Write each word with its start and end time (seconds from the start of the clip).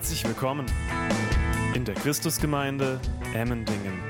Herzlich 0.00 0.24
willkommen 0.24 0.64
in 1.74 1.84
der 1.84 1.94
Christusgemeinde 1.94 2.98
Emmendingen. 3.34 4.00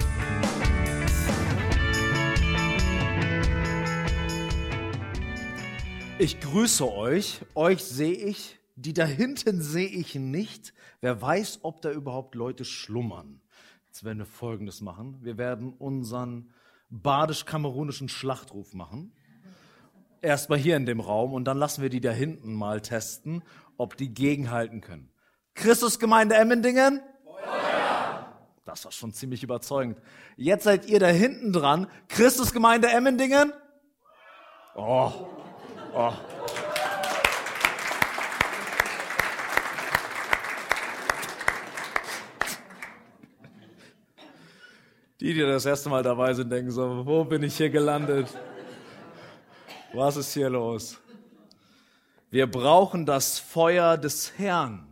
Ich 6.20 6.38
grüße 6.38 6.88
euch. 6.88 7.40
Euch 7.56 7.82
sehe 7.82 8.14
ich. 8.14 8.60
Die 8.76 8.92
da 8.92 9.04
hinten 9.04 9.60
sehe 9.60 9.88
ich 9.88 10.14
nicht. 10.14 10.74
Wer 11.00 11.20
weiß, 11.20 11.58
ob 11.64 11.82
da 11.82 11.90
überhaupt 11.90 12.36
Leute 12.36 12.64
schlummern. 12.64 13.40
Jetzt 13.88 14.04
werden 14.04 14.18
wir 14.18 14.26
Folgendes 14.26 14.80
machen. 14.82 15.18
Wir 15.22 15.38
werden 15.38 15.72
unseren 15.72 16.52
badisch-kamerunischen 16.90 18.08
Schlachtruf 18.08 18.74
machen. 18.74 19.12
Erstmal 20.22 20.60
hier 20.60 20.76
in 20.76 20.86
dem 20.86 21.00
Raum 21.00 21.32
und 21.32 21.46
dann 21.46 21.58
lassen 21.58 21.82
wir 21.82 21.90
die 21.90 22.00
da 22.00 22.12
hinten 22.12 22.54
mal 22.54 22.80
testen, 22.80 23.42
ob 23.76 23.96
die 23.96 24.14
gegenhalten 24.14 24.82
können. 24.82 25.09
Christusgemeinde 25.54 26.36
Emmendingen? 26.36 27.00
Feuer! 27.24 28.26
Das 28.64 28.84
war 28.84 28.92
schon 28.92 29.12
ziemlich 29.12 29.42
überzeugend. 29.42 29.98
Jetzt 30.36 30.64
seid 30.64 30.86
ihr 30.86 31.00
da 31.00 31.08
hinten 31.08 31.52
dran. 31.52 31.86
Christusgemeinde 32.08 32.88
Emmendingen? 32.88 33.52
Oh. 34.74 35.12
Oh. 35.94 36.12
Die, 45.20 45.34
die 45.34 45.40
das 45.40 45.66
erste 45.66 45.90
Mal 45.90 46.02
dabei 46.02 46.32
sind, 46.32 46.50
denken 46.50 46.70
so, 46.70 47.04
wo 47.04 47.24
bin 47.24 47.42
ich 47.42 47.56
hier 47.56 47.68
gelandet? 47.68 48.28
Was 49.92 50.16
ist 50.16 50.32
hier 50.32 50.48
los? 50.48 50.98
Wir 52.30 52.50
brauchen 52.50 53.04
das 53.04 53.38
Feuer 53.38 53.98
des 53.98 54.38
Herrn. 54.38 54.89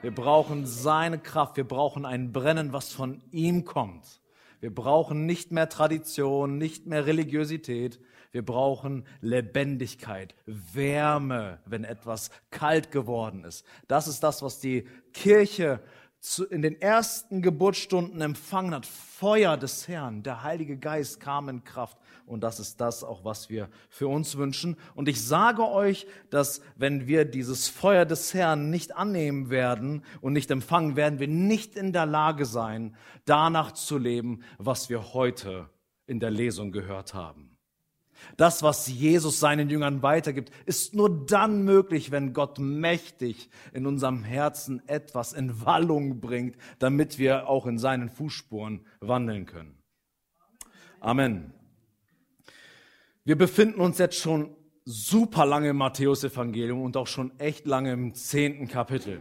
Wir 0.00 0.14
brauchen 0.14 0.64
seine 0.64 1.18
Kraft. 1.18 1.56
Wir 1.56 1.66
brauchen 1.66 2.06
ein 2.06 2.32
Brennen, 2.32 2.72
was 2.72 2.92
von 2.92 3.20
ihm 3.32 3.64
kommt. 3.64 4.20
Wir 4.60 4.72
brauchen 4.72 5.26
nicht 5.26 5.50
mehr 5.50 5.68
Tradition, 5.68 6.56
nicht 6.56 6.86
mehr 6.86 7.06
Religiosität. 7.06 8.00
Wir 8.30 8.44
brauchen 8.44 9.04
Lebendigkeit, 9.20 10.36
Wärme, 10.46 11.58
wenn 11.64 11.82
etwas 11.82 12.30
kalt 12.50 12.92
geworden 12.92 13.44
ist. 13.44 13.64
Das 13.88 14.06
ist 14.06 14.22
das, 14.22 14.42
was 14.42 14.60
die 14.60 14.86
Kirche 15.12 15.80
in 16.50 16.62
den 16.62 16.80
ersten 16.80 17.42
Geburtsstunden 17.42 18.20
empfangen 18.20 18.74
hat. 18.74 18.86
Feuer 18.86 19.56
des 19.56 19.88
Herrn, 19.88 20.22
der 20.22 20.44
Heilige 20.44 20.76
Geist 20.76 21.18
kam 21.18 21.48
in 21.48 21.64
Kraft. 21.64 21.97
Und 22.28 22.42
das 22.42 22.60
ist 22.60 22.80
das 22.80 23.02
auch, 23.02 23.24
was 23.24 23.48
wir 23.50 23.68
für 23.88 24.08
uns 24.08 24.36
wünschen. 24.36 24.76
Und 24.94 25.08
ich 25.08 25.24
sage 25.24 25.66
euch, 25.66 26.06
dass 26.30 26.60
wenn 26.76 27.06
wir 27.06 27.24
dieses 27.24 27.68
Feuer 27.68 28.04
des 28.04 28.34
Herrn 28.34 28.70
nicht 28.70 28.96
annehmen 28.96 29.50
werden 29.50 30.04
und 30.20 30.32
nicht 30.32 30.50
empfangen, 30.50 30.96
werden 30.96 31.18
wir 31.18 31.28
nicht 31.28 31.76
in 31.76 31.92
der 31.92 32.06
Lage 32.06 32.44
sein, 32.44 32.96
danach 33.24 33.72
zu 33.72 33.98
leben, 33.98 34.42
was 34.58 34.88
wir 34.88 35.14
heute 35.14 35.68
in 36.06 36.20
der 36.20 36.30
Lesung 36.30 36.72
gehört 36.72 37.14
haben. 37.14 37.58
Das, 38.36 38.62
was 38.62 38.88
Jesus 38.88 39.40
seinen 39.40 39.70
Jüngern 39.70 40.02
weitergibt, 40.02 40.50
ist 40.66 40.94
nur 40.94 41.26
dann 41.26 41.64
möglich, 41.64 42.10
wenn 42.10 42.32
Gott 42.32 42.58
mächtig 42.58 43.50
in 43.72 43.86
unserem 43.86 44.24
Herzen 44.24 44.86
etwas 44.88 45.32
in 45.32 45.64
Wallung 45.64 46.20
bringt, 46.20 46.56
damit 46.78 47.18
wir 47.18 47.48
auch 47.48 47.66
in 47.66 47.78
seinen 47.78 48.08
Fußspuren 48.08 48.84
wandeln 49.00 49.46
können. 49.46 49.78
Amen. 51.00 51.52
Wir 53.28 53.36
befinden 53.36 53.82
uns 53.82 53.98
jetzt 53.98 54.18
schon 54.18 54.56
super 54.86 55.44
lange 55.44 55.68
im 55.68 55.76
Matthäusevangelium 55.76 56.80
und 56.80 56.96
auch 56.96 57.06
schon 57.06 57.38
echt 57.38 57.66
lange 57.66 57.92
im 57.92 58.14
zehnten 58.14 58.68
Kapitel. 58.68 59.20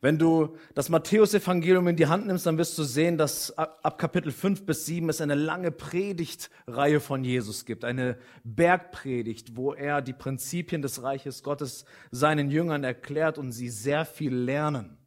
Wenn 0.00 0.18
du 0.18 0.56
das 0.74 0.88
Matthäusevangelium 0.88 1.86
in 1.86 1.94
die 1.94 2.08
Hand 2.08 2.26
nimmst, 2.26 2.44
dann 2.44 2.58
wirst 2.58 2.76
du 2.76 2.82
sehen, 2.82 3.18
dass 3.18 3.56
ab 3.56 3.98
Kapitel 3.98 4.32
5 4.32 4.66
bis 4.66 4.84
7 4.84 5.08
es 5.08 5.20
eine 5.20 5.36
lange 5.36 5.70
Predigtreihe 5.70 6.98
von 6.98 7.22
Jesus 7.22 7.66
gibt, 7.66 7.84
eine 7.84 8.18
Bergpredigt, 8.42 9.54
wo 9.54 9.72
er 9.72 10.02
die 10.02 10.12
Prinzipien 10.12 10.82
des 10.82 11.04
Reiches 11.04 11.44
Gottes 11.44 11.84
seinen 12.10 12.50
Jüngern 12.50 12.82
erklärt 12.82 13.38
und 13.38 13.52
sie 13.52 13.68
sehr 13.68 14.04
viel 14.04 14.34
lernen. 14.34 14.98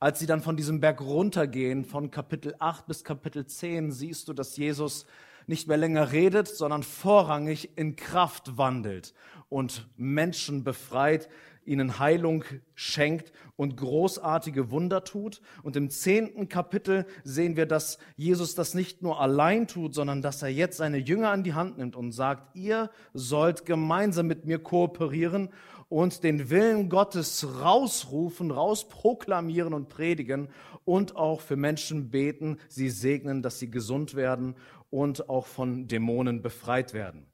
Als 0.00 0.18
sie 0.18 0.26
dann 0.26 0.40
von 0.40 0.56
diesem 0.56 0.80
Berg 0.80 1.00
runtergehen, 1.02 1.84
von 1.84 2.10
Kapitel 2.10 2.56
8 2.58 2.88
bis 2.88 3.04
Kapitel 3.04 3.46
10, 3.46 3.92
siehst 3.92 4.26
du, 4.26 4.32
dass 4.32 4.56
Jesus 4.56 5.06
nicht 5.50 5.68
mehr 5.68 5.76
länger 5.76 6.12
redet, 6.12 6.48
sondern 6.48 6.82
vorrangig 6.82 7.76
in 7.76 7.96
Kraft 7.96 8.56
wandelt 8.56 9.12
und 9.50 9.88
Menschen 9.96 10.64
befreit, 10.64 11.28
ihnen 11.66 11.98
Heilung 11.98 12.44
schenkt 12.74 13.32
und 13.56 13.76
großartige 13.76 14.70
Wunder 14.70 15.04
tut. 15.04 15.42
Und 15.62 15.76
im 15.76 15.90
zehnten 15.90 16.48
Kapitel 16.48 17.04
sehen 17.24 17.56
wir, 17.56 17.66
dass 17.66 17.98
Jesus 18.16 18.54
das 18.54 18.74
nicht 18.74 19.02
nur 19.02 19.20
allein 19.20 19.66
tut, 19.66 19.94
sondern 19.94 20.22
dass 20.22 20.40
er 20.40 20.48
jetzt 20.48 20.78
seine 20.78 20.98
Jünger 20.98 21.30
an 21.30 21.44
die 21.44 21.54
Hand 21.54 21.78
nimmt 21.78 21.96
und 21.96 22.12
sagt, 22.12 22.56
ihr 22.56 22.90
sollt 23.12 23.66
gemeinsam 23.66 24.28
mit 24.28 24.46
mir 24.46 24.60
kooperieren 24.60 25.50
und 25.88 26.22
den 26.22 26.48
Willen 26.50 26.88
Gottes 26.88 27.44
rausrufen, 27.60 28.52
rausproklamieren 28.52 29.74
und 29.74 29.88
predigen 29.88 30.48
und 30.84 31.16
auch 31.16 31.40
für 31.40 31.56
Menschen 31.56 32.10
beten, 32.10 32.58
sie 32.68 32.88
segnen, 32.88 33.42
dass 33.42 33.58
sie 33.58 33.70
gesund 33.70 34.14
werden 34.14 34.54
und 34.90 35.28
auch 35.28 35.46
von 35.46 35.88
Dämonen 35.88 36.42
befreit 36.42 36.92
werden. 36.92 37.26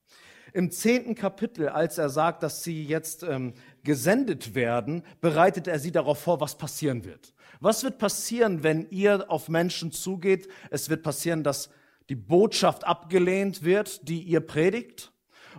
Im 0.52 0.70
zehnten 0.70 1.14
Kapitel, 1.14 1.68
als 1.68 1.98
er 1.98 2.08
sagt, 2.08 2.42
dass 2.42 2.62
sie 2.62 2.84
jetzt 2.84 3.22
ähm, 3.22 3.54
gesendet 3.82 4.54
werden, 4.54 5.02
bereitet 5.20 5.66
er 5.66 5.78
sie 5.78 5.92
darauf 5.92 6.18
vor, 6.18 6.40
was 6.40 6.56
passieren 6.56 7.04
wird. 7.04 7.34
Was 7.60 7.84
wird 7.84 7.98
passieren, 7.98 8.62
wenn 8.62 8.88
ihr 8.90 9.30
auf 9.30 9.48
Menschen 9.48 9.92
zugeht? 9.92 10.48
Es 10.70 10.88
wird 10.88 11.02
passieren, 11.02 11.42
dass 11.42 11.70
die 12.08 12.14
Botschaft 12.14 12.84
abgelehnt 12.86 13.64
wird, 13.64 14.08
die 14.08 14.22
ihr 14.22 14.40
predigt. 14.40 15.12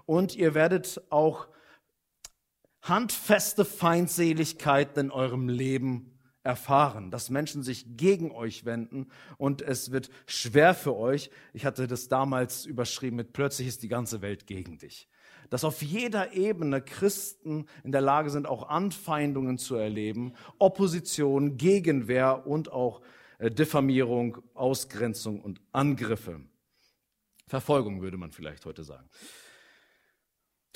Und 0.05 0.35
ihr 0.35 0.53
werdet 0.53 1.01
auch 1.09 1.47
handfeste 2.81 3.65
Feindseligkeiten 3.65 5.07
in 5.07 5.11
eurem 5.11 5.49
Leben 5.49 6.16
erfahren, 6.47 7.11
dass 7.11 7.29
Menschen 7.29 7.61
sich 7.61 7.97
gegen 7.97 8.31
euch 8.31 8.63
wenden 8.63 9.07
und 9.37 9.61
es 9.61 9.91
wird 9.91 10.09
schwer 10.25 10.73
für 10.73 10.95
euch. 10.95 11.29
Ich 11.53 11.65
hatte 11.65 11.87
das 11.87 12.07
damals 12.07 12.65
überschrieben 12.65 13.17
mit 13.17 13.33
plötzlich 13.33 13.67
ist 13.67 13.83
die 13.83 13.89
ganze 13.89 14.21
Welt 14.21 14.47
gegen 14.47 14.77
dich. 14.77 15.09
Dass 15.49 15.65
auf 15.65 15.81
jeder 15.81 16.33
Ebene 16.33 16.81
Christen 16.81 17.65
in 17.83 17.91
der 17.91 17.99
Lage 17.99 18.29
sind, 18.29 18.47
auch 18.47 18.69
Anfeindungen 18.69 19.57
zu 19.57 19.75
erleben, 19.75 20.33
Opposition, 20.57 21.57
Gegenwehr 21.57 22.47
und 22.47 22.71
auch 22.71 23.01
äh, 23.39 23.51
Diffamierung, 23.51 24.37
Ausgrenzung 24.53 25.41
und 25.41 25.59
Angriffe. 25.73 26.39
Verfolgung 27.45 28.01
würde 28.01 28.17
man 28.17 28.31
vielleicht 28.31 28.65
heute 28.65 28.85
sagen. 28.85 29.09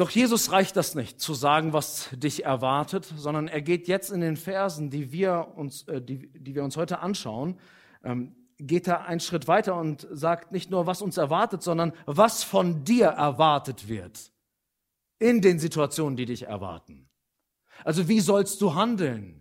Doch 0.01 0.09
Jesus 0.09 0.51
reicht 0.51 0.77
das 0.77 0.95
nicht, 0.95 1.21
zu 1.21 1.35
sagen, 1.35 1.73
was 1.73 2.09
dich 2.13 2.43
erwartet, 2.43 3.05
sondern 3.17 3.47
er 3.47 3.61
geht 3.61 3.87
jetzt 3.87 4.09
in 4.09 4.19
den 4.19 4.35
Versen, 4.35 4.89
die 4.89 5.11
wir 5.11 5.49
uns, 5.55 5.87
äh, 5.87 6.01
die, 6.01 6.27
die 6.33 6.55
wir 6.55 6.63
uns 6.63 6.75
heute 6.75 7.01
anschauen, 7.01 7.59
ähm, 8.03 8.35
geht 8.57 8.87
er 8.87 9.05
einen 9.05 9.19
Schritt 9.19 9.47
weiter 9.47 9.75
und 9.75 10.07
sagt 10.09 10.53
nicht 10.53 10.71
nur, 10.71 10.87
was 10.87 11.03
uns 11.03 11.17
erwartet, 11.17 11.61
sondern 11.61 11.93
was 12.07 12.43
von 12.43 12.83
dir 12.83 13.09
erwartet 13.09 13.87
wird 13.87 14.31
in 15.19 15.39
den 15.39 15.59
Situationen, 15.59 16.17
die 16.17 16.25
dich 16.25 16.47
erwarten. 16.47 17.07
Also 17.83 18.07
wie 18.07 18.21
sollst 18.21 18.59
du 18.61 18.73
handeln? 18.73 19.40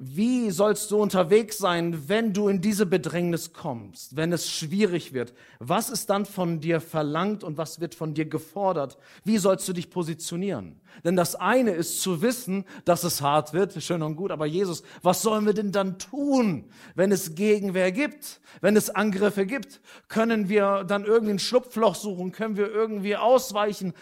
Wie 0.00 0.52
sollst 0.52 0.92
du 0.92 1.02
unterwegs 1.02 1.58
sein, 1.58 2.08
wenn 2.08 2.32
du 2.32 2.46
in 2.46 2.60
diese 2.60 2.86
Bedrängnis 2.86 3.52
kommst, 3.52 4.14
wenn 4.14 4.32
es 4.32 4.48
schwierig 4.48 5.12
wird? 5.12 5.34
Was 5.58 5.90
ist 5.90 6.08
dann 6.08 6.24
von 6.24 6.60
dir 6.60 6.80
verlangt 6.80 7.42
und 7.42 7.58
was 7.58 7.80
wird 7.80 7.96
von 7.96 8.14
dir 8.14 8.26
gefordert? 8.26 8.96
Wie 9.24 9.38
sollst 9.38 9.66
du 9.66 9.72
dich 9.72 9.90
positionieren? 9.90 10.80
Denn 11.02 11.16
das 11.16 11.34
eine 11.34 11.72
ist 11.72 12.00
zu 12.00 12.22
wissen, 12.22 12.64
dass 12.84 13.02
es 13.02 13.22
hart 13.22 13.52
wird, 13.54 13.82
schön 13.82 14.02
und 14.02 14.14
gut, 14.14 14.30
aber 14.30 14.46
Jesus, 14.46 14.84
was 15.02 15.20
sollen 15.20 15.46
wir 15.46 15.52
denn 15.52 15.72
dann 15.72 15.98
tun, 15.98 16.70
wenn 16.94 17.10
es 17.10 17.34
Gegenwehr 17.34 17.90
gibt, 17.90 18.40
wenn 18.60 18.76
es 18.76 18.90
Angriffe 18.90 19.46
gibt? 19.46 19.80
Können 20.06 20.48
wir 20.48 20.84
dann 20.84 21.06
irgendwie 21.06 21.32
ein 21.32 21.38
Schlupfloch 21.40 21.96
suchen? 21.96 22.30
Können 22.30 22.56
wir 22.56 22.70
irgendwie 22.70 23.16
ausweichen? 23.16 23.94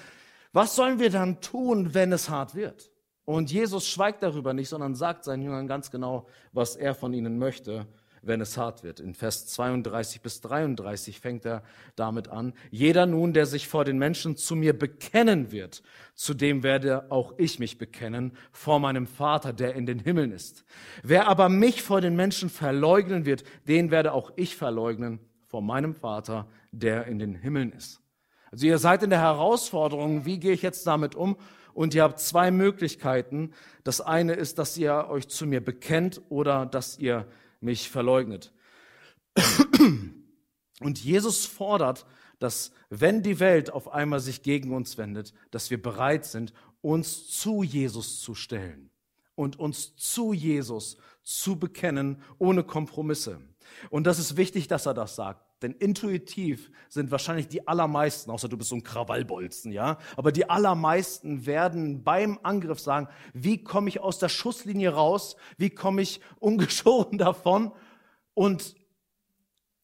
Was 0.52 0.76
sollen 0.76 0.98
wir 0.98 1.08
dann 1.08 1.40
tun, 1.40 1.94
wenn 1.94 2.12
es 2.12 2.28
hart 2.28 2.54
wird? 2.54 2.90
Und 3.26 3.50
Jesus 3.50 3.88
schweigt 3.88 4.22
darüber 4.22 4.54
nicht, 4.54 4.68
sondern 4.68 4.94
sagt 4.94 5.24
seinen 5.24 5.42
Jüngern 5.42 5.66
ganz 5.66 5.90
genau, 5.90 6.26
was 6.52 6.76
er 6.76 6.94
von 6.94 7.12
ihnen 7.12 7.38
möchte, 7.38 7.86
wenn 8.22 8.40
es 8.40 8.56
hart 8.56 8.84
wird. 8.84 9.00
In 9.00 9.14
Vers 9.14 9.46
32 9.48 10.20
bis 10.20 10.40
33 10.40 11.20
fängt 11.20 11.44
er 11.44 11.64
damit 11.96 12.28
an. 12.28 12.54
Jeder 12.70 13.04
nun, 13.04 13.32
der 13.32 13.46
sich 13.46 13.66
vor 13.66 13.84
den 13.84 13.98
Menschen 13.98 14.36
zu 14.36 14.54
mir 14.54 14.78
bekennen 14.78 15.50
wird, 15.50 15.82
zu 16.14 16.34
dem 16.34 16.62
werde 16.62 17.10
auch 17.10 17.34
ich 17.36 17.58
mich 17.58 17.78
bekennen 17.78 18.32
vor 18.52 18.78
meinem 18.78 19.08
Vater, 19.08 19.52
der 19.52 19.74
in 19.74 19.86
den 19.86 19.98
Himmeln 19.98 20.30
ist. 20.30 20.64
Wer 21.02 21.26
aber 21.26 21.48
mich 21.48 21.82
vor 21.82 22.00
den 22.00 22.14
Menschen 22.14 22.48
verleugnen 22.48 23.26
wird, 23.26 23.42
den 23.66 23.90
werde 23.90 24.12
auch 24.12 24.32
ich 24.36 24.54
verleugnen 24.54 25.18
vor 25.48 25.62
meinem 25.62 25.94
Vater, 25.94 26.46
der 26.70 27.06
in 27.06 27.18
den 27.18 27.34
Himmeln 27.34 27.72
ist. 27.72 28.00
Also 28.52 28.66
ihr 28.66 28.78
seid 28.78 29.02
in 29.02 29.10
der 29.10 29.20
Herausforderung, 29.20 30.24
wie 30.24 30.38
gehe 30.38 30.52
ich 30.52 30.62
jetzt 30.62 30.86
damit 30.86 31.16
um? 31.16 31.36
Und 31.76 31.94
ihr 31.94 32.02
habt 32.02 32.18
zwei 32.20 32.50
Möglichkeiten. 32.50 33.52
Das 33.84 34.00
eine 34.00 34.32
ist, 34.32 34.58
dass 34.58 34.78
ihr 34.78 35.08
euch 35.10 35.28
zu 35.28 35.46
mir 35.46 35.62
bekennt 35.62 36.22
oder 36.30 36.64
dass 36.64 36.98
ihr 36.98 37.28
mich 37.60 37.90
verleugnet. 37.90 38.52
Und 40.80 40.98
Jesus 40.98 41.44
fordert, 41.44 42.06
dass 42.38 42.72
wenn 42.88 43.22
die 43.22 43.40
Welt 43.40 43.70
auf 43.70 43.92
einmal 43.92 44.20
sich 44.20 44.42
gegen 44.42 44.74
uns 44.74 44.96
wendet, 44.96 45.34
dass 45.50 45.70
wir 45.70 45.80
bereit 45.80 46.24
sind, 46.24 46.54
uns 46.80 47.28
zu 47.28 47.62
Jesus 47.62 48.20
zu 48.22 48.34
stellen 48.34 48.90
und 49.34 49.58
uns 49.58 49.96
zu 49.96 50.32
Jesus 50.32 50.96
zu 51.22 51.58
bekennen, 51.58 52.22
ohne 52.38 52.64
Kompromisse. 52.64 53.40
Und 53.90 54.06
das 54.06 54.18
ist 54.18 54.38
wichtig, 54.38 54.66
dass 54.66 54.86
er 54.86 54.94
das 54.94 55.14
sagt. 55.14 55.45
Denn 55.62 55.72
intuitiv 55.72 56.70
sind 56.88 57.10
wahrscheinlich 57.10 57.48
die 57.48 57.66
allermeisten, 57.66 58.30
außer 58.30 58.48
du 58.48 58.58
bist 58.58 58.70
so 58.70 58.76
ein 58.76 58.82
Krawallbolzen, 58.82 59.72
ja, 59.72 59.98
aber 60.16 60.30
die 60.30 60.50
allermeisten 60.50 61.46
werden 61.46 62.04
beim 62.04 62.38
Angriff 62.42 62.78
sagen, 62.78 63.08
wie 63.32 63.64
komme 63.64 63.88
ich 63.88 64.00
aus 64.00 64.18
der 64.18 64.28
Schusslinie 64.28 64.90
raus? 64.90 65.36
Wie 65.56 65.70
komme 65.70 66.02
ich 66.02 66.20
ungeschoren 66.40 67.18
davon? 67.18 67.72
Und 68.34 68.76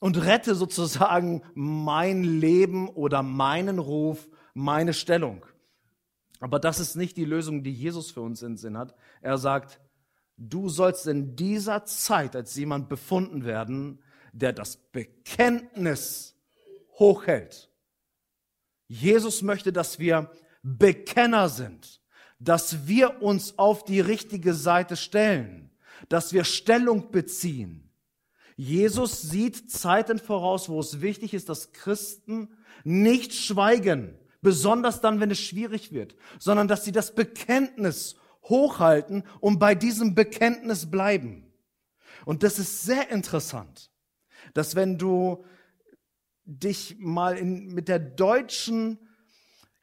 und 0.02 0.20
rette 0.20 0.56
sozusagen 0.56 1.42
mein 1.54 2.24
Leben 2.24 2.88
oder 2.88 3.22
meinen 3.22 3.78
Ruf, 3.78 4.28
meine 4.52 4.94
Stellung. 4.94 5.46
Aber 6.40 6.58
das 6.58 6.80
ist 6.80 6.96
nicht 6.96 7.16
die 7.16 7.24
Lösung, 7.24 7.62
die 7.62 7.72
Jesus 7.72 8.10
für 8.10 8.20
uns 8.20 8.42
in 8.42 8.56
Sinn 8.56 8.76
hat. 8.76 8.96
Er 9.20 9.38
sagt, 9.38 9.80
du 10.36 10.68
sollst 10.68 11.06
in 11.06 11.36
dieser 11.36 11.84
Zeit 11.84 12.34
als 12.34 12.56
jemand 12.56 12.88
befunden 12.88 13.44
werden, 13.44 14.01
der 14.32 14.52
das 14.52 14.76
Bekenntnis 14.76 16.34
hochhält. 16.98 17.70
Jesus 18.88 19.42
möchte, 19.42 19.72
dass 19.72 19.98
wir 19.98 20.30
Bekenner 20.62 21.48
sind, 21.48 22.00
dass 22.38 22.86
wir 22.86 23.22
uns 23.22 23.58
auf 23.58 23.84
die 23.84 24.00
richtige 24.00 24.54
Seite 24.54 24.96
stellen, 24.96 25.70
dass 26.08 26.32
wir 26.32 26.44
Stellung 26.44 27.10
beziehen, 27.10 27.92
Jesus 28.56 29.22
sieht 29.22 29.70
Zeiten 29.70 30.18
voraus, 30.18 30.68
wo 30.68 30.80
es 30.80 31.00
wichtig 31.00 31.34
ist, 31.34 31.48
dass 31.48 31.72
Christen 31.72 32.56
nicht 32.84 33.34
schweigen, 33.34 34.18
besonders 34.40 35.00
dann, 35.00 35.20
wenn 35.20 35.30
es 35.30 35.40
schwierig 35.40 35.92
wird, 35.92 36.16
sondern 36.38 36.68
dass 36.68 36.84
sie 36.84 36.92
das 36.92 37.14
Bekenntnis 37.14 38.16
hochhalten 38.44 39.24
und 39.40 39.58
bei 39.58 39.74
diesem 39.74 40.14
Bekenntnis 40.14 40.90
bleiben. 40.90 41.52
Und 42.24 42.42
das 42.42 42.58
ist 42.58 42.82
sehr 42.82 43.10
interessant, 43.10 43.90
dass 44.54 44.74
wenn 44.74 44.98
du 44.98 45.44
dich 46.44 46.96
mal 46.98 47.36
in, 47.36 47.68
mit 47.68 47.88
der 47.88 47.98
deutschen 47.98 48.98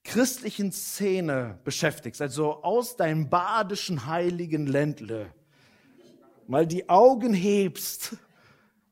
christlichen 0.03 0.71
Szene 0.71 1.59
beschäftigst, 1.63 2.21
also 2.21 2.63
aus 2.63 2.95
deinem 2.95 3.29
badischen 3.29 4.05
heiligen 4.05 4.67
Ländle, 4.67 5.33
mal 6.47 6.65
die 6.65 6.89
Augen 6.89 7.33
hebst 7.33 8.17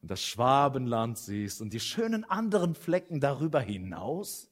und 0.01 0.11
das 0.11 0.21
Schwabenland 0.21 1.17
siehst 1.17 1.61
und 1.61 1.73
die 1.73 1.79
schönen 1.79 2.23
anderen 2.23 2.75
Flecken 2.75 3.19
darüber 3.19 3.59
hinaus, 3.59 4.51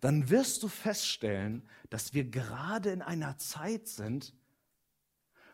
dann 0.00 0.30
wirst 0.30 0.62
du 0.62 0.68
feststellen, 0.68 1.68
dass 1.90 2.14
wir 2.14 2.24
gerade 2.24 2.90
in 2.90 3.02
einer 3.02 3.38
Zeit 3.38 3.88
sind, 3.88 4.34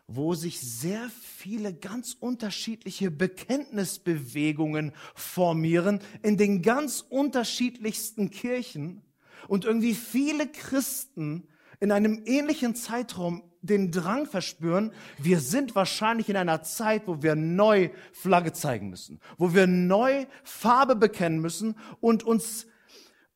wo 0.07 0.33
sich 0.33 0.59
sehr 0.59 1.09
viele 1.21 1.73
ganz 1.73 2.15
unterschiedliche 2.19 3.09
Bekenntnisbewegungen 3.09 4.91
formieren 5.15 5.99
in 6.21 6.37
den 6.37 6.61
ganz 6.61 7.05
unterschiedlichsten 7.09 8.29
Kirchen 8.29 9.01
und 9.47 9.65
irgendwie 9.65 9.93
viele 9.93 10.47
Christen 10.47 11.47
in 11.79 11.91
einem 11.91 12.21
ähnlichen 12.25 12.75
Zeitraum 12.75 13.43
den 13.61 13.91
Drang 13.91 14.25
verspüren, 14.25 14.91
wir 15.17 15.39
sind 15.39 15.73
wahrscheinlich 15.73 16.29
in 16.29 16.35
einer 16.35 16.63
Zeit, 16.63 17.07
wo 17.07 17.23
wir 17.23 17.35
neu 17.35 17.89
Flagge 18.11 18.51
zeigen 18.51 18.89
müssen, 18.89 19.19
wo 19.37 19.53
wir 19.53 19.67
neu 19.67 20.25
Farbe 20.43 20.97
bekennen 20.97 21.39
müssen 21.39 21.75
und 22.01 22.23
uns 22.23 22.67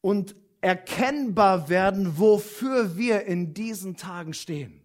und 0.01 0.35
erkennbar 0.61 1.69
werden, 1.69 2.17
wofür 2.17 2.97
wir 2.97 3.25
in 3.25 3.53
diesen 3.53 3.95
Tagen 3.95 4.33
stehen. 4.33 4.81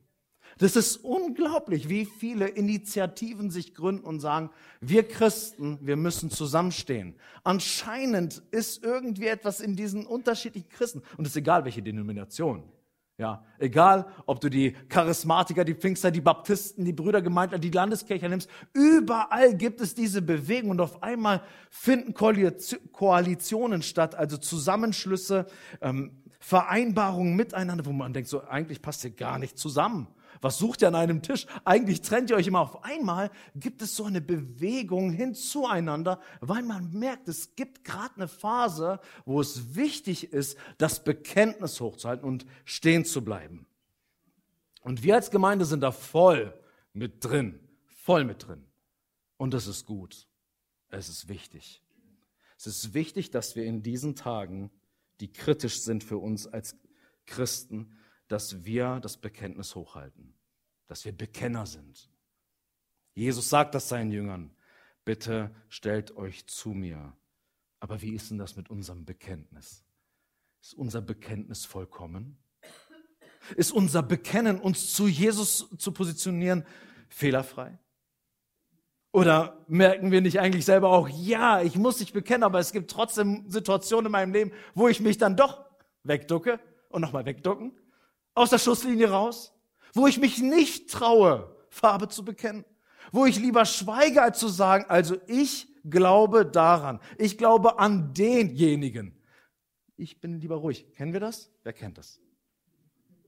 Das 0.59 0.77
ist 0.77 0.97
unglaublich, 0.97 1.89
wie 1.89 2.05
viele 2.05 2.49
Initiativen 2.49 3.51
sich 3.51 3.75
gründen 3.75 4.05
und 4.05 4.21
sagen, 4.21 4.51
wir 4.81 5.07
Christen, 5.07 5.79
wir 5.81 5.97
müssen 5.97 6.31
zusammenstehen. 6.31 7.15
Anscheinend 7.45 8.43
ist 8.51 8.85
irgendwie 8.85 9.27
etwas 9.27 9.61
in 9.61 9.77
diesen 9.77 10.07
unterschiedlichen 10.07 10.69
Christen, 10.69 11.03
und 11.17 11.27
es 11.27 11.33
ist 11.33 11.37
egal, 11.37 11.65
welche 11.65 11.83
Denomination, 11.83 12.65
ja, 13.19 13.45
egal, 13.59 14.07
ob 14.27 14.41
du 14.41 14.49
die 14.49 14.73
Charismatiker, 14.89 15.65
die 15.65 15.75
Pfingster, 15.75 16.11
die 16.11 16.21
Baptisten, 16.21 16.85
die 16.85 16.93
Brüdergemeinde, 16.93 17.61
die 17.61 17.71
Landeskirche 17.71 18.29
nimmst, 18.29 18.49
überall 18.73 19.55
gibt 19.55 19.81
es 19.81 19.95
diese 19.95 20.23
Bewegung 20.23 20.71
und 20.71 20.81
auf 20.81 21.03
einmal 21.03 21.43
finden 21.71 22.15
Koalitionen 22.15 23.83
statt, 23.83 24.15
also 24.15 24.39
Zusammenschlüsse, 24.39 25.47
ähm, 25.83 26.23
Vereinbarungen 26.41 27.37
miteinander, 27.37 27.87
wo 27.87 27.93
man 27.93 28.13
denkt, 28.13 28.29
so 28.29 28.43
eigentlich 28.43 28.83
passt 28.83 29.05
ihr 29.05 29.11
gar 29.11 29.39
nicht 29.39 29.57
zusammen. 29.57 30.09
Was 30.43 30.59
sucht 30.59 30.83
ihr 30.83 30.89
an 30.89 30.97
einem 30.97 31.23
Tisch? 31.23 31.47
Eigentlich 31.65 32.03
trennt 32.03 32.29
ihr 32.29 32.37
euch 32.37 32.49
immer 32.49 32.61
auf 32.61 32.83
einmal. 32.83 33.31
Gibt 33.55 33.81
es 33.81 33.95
so 33.95 34.05
eine 34.05 34.21
Bewegung 34.21 35.13
hin 35.13 35.35
zueinander, 35.35 36.21
weil 36.41 36.63
man 36.63 36.93
merkt, 36.93 37.29
es 37.29 37.55
gibt 37.55 37.85
gerade 37.85 38.17
eine 38.17 38.29
Phase, 38.29 38.99
wo 39.25 39.41
es 39.41 39.77
wichtig 39.77 40.33
ist, 40.33 40.59
das 40.79 41.05
Bekenntnis 41.05 41.81
hochzuhalten 41.81 42.27
und 42.27 42.45
stehen 42.65 43.05
zu 43.05 43.25
bleiben. 43.25 43.67
Und 44.83 45.05
wir 45.05 45.15
als 45.15 45.31
Gemeinde 45.31 45.65
sind 45.65 45.81
da 45.81 45.93
voll 45.93 46.53
mit 46.93 47.25
drin, 47.25 47.61
voll 47.87 48.25
mit 48.25 48.49
drin. 48.49 48.65
Und 49.37 49.55
das 49.55 49.69
ist 49.69 49.87
gut. 49.87 50.27
Es 50.89 51.09
ist 51.09 51.29
wichtig. 51.29 51.83
Es 52.59 52.67
ist 52.67 52.95
wichtig, 52.95 53.31
dass 53.31 53.55
wir 53.55 53.65
in 53.65 53.85
diesen 53.85 54.17
Tagen, 54.17 54.73
die 55.21 55.33
kritisch 55.33 55.83
sind 55.83 56.03
für 56.03 56.19
uns 56.19 56.49
als 56.49 56.77
Christen, 57.27 57.97
dass 58.33 58.65
wir 58.65 58.99
das 59.01 59.19
Bekenntnis 59.19 59.75
hochhalten, 59.75 60.33
dass 60.87 61.05
wir 61.05 61.13
Bekenner 61.13 61.67
sind. 61.67 62.09
Jesus 63.15 63.51
sagt 63.51 63.75
das 63.75 63.91
seinen 63.91 64.11
Jüngern, 64.11 64.51
bitte 65.05 65.55
stellt 65.69 66.17
euch 66.17 66.47
zu 66.47 66.71
mir. 66.71 67.15
Aber 67.79 68.01
wie 68.01 68.15
ist 68.15 68.31
denn 68.31 68.39
das 68.39 68.57
mit 68.57 68.71
unserem 68.71 69.05
Bekenntnis? 69.05 69.85
Ist 70.63 70.73
unser 70.73 71.03
Bekenntnis 71.03 71.67
vollkommen? 71.67 72.39
Ist 73.57 73.71
unser 73.71 74.03
Bekennen, 74.03 74.59
uns 74.59 74.95
zu 74.95 75.09
Jesus 75.09 75.69
zu 75.77 75.93
positionieren, 75.93 76.65
fehlerfrei? 77.11 77.79
Oder 79.13 79.63
merken 79.69 80.11
wir 80.11 80.23
nicht 80.23 80.41
eigentlich 80.41 80.65
selber 80.65 80.89
auch, 80.89 81.07
ja, 81.11 81.61
ich 81.61 81.77
muss 81.77 81.99
dich 81.99 82.15
bekennen, 82.15 82.45
aber 82.45 82.61
es 82.61 82.73
gibt 82.73 82.91
trotzdem 82.91 83.51
Situationen 83.51 84.07
in 84.07 84.13
meinem 84.13 84.33
Leben, 84.33 84.53
wo 84.75 84.89
ich 84.89 85.01
mich 85.01 85.19
dann 85.19 85.37
doch 85.37 85.67
wegducke 86.03 86.61
und 86.89 87.03
nochmal 87.03 87.27
wegducken 87.27 87.77
aus 88.35 88.51
der 88.51 88.59
Schusslinie 88.59 89.11
raus, 89.11 89.53
wo 89.95 90.07
ich 90.07 90.19
mich 90.19 90.39
nicht 90.39 90.91
traue, 90.91 91.55
Farbe 91.71 92.09
zu 92.09 92.25
bekennen, 92.25 92.65
wo 93.13 93.27
ich 93.27 93.39
lieber 93.39 93.65
schweige, 93.65 94.23
als 94.23 94.39
zu 94.39 94.49
sagen, 94.49 94.85
also 94.89 95.17
ich 95.27 95.69
glaube 95.85 96.47
daran, 96.47 97.01
ich 97.19 97.39
glaube 97.39 97.79
an 97.79 98.15
denjenigen. 98.15 99.19
Ich 99.97 100.21
bin 100.21 100.41
lieber 100.41 100.57
ruhig. 100.57 100.93
Kennen 100.95 101.13
wir 101.13 101.21
das? 101.21 101.51
Wer 101.63 101.73
kennt 101.73 101.99
das? 101.99 102.21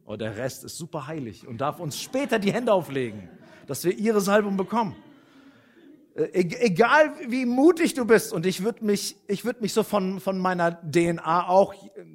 Oh, 0.07 0.17
der 0.17 0.37
Rest 0.37 0.65
ist 0.65 0.77
super 0.77 1.07
heilig 1.07 1.47
und 1.47 1.59
darf 1.61 1.81
uns 1.81 2.01
später 2.01 2.39
die 2.39 2.53
Hände 2.53 2.73
auflegen, 2.73 3.29
dass 3.67 3.85
wir 3.85 3.97
ihre 3.97 4.21
Salbung 4.21 4.57
bekommen. 4.57 4.95
Äh, 6.15 6.31
egal 6.33 7.15
wie 7.29 7.45
mutig 7.45 7.95
du 7.95 8.05
bist, 8.05 8.33
und 8.33 8.47
ich 8.47 8.63
würde 8.63 8.85
mich, 8.85 9.17
ich 9.29 9.45
würde 9.45 9.61
mich 9.61 9.73
so 9.73 9.83
von, 9.83 10.21
von 10.21 10.39
meiner 10.39 10.73
DNA 10.91 11.49
auch 11.49 11.75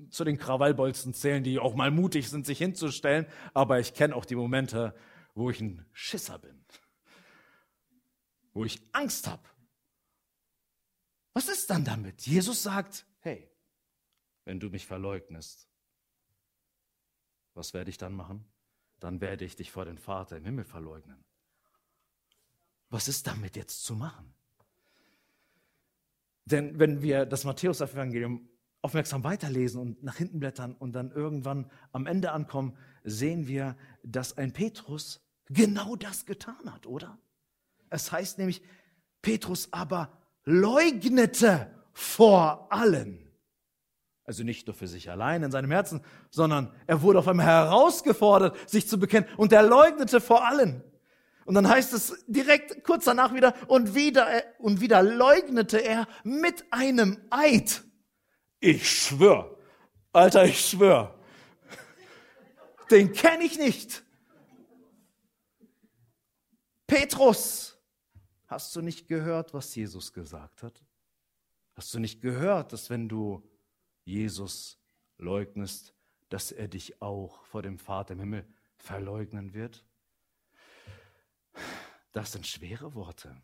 zu 0.10 0.24
den 0.24 0.38
Krawallbolzen 0.38 1.14
zählen, 1.14 1.44
die 1.44 1.60
auch 1.60 1.76
mal 1.76 1.92
mutig 1.92 2.30
sind, 2.30 2.46
sich 2.46 2.58
hinzustellen, 2.58 3.26
aber 3.54 3.80
ich 3.80 3.94
kenne 3.94 4.16
auch 4.16 4.26
die 4.26 4.36
Momente, 4.36 4.96
wo 5.36 5.50
ich 5.50 5.60
ein 5.62 5.86
Schisser 5.92 6.40
bin, 6.40 6.64
wo 8.54 8.66
ich 8.66 8.82
Angst 8.94 9.28
habe. 9.28 9.44
Was 11.34 11.48
ist 11.48 11.70
dann 11.70 11.86
damit? 11.86 12.26
Jesus 12.26 12.64
sagt, 12.64 13.06
hey, 13.20 13.50
wenn 14.46 14.60
du 14.60 14.70
mich 14.70 14.88
verleugnest, 14.88 15.70
was 17.54 17.74
werde 17.74 17.90
ich 17.90 17.98
dann 17.98 18.14
machen? 18.14 18.46
Dann 19.00 19.22
werde 19.22 19.46
ich 19.46 19.56
dich 19.56 19.72
vor 19.72 19.86
den 19.86 19.98
Vater 19.98 20.38
im 20.38 20.46
Himmel 20.46 20.66
verleugnen. 20.66 21.24
Was 22.90 23.08
ist 23.08 23.28
damit 23.28 23.56
jetzt 23.56 23.84
zu 23.84 23.96
machen? 23.96 24.34
Denn 26.46 26.80
wenn 26.80 27.02
wir 27.02 27.26
das 27.26 27.44
Matthäus-Evangelium 27.44 28.50
aufmerksam 28.82 29.24
weiterlesen 29.24 29.82
und 29.82 30.04
nach 30.04 30.16
hinten 30.16 30.40
blättern 30.40 30.74
und 30.74 30.94
dann 30.94 31.12
irgendwann 31.12 31.70
am 31.92 32.08
Ende 32.08 32.32
ankommen, 32.32 32.76
sehen 33.04 33.48
wir, 33.48 33.76
dass 34.04 34.38
ein 34.38 34.54
Petrus 34.54 35.22
genau 35.48 35.96
das 35.96 36.26
getan 36.26 36.74
hat, 36.74 36.88
oder? 36.88 37.20
Es 37.90 38.12
heißt 38.12 38.38
nämlich, 38.38 38.62
Petrus 39.22 39.72
aber 39.72 40.12
leugnete 40.44 41.72
vor 41.92 42.72
allen. 42.72 43.30
Also 44.24 44.44
nicht 44.44 44.68
nur 44.68 44.76
für 44.76 44.88
sich 44.88 45.10
allein 45.10 45.44
in 45.44 45.52
seinem 45.52 45.72
Herzen, 45.72 46.02
sondern 46.30 46.72
er 46.88 47.02
wurde 47.02 47.20
auf 47.20 47.28
einmal 47.28 47.48
herausgefordert, 47.48 48.70
sich 48.70 48.88
zu 48.88 49.00
bekennen. 49.00 49.28
Und 49.38 49.52
er 49.52 49.64
leugnete 49.64 50.22
vor 50.22 50.48
allen. 50.48 50.84
Und 51.50 51.56
dann 51.56 51.68
heißt 51.68 51.94
es 51.94 52.24
direkt 52.28 52.84
kurz 52.84 53.06
danach 53.06 53.34
wieder, 53.34 53.56
und 53.68 53.96
wieder, 53.96 54.44
und 54.60 54.82
wieder 54.82 55.02
leugnete 55.02 55.80
er 55.80 56.08
mit 56.24 56.64
einem 56.72 57.26
Eid. 57.32 57.84
Ich 58.60 58.88
schwör, 58.88 59.58
Alter, 60.14 60.46
ich 60.46 60.64
schwör, 60.64 61.20
den 62.92 63.14
kenne 63.14 63.46
ich 63.46 63.58
nicht. 63.58 64.04
Petrus, 66.86 67.80
hast 68.46 68.76
du 68.76 68.82
nicht 68.84 69.08
gehört, 69.08 69.52
was 69.52 69.74
Jesus 69.74 70.14
gesagt 70.14 70.62
hat? 70.62 70.86
Hast 71.74 71.92
du 71.96 71.98
nicht 71.98 72.22
gehört, 72.22 72.74
dass 72.74 72.92
wenn 72.92 73.10
du 73.10 73.42
Jesus 74.06 74.78
leugnest, 75.18 75.96
dass 76.30 76.52
er 76.52 76.68
dich 76.68 77.02
auch 77.02 77.44
vor 77.46 77.64
dem 77.64 77.80
Vater 77.80 78.14
im 78.14 78.20
Himmel 78.20 78.48
verleugnen 78.78 79.56
wird? 79.56 79.84
Das 82.12 82.32
sind 82.32 82.48
schwere 82.48 82.94
Worte. 82.96 83.36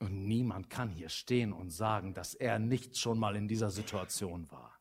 Und 0.00 0.26
niemand 0.26 0.70
kann 0.70 0.88
hier 0.88 1.10
stehen 1.10 1.52
und 1.52 1.70
sagen, 1.70 2.14
dass 2.14 2.34
er 2.34 2.58
nicht 2.58 2.96
schon 2.96 3.18
mal 3.18 3.36
in 3.36 3.48
dieser 3.48 3.70
Situation 3.70 4.50
war. 4.50 4.78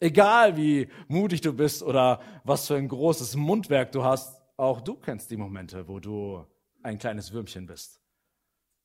Egal 0.00 0.56
wie 0.56 0.88
mutig 1.08 1.40
du 1.40 1.52
bist 1.52 1.82
oder 1.82 2.22
was 2.44 2.66
für 2.66 2.76
ein 2.76 2.88
großes 2.88 3.34
Mundwerk 3.36 3.92
du 3.92 4.04
hast, 4.04 4.40
auch 4.56 4.80
du 4.80 4.94
kennst 4.94 5.30
die 5.30 5.36
Momente, 5.36 5.88
wo 5.88 6.00
du 6.00 6.46
ein 6.82 6.98
kleines 6.98 7.32
Würmchen 7.32 7.66
bist 7.66 8.00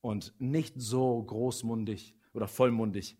und 0.01 0.33
nicht 0.39 0.73
so 0.75 1.23
großmundig 1.23 2.15
oder 2.33 2.47
vollmundig 2.47 3.17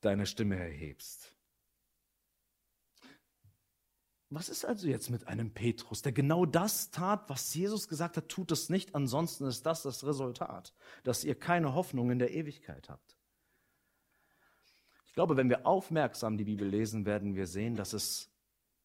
deine 0.00 0.26
Stimme 0.26 0.56
erhebst. 0.56 1.33
Was 4.34 4.48
ist 4.48 4.64
also 4.64 4.88
jetzt 4.88 5.10
mit 5.10 5.28
einem 5.28 5.54
Petrus, 5.54 6.02
der 6.02 6.10
genau 6.10 6.44
das 6.44 6.90
tat, 6.90 7.30
was 7.30 7.54
Jesus 7.54 7.86
gesagt 7.86 8.16
hat, 8.16 8.28
tut 8.28 8.50
es 8.50 8.68
nicht, 8.68 8.92
ansonsten 8.92 9.46
ist 9.46 9.64
das 9.64 9.84
das 9.84 10.04
Resultat, 10.04 10.74
dass 11.04 11.22
ihr 11.22 11.36
keine 11.36 11.74
Hoffnung 11.74 12.10
in 12.10 12.18
der 12.18 12.34
Ewigkeit 12.34 12.88
habt. 12.88 13.16
Ich 15.06 15.12
glaube, 15.12 15.36
wenn 15.36 15.48
wir 15.48 15.64
aufmerksam 15.68 16.36
die 16.36 16.42
Bibel 16.42 16.66
lesen, 16.66 17.06
werden 17.06 17.36
wir 17.36 17.46
sehen, 17.46 17.76
dass 17.76 17.92
es 17.92 18.28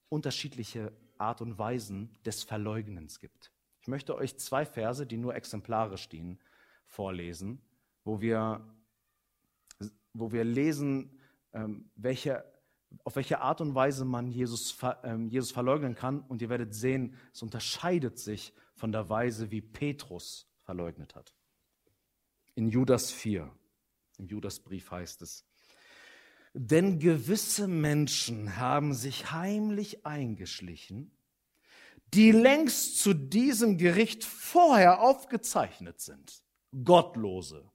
unterschiedliche 0.10 0.91
Art 1.18 1.41
und 1.41 1.58
Weisen 1.58 2.15
des 2.24 2.44
Verleugnens 2.44 3.20
gibt. 3.20 3.51
Ich 3.82 3.88
möchte 3.88 4.15
euch 4.15 4.38
zwei 4.38 4.68
Verse, 4.68 5.08
die 5.08 5.18
nur 5.18 5.34
exemplarisch 5.34 6.03
stehen, 6.03 6.39
vorlesen, 6.86 7.60
wo 8.03 8.22
wir, 8.22 8.63
wo 10.13 10.32
wir 10.32 10.44
lesen, 10.44 11.20
ähm, 11.53 11.89
welche 11.96 12.46
auf 13.03 13.15
welche 13.15 13.41
Art 13.41 13.62
und 13.62 13.75
Weise 13.75 14.05
man 14.05 14.31
Jesus, 14.31 14.77
ähm, 15.03 15.29
Jesus 15.29 15.51
verleugnen 15.51 15.96
kann. 15.96 16.22
Und 16.22 16.41
ihr 16.41 16.50
werdet 16.50 16.74
sehen, 16.74 17.15
es 17.34 17.41
unterscheidet 17.41 18.19
sich 18.19 18.53
von 18.75 18.91
der 18.91 19.10
Weise, 19.10 19.51
wie 19.51 19.62
Petrus 19.62 20.48
verleugnet 20.62 21.15
hat. 21.15 21.34
In 22.55 22.69
Judas 22.69 23.12
4, 23.12 23.50
im 24.17 24.27
Judasbrief 24.27 24.91
heißt 24.91 25.22
es, 25.22 25.46
denn 26.53 27.00
gewisse 27.00 27.67
Menschen 27.67 28.58
haben 28.58 28.93
sich 28.93 29.31
heimlich 29.31 30.05
eingeschlichen, 30.05 31.12
die 32.13 32.31
längst 32.31 33.00
zu 33.00 33.13
diesem 33.13 33.77
Gericht 33.77 34.24
vorher 34.24 35.01
aufgezeichnet 35.01 36.01
sind. 36.01 36.41
Gottlose, 36.84 37.69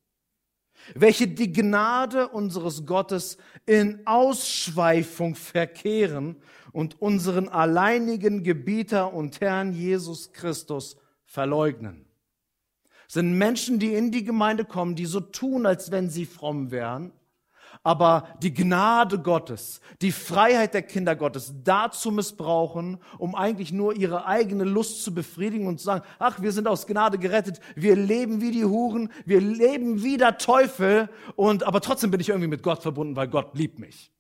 welche 0.95 1.29
die 1.29 1.53
Gnade 1.53 2.29
unseres 2.29 2.87
Gottes 2.87 3.39
in 3.67 4.07
Ausschweifung 4.07 5.35
verkehren 5.35 6.37
und 6.73 7.01
unseren 7.01 7.49
alleinigen 7.49 8.43
Gebieter 8.43 9.15
und 9.15 9.41
Herrn 9.41 9.73
Jesus 9.73 10.33
Christus 10.33 10.97
verleugnen. 11.25 12.05
sind 13.09 13.39
Menschen, 13.39 13.79
die 13.79 13.95
in 13.95 14.11
die 14.11 14.25
Gemeinde 14.25 14.65
kommen, 14.65 14.95
die 14.95 15.07
so 15.07 15.21
tun, 15.21 15.67
als 15.67 15.91
wenn 15.91 16.11
sie 16.11 16.27
fromm 16.27 16.71
wären, 16.71 17.13
aber 17.85 18.27
die 18.43 18.55
Gnade 18.55 19.19
Gottes, 19.19 19.83
die 20.01 20.11
Freiheit 20.11 20.73
der 20.73 20.83
Kinder 20.83 21.15
Gottes 21.15 21.53
dazu 21.63 22.11
missbrauchen, 22.11 22.99
um 23.19 23.35
eigentlich 23.35 23.73
nur 23.73 23.95
ihre 23.95 24.27
eigene 24.27 24.65
Lust 24.65 25.05
zu 25.05 25.15
befriedigen 25.15 25.67
und 25.67 25.79
zu 25.79 25.85
sagen, 25.85 26.05
ach, 26.19 26.41
wir 26.41 26.51
sind 26.51 26.67
aus 26.67 26.87
Gnade 26.87 27.19
gerettet, 27.19 27.61
wir 27.77 27.95
leben 27.95 28.41
wie 28.41 28.51
die 28.51 28.65
Huren, 28.65 29.13
wir 29.27 29.41
leben 29.41 30.03
wie 30.03 30.17
der 30.17 30.39
Teufel 30.39 31.11
und 31.37 31.63
aber 31.65 31.83
trotzdem 31.83 32.11
bin 32.11 32.21
ich 32.21 32.31
irgendwie 32.31 32.49
mit 32.49 32.63
Gott 32.63 32.83
verbunden, 32.83 33.17
weil 33.17 33.29
Gott 33.29 33.55
liebt 33.55 33.79
mich. 33.79 34.11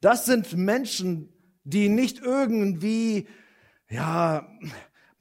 Das 0.00 0.26
sind 0.26 0.56
Menschen, 0.56 1.32
die 1.62 1.88
nicht 1.88 2.18
irgendwie, 2.18 3.28
ja, 3.88 4.48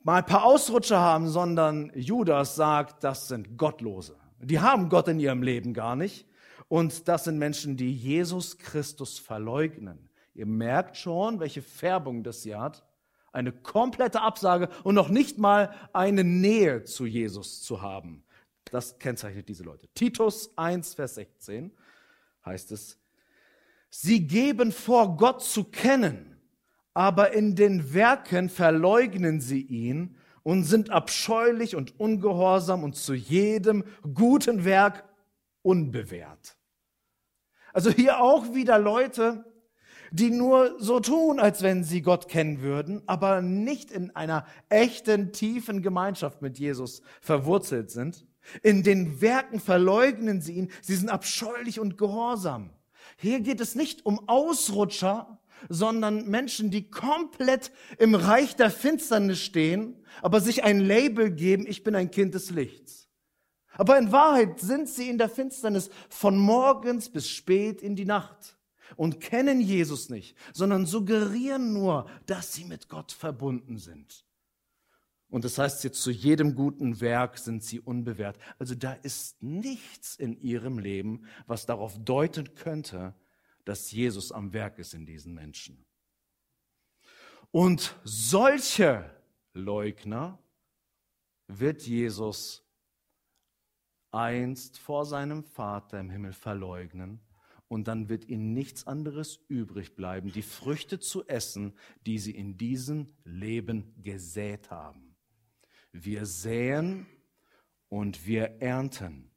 mal 0.01 0.17
ein 0.17 0.25
paar 0.25 0.43
Ausrutscher 0.43 0.99
haben, 0.99 1.29
sondern 1.29 1.91
Judas 1.93 2.55
sagt, 2.55 3.03
das 3.03 3.27
sind 3.27 3.57
Gottlose. 3.57 4.22
Die 4.43 4.59
haben 4.59 4.89
Gott 4.89 5.07
in 5.07 5.19
ihrem 5.19 5.43
Leben 5.43 5.73
gar 5.73 5.95
nicht. 5.95 6.27
Und 6.67 7.07
das 7.07 7.25
sind 7.25 7.37
Menschen, 7.37 7.77
die 7.77 7.93
Jesus 7.93 8.57
Christus 8.57 9.19
verleugnen. 9.19 10.09
Ihr 10.33 10.45
merkt 10.45 10.97
schon, 10.97 11.39
welche 11.39 11.61
Färbung 11.61 12.23
das 12.23 12.43
hier 12.43 12.59
hat. 12.59 12.83
Eine 13.31 13.51
komplette 13.51 14.21
Absage 14.21 14.69
und 14.83 14.95
noch 14.95 15.09
nicht 15.09 15.37
mal 15.37 15.73
eine 15.91 16.23
Nähe 16.23 16.83
zu 16.83 17.05
Jesus 17.05 17.61
zu 17.61 17.81
haben. 17.81 18.23
Das 18.65 18.97
kennzeichnet 18.97 19.49
diese 19.49 19.63
Leute. 19.63 19.87
Titus 19.93 20.55
1, 20.57 20.95
Vers 20.95 21.15
16 21.15 21.71
heißt 22.45 22.71
es, 22.71 22.99
sie 23.89 24.25
geben 24.25 24.71
vor, 24.71 25.17
Gott 25.17 25.43
zu 25.43 25.65
kennen, 25.65 26.37
aber 26.93 27.33
in 27.33 27.55
den 27.55 27.93
Werken 27.93 28.49
verleugnen 28.49 29.41
sie 29.41 29.61
ihn 29.61 30.15
und 30.43 30.63
sind 30.63 30.89
abscheulich 30.89 31.75
und 31.75 31.99
ungehorsam 31.99 32.83
und 32.83 32.95
zu 32.95 33.13
jedem 33.13 33.83
guten 34.13 34.65
Werk 34.65 35.05
unbewährt. 35.61 36.57
Also 37.71 37.89
hier 37.89 38.21
auch 38.21 38.53
wieder 38.53 38.77
Leute, 38.77 39.45
die 40.11 40.29
nur 40.29 40.75
so 40.79 40.99
tun, 40.99 41.39
als 41.39 41.63
wenn 41.63 41.83
sie 41.83 42.03
Gott 42.03 42.27
kennen 42.27 42.61
würden, 42.61 43.01
aber 43.07 43.41
nicht 43.41 43.89
in 43.89 44.15
einer 44.15 44.45
echten, 44.69 45.31
tiefen 45.31 45.81
Gemeinschaft 45.81 46.43
mit 46.43 46.59
Jesus 46.59 47.01
verwurzelt 47.19 47.89
sind. 47.89 48.27
In 48.61 48.83
den 48.83 49.21
Werken 49.21 49.59
verleugnen 49.59 50.39
sie 50.39 50.53
ihn, 50.53 50.71
sie 50.81 50.95
sind 50.95 51.09
abscheulich 51.09 51.79
und 51.79 51.97
gehorsam. 51.97 52.69
Hier 53.17 53.39
geht 53.39 53.59
es 53.59 53.73
nicht 53.73 54.05
um 54.05 54.27
Ausrutscher, 54.27 55.39
sondern 55.69 56.29
Menschen, 56.29 56.71
die 56.71 56.89
komplett 56.89 57.71
im 57.97 58.15
Reich 58.15 58.55
der 58.55 58.71
Finsternis 58.71 59.39
stehen, 59.39 59.95
aber 60.21 60.41
sich 60.41 60.63
ein 60.63 60.79
Label 60.79 61.31
geben, 61.31 61.65
ich 61.67 61.83
bin 61.83 61.95
ein 61.95 62.11
Kind 62.11 62.33
des 62.33 62.49
Lichts. 62.49 63.09
Aber 63.75 63.97
in 63.97 64.11
Wahrheit 64.11 64.59
sind 64.59 64.87
sie 64.87 65.09
in 65.09 65.17
der 65.17 65.29
Finsternis 65.29 65.89
von 66.09 66.37
morgens 66.37 67.09
bis 67.09 67.29
spät 67.29 67.81
in 67.81 67.95
die 67.95 68.05
Nacht 68.05 68.57
und 68.95 69.19
kennen 69.19 69.59
Jesus 69.59 70.09
nicht, 70.09 70.37
sondern 70.53 70.85
suggerieren 70.85 71.73
nur, 71.73 72.07
dass 72.25 72.53
sie 72.53 72.65
mit 72.65 72.89
Gott 72.89 73.11
verbunden 73.11 73.77
sind. 73.77 74.25
Und 75.29 75.45
das 75.45 75.57
heißt 75.57 75.83
jetzt, 75.83 76.03
zu 76.03 76.11
jedem 76.11 76.53
guten 76.53 77.01
Werk 77.01 77.39
sind 77.39 77.63
sie 77.63 77.79
unbewährt. 77.79 78.37
Also 78.59 78.75
da 78.75 78.93
ist 78.93 79.41
nichts 79.41 80.15
in 80.15 80.39
ihrem 80.39 80.77
Leben, 80.77 81.25
was 81.47 81.65
darauf 81.65 81.97
deuten 81.97 82.53
könnte, 82.53 83.15
dass 83.65 83.91
Jesus 83.91 84.31
am 84.31 84.53
Werk 84.53 84.79
ist 84.79 84.93
in 84.93 85.05
diesen 85.05 85.33
Menschen. 85.33 85.85
Und 87.51 87.95
solche 88.03 89.09
Leugner 89.53 90.39
wird 91.47 91.83
Jesus 91.83 92.63
einst 94.11 94.77
vor 94.77 95.05
seinem 95.05 95.43
Vater 95.43 95.99
im 95.99 96.09
Himmel 96.09 96.33
verleugnen 96.33 97.19
und 97.67 97.87
dann 97.87 98.09
wird 98.09 98.25
ihnen 98.29 98.53
nichts 98.53 98.85
anderes 98.85 99.39
übrig 99.47 99.95
bleiben, 99.95 100.31
die 100.31 100.43
Früchte 100.43 100.99
zu 100.99 101.27
essen, 101.27 101.73
die 102.05 102.19
sie 102.19 102.35
in 102.35 102.57
diesem 102.57 103.13
Leben 103.23 103.95
gesät 104.03 104.69
haben. 104.69 105.15
Wir 105.91 106.25
säen 106.25 107.07
und 107.89 108.25
wir 108.25 108.61
ernten. 108.61 109.32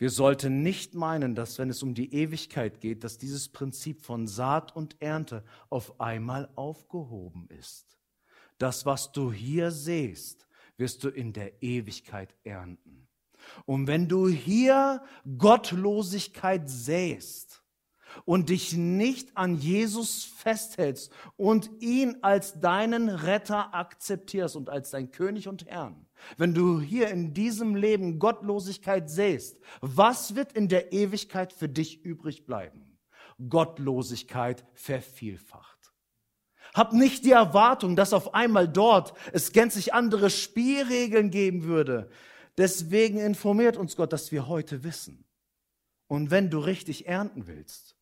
Wir 0.00 0.08
sollten 0.08 0.62
nicht 0.62 0.94
meinen, 0.94 1.34
dass 1.34 1.58
wenn 1.58 1.68
es 1.68 1.82
um 1.82 1.92
die 1.92 2.14
Ewigkeit 2.14 2.80
geht, 2.80 3.04
dass 3.04 3.18
dieses 3.18 3.50
Prinzip 3.50 4.00
von 4.00 4.26
Saat 4.26 4.74
und 4.74 4.96
Ernte 5.02 5.44
auf 5.68 6.00
einmal 6.00 6.48
aufgehoben 6.56 7.46
ist. 7.50 7.98
Das, 8.56 8.86
was 8.86 9.12
du 9.12 9.30
hier 9.30 9.70
siehst, 9.70 10.48
wirst 10.78 11.04
du 11.04 11.10
in 11.10 11.34
der 11.34 11.62
Ewigkeit 11.62 12.34
ernten. 12.44 13.08
Und 13.66 13.88
wenn 13.88 14.08
du 14.08 14.26
hier 14.26 15.02
Gottlosigkeit 15.36 16.70
sähst, 16.70 17.59
und 18.24 18.48
dich 18.48 18.74
nicht 18.74 19.36
an 19.36 19.56
Jesus 19.56 20.24
festhältst 20.24 21.12
und 21.36 21.70
ihn 21.80 22.18
als 22.22 22.60
deinen 22.60 23.08
Retter 23.08 23.74
akzeptierst 23.74 24.56
und 24.56 24.68
als 24.68 24.90
dein 24.90 25.10
König 25.10 25.48
und 25.48 25.66
Herrn, 25.66 26.06
wenn 26.36 26.54
du 26.54 26.80
hier 26.80 27.08
in 27.08 27.34
diesem 27.34 27.74
Leben 27.74 28.18
Gottlosigkeit 28.18 29.10
sähst, 29.10 29.58
was 29.80 30.34
wird 30.34 30.52
in 30.52 30.68
der 30.68 30.92
Ewigkeit 30.92 31.52
für 31.52 31.68
dich 31.68 32.04
übrig 32.04 32.46
bleiben? 32.46 32.98
Gottlosigkeit 33.48 34.64
vervielfacht. 34.74 35.80
Hab 36.74 36.92
nicht 36.92 37.24
die 37.24 37.32
Erwartung, 37.32 37.96
dass 37.96 38.12
auf 38.12 38.34
einmal 38.34 38.68
dort 38.68 39.14
es 39.32 39.52
gänzlich 39.52 39.92
andere 39.92 40.30
Spielregeln 40.30 41.30
geben 41.30 41.64
würde. 41.64 42.10
Deswegen 42.58 43.18
informiert 43.18 43.76
uns 43.76 43.96
Gott, 43.96 44.12
dass 44.12 44.30
wir 44.30 44.46
heute 44.46 44.84
wissen. 44.84 45.24
Und 46.06 46.30
wenn 46.30 46.50
du 46.50 46.58
richtig 46.58 47.06
ernten 47.06 47.46
willst, 47.46 47.96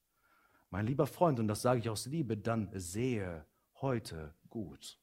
mein 0.71 0.87
lieber 0.87 1.07
Freund, 1.07 1.41
und 1.41 1.49
das 1.49 1.63
sage 1.63 1.81
ich 1.81 1.89
aus 1.89 2.07
Liebe, 2.07 2.37
dann 2.37 2.69
sehe 2.75 3.47
heute 3.81 4.35
gut. 4.51 4.99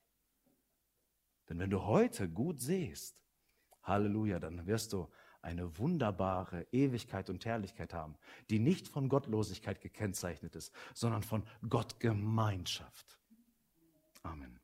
Denn 1.50 1.60
wenn 1.60 1.70
du 1.70 1.84
heute 1.84 2.30
gut 2.30 2.62
siehst, 2.62 3.16
Halleluja, 3.84 4.40
dann 4.40 4.66
wirst 4.66 4.94
du 4.94 5.10
eine 5.42 5.78
wunderbare 5.78 6.66
Ewigkeit 6.72 7.30
und 7.30 7.46
Herrlichkeit 7.46 7.94
haben, 7.94 8.18
die 8.50 8.58
nicht 8.58 8.88
von 8.88 9.10
Gottlosigkeit 9.10 9.80
gekennzeichnet 9.80 10.56
ist, 10.56 10.74
sondern 10.94 11.22
von 11.22 11.44
Gottgemeinschaft. 11.70 13.20
Amen. 14.24 14.60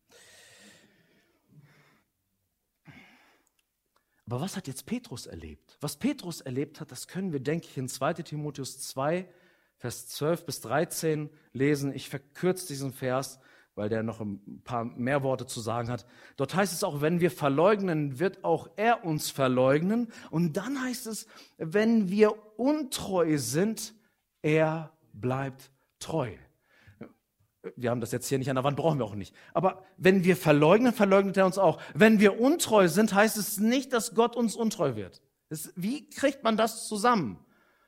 Aber 4.26 4.42
was 4.42 4.56
hat 4.56 4.68
jetzt 4.68 4.86
Petrus 4.86 5.28
erlebt? 5.28 5.78
Was 5.82 5.98
Petrus 5.98 6.42
erlebt 6.42 6.80
hat, 6.80 6.92
das 6.92 7.08
können 7.08 7.32
wir, 7.32 7.42
denke 7.42 7.68
ich, 7.68 7.78
in 7.78 7.90
2 7.90 8.14
Timotheus 8.14 8.80
2 8.80 9.28
Vers 9.82 10.08
12 10.10 10.46
bis 10.46 10.62
13 10.62 11.32
lesen. 11.54 11.92
Ich 11.92 12.08
verkürze 12.08 12.68
diesen 12.68 12.94
Vers, 12.94 13.40
weil 13.74 13.90
der 13.90 14.04
noch 14.04 14.22
ein 14.22 14.62
paar 14.64 14.86
mehr 14.86 15.24
Worte 15.24 15.48
zu 15.48 15.60
sagen 15.60 15.90
hat. 15.90 16.06
Dort 16.38 16.54
heißt 16.54 16.72
es 16.72 16.84
auch, 16.84 17.02
wenn 17.02 17.20
wir 17.20 17.32
verleugnen, 17.32 18.20
wird 18.20 18.44
auch 18.44 18.70
er 18.76 19.04
uns 19.04 19.32
verleugnen. 19.32 20.12
Und 20.30 20.56
dann 20.56 20.84
heißt 20.84 21.08
es, 21.08 21.26
wenn 21.58 22.10
wir 22.10 22.60
untreu 22.60 23.40
sind, 23.40 23.96
er 24.44 24.96
bleibt 25.14 25.72
treu. 25.98 26.30
Wir 27.76 27.90
haben 27.90 28.02
das 28.02 28.12
jetzt 28.12 28.28
hier 28.28 28.38
nicht 28.38 28.50
an 28.50 28.56
der 28.58 28.64
Wand, 28.64 28.78
brauchen 28.78 29.00
wir 29.00 29.06
auch 29.06 29.16
nicht. 29.16 29.36
Aber 29.56 29.84
wenn 29.98 30.24
wir 30.24 30.38
verleugnen, 30.38 30.94
verleugnet 30.94 31.38
er 31.38 31.48
uns 31.48 31.58
auch. 31.58 31.82
Wenn 31.96 32.20
wir 32.20 32.40
untreu 32.40 32.88
sind, 32.88 33.16
heißt 33.16 33.38
es 33.38 33.58
nicht, 33.58 33.94
dass 33.94 34.14
Gott 34.14 34.36
uns 34.36 34.56
untreu 34.56 34.96
wird. 34.96 35.24
wie 35.76 36.08
kriegt 36.08 36.44
man 36.44 36.56
das 36.56 36.88
zusammen? 36.88 37.44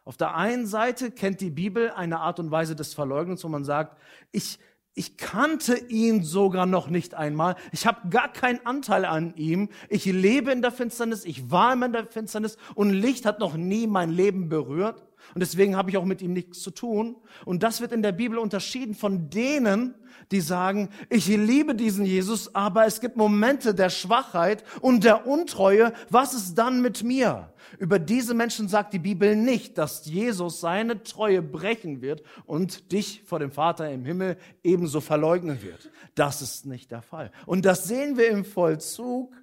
Auf 0.05 0.17
der 0.17 0.35
einen 0.35 0.67
Seite 0.67 1.11
kennt 1.11 1.39
die 1.39 1.49
Bibel 1.49 1.91
eine 1.91 2.19
Art 2.19 2.39
und 2.39 2.51
Weise 2.51 2.75
des 2.75 2.93
Verleugnens, 2.93 3.43
wo 3.43 3.47
man 3.47 3.63
sagt, 3.63 3.97
ich, 4.31 4.59
ich 4.95 5.17
kannte 5.17 5.75
ihn 5.75 6.23
sogar 6.23 6.65
noch 6.65 6.89
nicht 6.89 7.13
einmal. 7.13 7.55
Ich 7.71 7.87
habe 7.87 8.09
gar 8.09 8.31
keinen 8.31 8.65
Anteil 8.65 9.05
an 9.05 9.33
ihm. 9.35 9.69
Ich 9.89 10.05
lebe 10.05 10.51
in 10.51 10.61
der 10.61 10.71
Finsternis, 10.71 11.23
ich 11.23 11.49
war 11.51 11.73
immer 11.73 11.85
in 11.85 11.93
der 11.93 12.07
Finsternis 12.07 12.57
und 12.75 12.89
Licht 12.89 13.25
hat 13.25 13.39
noch 13.39 13.55
nie 13.55 13.87
mein 13.87 14.09
Leben 14.09 14.49
berührt. 14.49 15.03
Und 15.33 15.41
deswegen 15.41 15.75
habe 15.75 15.89
ich 15.89 15.97
auch 15.97 16.05
mit 16.05 16.21
ihm 16.21 16.33
nichts 16.33 16.61
zu 16.61 16.71
tun. 16.71 17.15
Und 17.45 17.63
das 17.63 17.81
wird 17.81 17.91
in 17.91 18.03
der 18.03 18.11
Bibel 18.11 18.37
unterschieden 18.37 18.95
von 18.95 19.29
denen, 19.29 19.95
die 20.31 20.41
sagen, 20.41 20.89
ich 21.09 21.27
liebe 21.27 21.75
diesen 21.75 22.05
Jesus, 22.05 22.53
aber 22.55 22.85
es 22.85 23.01
gibt 23.01 23.17
Momente 23.17 23.73
der 23.73 23.89
Schwachheit 23.89 24.63
und 24.81 25.03
der 25.03 25.27
Untreue. 25.27 25.93
Was 26.09 26.33
ist 26.33 26.55
dann 26.55 26.81
mit 26.81 27.03
mir? 27.03 27.53
Über 27.79 27.99
diese 27.99 28.33
Menschen 28.33 28.67
sagt 28.67 28.93
die 28.93 28.99
Bibel 28.99 29.35
nicht, 29.35 29.77
dass 29.77 30.05
Jesus 30.05 30.59
seine 30.59 31.03
Treue 31.03 31.41
brechen 31.41 32.01
wird 32.01 32.23
und 32.45 32.91
dich 32.91 33.23
vor 33.25 33.39
dem 33.39 33.51
Vater 33.51 33.91
im 33.91 34.05
Himmel 34.05 34.37
ebenso 34.63 35.01
verleugnen 35.01 35.61
wird. 35.61 35.89
Das 36.15 36.41
ist 36.41 36.65
nicht 36.65 36.91
der 36.91 37.01
Fall. 37.01 37.31
Und 37.45 37.65
das 37.65 37.85
sehen 37.85 38.17
wir 38.17 38.29
im 38.29 38.45
Vollzug 38.45 39.35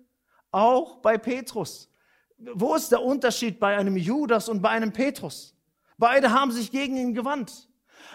auch 0.52 0.96
bei 0.98 1.18
Petrus. 1.18 1.88
Wo 2.54 2.74
ist 2.74 2.90
der 2.90 3.02
Unterschied 3.02 3.60
bei 3.60 3.76
einem 3.76 3.96
Judas 3.96 4.48
und 4.48 4.62
bei 4.62 4.70
einem 4.70 4.92
Petrus? 4.92 5.54
Beide 6.00 6.32
haben 6.32 6.50
sich 6.50 6.72
gegen 6.72 6.96
ihn 6.96 7.14
gewandt. 7.14 7.68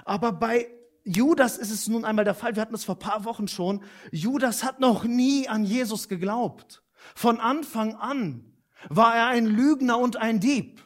Aber 0.03 0.31
bei 0.33 0.67
Judas 1.03 1.57
ist 1.57 1.69
es 1.69 1.87
nun 1.87 2.03
einmal 2.03 2.25
der 2.25 2.33
Fall, 2.33 2.55
wir 2.55 2.61
hatten 2.63 2.73
es 2.73 2.83
vor 2.83 2.97
paar 2.97 3.25
Wochen 3.25 3.47
schon, 3.47 3.83
Judas 4.11 4.63
hat 4.63 4.79
noch 4.79 5.03
nie 5.03 5.47
an 5.47 5.63
Jesus 5.63 6.09
geglaubt. 6.09 6.83
Von 7.13 7.39
Anfang 7.39 7.95
an 7.95 8.53
war 8.89 9.15
er 9.15 9.27
ein 9.27 9.45
Lügner 9.45 9.99
und 9.99 10.17
ein 10.17 10.39
Dieb 10.39 10.83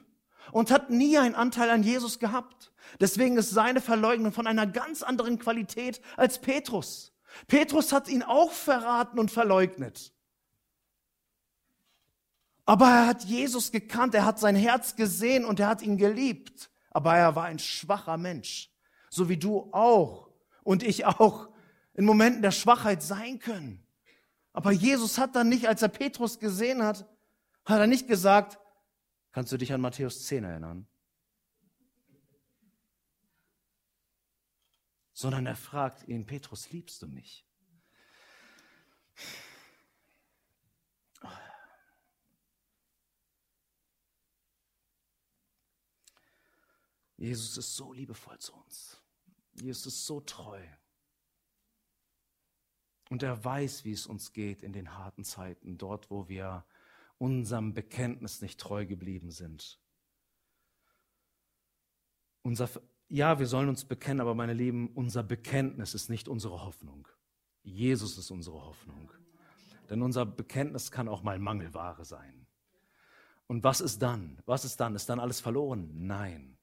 und 0.51 0.71
hat 0.71 0.89
nie 0.89 1.17
einen 1.17 1.35
Anteil 1.35 1.69
an 1.69 1.83
Jesus 1.83 2.19
gehabt. 2.19 2.73
Deswegen 2.99 3.37
ist 3.37 3.51
seine 3.51 3.79
Verleugnung 3.79 4.33
von 4.33 4.45
einer 4.45 4.67
ganz 4.67 5.01
anderen 5.01 5.39
Qualität 5.39 6.01
als 6.17 6.39
Petrus. 6.39 7.13
Petrus 7.47 7.93
hat 7.93 8.09
ihn 8.09 8.23
auch 8.23 8.51
verraten 8.51 9.19
und 9.19 9.31
verleugnet. 9.31 10.11
Aber 12.65 12.87
er 12.87 13.07
hat 13.07 13.23
Jesus 13.23 13.71
gekannt, 13.71 14.15
er 14.15 14.25
hat 14.25 14.37
sein 14.37 14.57
Herz 14.57 14.97
gesehen 14.97 15.45
und 15.45 15.61
er 15.61 15.67
hat 15.67 15.81
ihn 15.81 15.97
geliebt 15.97 16.69
aber 16.91 17.15
er 17.15 17.35
war 17.35 17.45
ein 17.45 17.59
schwacher 17.59 18.17
Mensch, 18.17 18.71
so 19.09 19.29
wie 19.29 19.37
du 19.37 19.69
auch 19.73 20.29
und 20.63 20.83
ich 20.83 21.05
auch 21.05 21.49
in 21.93 22.05
Momenten 22.05 22.41
der 22.41 22.51
Schwachheit 22.51 23.01
sein 23.03 23.39
können. 23.39 23.85
Aber 24.53 24.71
Jesus 24.71 25.17
hat 25.17 25.35
dann 25.35 25.49
nicht, 25.49 25.67
als 25.67 25.81
er 25.81 25.89
Petrus 25.89 26.39
gesehen 26.39 26.83
hat, 26.83 27.07
hat 27.65 27.79
er 27.79 27.87
nicht 27.87 28.07
gesagt, 28.07 28.57
kannst 29.31 29.51
du 29.51 29.57
dich 29.57 29.71
an 29.73 29.81
Matthäus 29.81 30.25
10 30.25 30.43
erinnern? 30.43 30.87
Sondern 35.13 35.45
er 35.45 35.55
fragt 35.55 36.07
ihn, 36.07 36.25
Petrus, 36.25 36.71
liebst 36.71 37.01
du 37.01 37.07
mich? 37.07 37.45
Jesus 47.19 47.57
ist 47.57 47.75
so 47.75 47.91
liebevoll 47.91 48.39
zu 48.39 48.53
uns. 48.53 48.97
Jesus 49.51 49.87
ist 49.87 50.05
so 50.05 50.21
treu. 50.21 50.61
Und 53.09 53.23
er 53.23 53.43
weiß, 53.43 53.83
wie 53.83 53.91
es 53.91 54.07
uns 54.07 54.31
geht 54.31 54.63
in 54.63 54.71
den 54.71 54.97
harten 54.97 55.25
Zeiten, 55.25 55.77
dort, 55.77 56.09
wo 56.09 56.29
wir 56.29 56.63
unserem 57.17 57.73
Bekenntnis 57.73 58.41
nicht 58.41 58.57
treu 58.57 58.85
geblieben 58.85 59.31
sind. 59.31 59.81
Unser, 62.41 62.69
ja, 63.09 63.37
wir 63.37 63.47
sollen 63.47 63.67
uns 63.67 63.83
bekennen, 63.83 64.21
aber 64.21 64.33
meine 64.33 64.53
Lieben, 64.53 64.87
unser 64.93 65.21
Bekenntnis 65.21 65.93
ist 65.93 66.09
nicht 66.09 66.29
unsere 66.29 66.63
Hoffnung. 66.63 67.05
Jesus 67.63 68.17
ist 68.17 68.31
unsere 68.31 68.63
Hoffnung. 68.63 69.11
Denn 69.89 70.01
unser 70.01 70.25
Bekenntnis 70.25 70.89
kann 70.89 71.09
auch 71.09 71.21
mal 71.21 71.37
Mangelware 71.37 72.05
sein. 72.05 72.47
Und 73.47 73.65
was 73.65 73.81
ist 73.81 74.01
dann? 74.01 74.41
Was 74.45 74.63
ist 74.63 74.79
dann? 74.79 74.95
Ist 74.95 75.09
dann 75.09 75.19
alles 75.19 75.41
verloren? 75.41 76.07
Nein. 76.07 76.58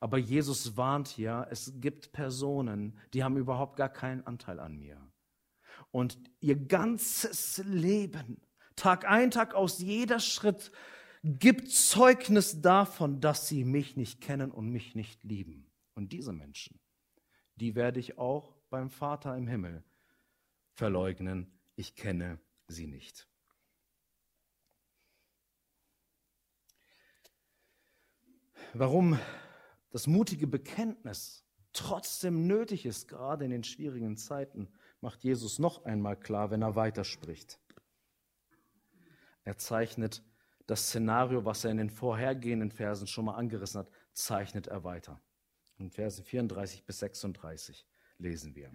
Aber 0.00 0.18
Jesus 0.18 0.76
warnt 0.76 1.08
hier, 1.08 1.46
es 1.50 1.72
gibt 1.80 2.12
Personen, 2.12 2.98
die 3.14 3.24
haben 3.24 3.36
überhaupt 3.36 3.76
gar 3.76 3.88
keinen 3.88 4.26
Anteil 4.26 4.60
an 4.60 4.76
mir. 4.76 5.00
Und 5.90 6.18
ihr 6.40 6.56
ganzes 6.56 7.58
Leben, 7.64 8.40
Tag 8.76 9.08
ein, 9.08 9.30
Tag 9.30 9.54
aus, 9.54 9.78
jeder 9.78 10.20
Schritt 10.20 10.70
gibt 11.22 11.70
Zeugnis 11.70 12.60
davon, 12.60 13.20
dass 13.20 13.48
sie 13.48 13.64
mich 13.64 13.96
nicht 13.96 14.20
kennen 14.20 14.50
und 14.50 14.68
mich 14.68 14.94
nicht 14.94 15.24
lieben. 15.24 15.70
Und 15.94 16.12
diese 16.12 16.32
Menschen, 16.32 16.78
die 17.56 17.74
werde 17.74 17.98
ich 18.00 18.18
auch 18.18 18.54
beim 18.68 18.90
Vater 18.90 19.36
im 19.36 19.46
Himmel 19.46 19.82
verleugnen. 20.74 21.50
Ich 21.74 21.94
kenne 21.96 22.38
sie 22.68 22.86
nicht. 22.86 23.26
Warum 28.74 29.18
das 29.96 30.06
mutige 30.06 30.46
Bekenntnis 30.46 31.42
trotzdem 31.72 32.46
nötig 32.46 32.84
ist, 32.84 33.08
gerade 33.08 33.46
in 33.46 33.50
den 33.50 33.64
schwierigen 33.64 34.18
Zeiten, 34.18 34.68
macht 35.00 35.24
Jesus 35.24 35.58
noch 35.58 35.86
einmal 35.86 36.20
klar, 36.20 36.50
wenn 36.50 36.60
er 36.60 36.76
weiterspricht. 36.76 37.58
Er 39.44 39.56
zeichnet 39.56 40.22
das 40.66 40.88
Szenario, 40.88 41.46
was 41.46 41.64
er 41.64 41.70
in 41.70 41.78
den 41.78 41.88
vorhergehenden 41.88 42.72
Versen 42.72 43.06
schon 43.06 43.24
mal 43.24 43.36
angerissen 43.36 43.78
hat, 43.78 43.90
zeichnet 44.12 44.66
er 44.66 44.84
weiter. 44.84 45.18
In 45.78 45.90
Versen 45.90 46.26
34 46.26 46.84
bis 46.84 46.98
36 46.98 47.86
lesen 48.18 48.54
wir. 48.54 48.70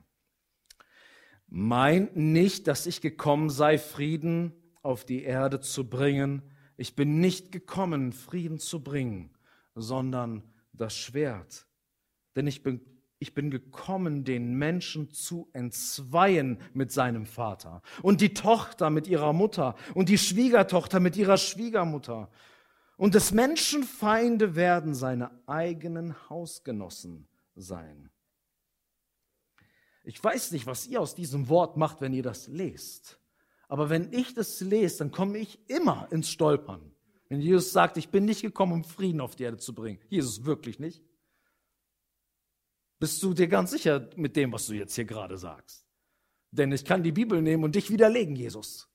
Meint 1.45 2.15
nicht, 2.15 2.65
dass 2.65 2.87
ich 2.87 2.99
gekommen 2.99 3.51
sei, 3.51 3.77
Frieden 3.77 4.53
auf 4.81 5.05
die 5.05 5.21
Erde 5.21 5.59
zu 5.59 5.87
bringen. 5.87 6.41
Ich 6.77 6.95
bin 6.95 7.19
nicht 7.19 7.51
gekommen, 7.51 8.11
Frieden 8.11 8.57
zu 8.57 8.83
bringen, 8.83 9.37
sondern 9.75 10.50
das 10.73 10.95
Schwert. 10.95 11.67
Denn 12.35 12.47
ich 12.47 12.63
bin, 12.63 12.81
ich 13.19 13.33
bin 13.33 13.51
gekommen, 13.51 14.23
den 14.23 14.55
Menschen 14.55 15.11
zu 15.11 15.49
entzweien 15.53 16.59
mit 16.73 16.91
seinem 16.91 17.25
Vater 17.25 17.81
und 18.01 18.21
die 18.21 18.33
Tochter 18.33 18.89
mit 18.89 19.07
ihrer 19.07 19.33
Mutter 19.33 19.75
und 19.93 20.09
die 20.09 20.17
Schwiegertochter 20.17 20.99
mit 20.99 21.17
ihrer 21.17 21.37
Schwiegermutter. 21.37 22.29
Und 22.97 23.15
des 23.15 23.31
Menschen 23.31 23.83
Feinde 23.83 24.55
werden 24.55 24.93
seine 24.93 25.31
eigenen 25.47 26.29
Hausgenossen 26.29 27.27
sein. 27.55 28.11
Ich 30.03 30.23
weiß 30.23 30.51
nicht, 30.51 30.65
was 30.65 30.87
ihr 30.87 31.01
aus 31.01 31.15
diesem 31.15 31.47
Wort 31.49 31.77
macht, 31.77 32.01
wenn 32.01 32.13
ihr 32.13 32.23
das 32.23 32.47
lest. 32.47 33.19
Aber 33.67 33.89
wenn 33.89 34.11
ich 34.11 34.33
das 34.33 34.59
lese, 34.61 34.99
dann 34.99 35.11
komme 35.11 35.37
ich 35.37 35.59
immer 35.69 36.07
ins 36.11 36.29
Stolpern. 36.29 36.90
Wenn 37.31 37.39
Jesus 37.39 37.71
sagt, 37.71 37.95
ich 37.95 38.09
bin 38.09 38.25
nicht 38.25 38.41
gekommen, 38.41 38.73
um 38.73 38.83
Frieden 38.83 39.21
auf 39.21 39.37
die 39.37 39.43
Erde 39.43 39.55
zu 39.55 39.73
bringen. 39.73 40.01
Jesus 40.09 40.43
wirklich 40.43 40.79
nicht. 40.79 41.01
Bist 42.99 43.23
du 43.23 43.33
dir 43.33 43.47
ganz 43.47 43.71
sicher 43.71 44.09
mit 44.17 44.35
dem, 44.35 44.51
was 44.51 44.65
du 44.65 44.73
jetzt 44.73 44.95
hier 44.95 45.05
gerade 45.05 45.37
sagst? 45.37 45.87
Denn 46.51 46.73
ich 46.73 46.83
kann 46.83 47.03
die 47.03 47.13
Bibel 47.13 47.41
nehmen 47.41 47.63
und 47.63 47.75
dich 47.75 47.89
widerlegen, 47.89 48.35
Jesus. 48.35 48.89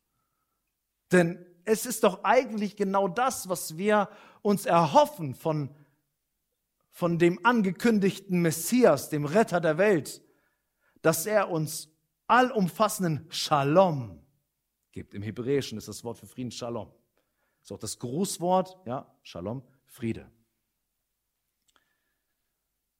Denn 1.10 1.46
es 1.64 1.86
ist 1.86 2.04
doch 2.04 2.24
eigentlich 2.24 2.76
genau 2.76 3.08
das, 3.08 3.48
was 3.48 3.78
wir 3.78 4.10
uns 4.42 4.66
erhoffen 4.66 5.34
von, 5.34 5.74
von 6.90 7.18
dem 7.18 7.42
angekündigten 7.42 8.42
Messias, 8.42 9.08
dem 9.08 9.24
Retter 9.24 9.62
der 9.62 9.78
Welt, 9.78 10.20
dass 11.00 11.24
er 11.24 11.50
uns 11.50 11.88
allumfassenden 12.26 13.28
Shalom 13.30 14.22
gibt. 14.92 15.14
Im 15.14 15.22
Hebräischen 15.22 15.78
ist 15.78 15.88
das 15.88 16.04
Wort 16.04 16.18
für 16.18 16.26
Frieden 16.26 16.50
Shalom. 16.50 16.92
Ist 17.66 17.72
auch 17.72 17.78
das 17.80 17.98
Grußwort, 17.98 18.78
ja, 18.86 19.12
Shalom, 19.24 19.60
Friede. 19.86 20.30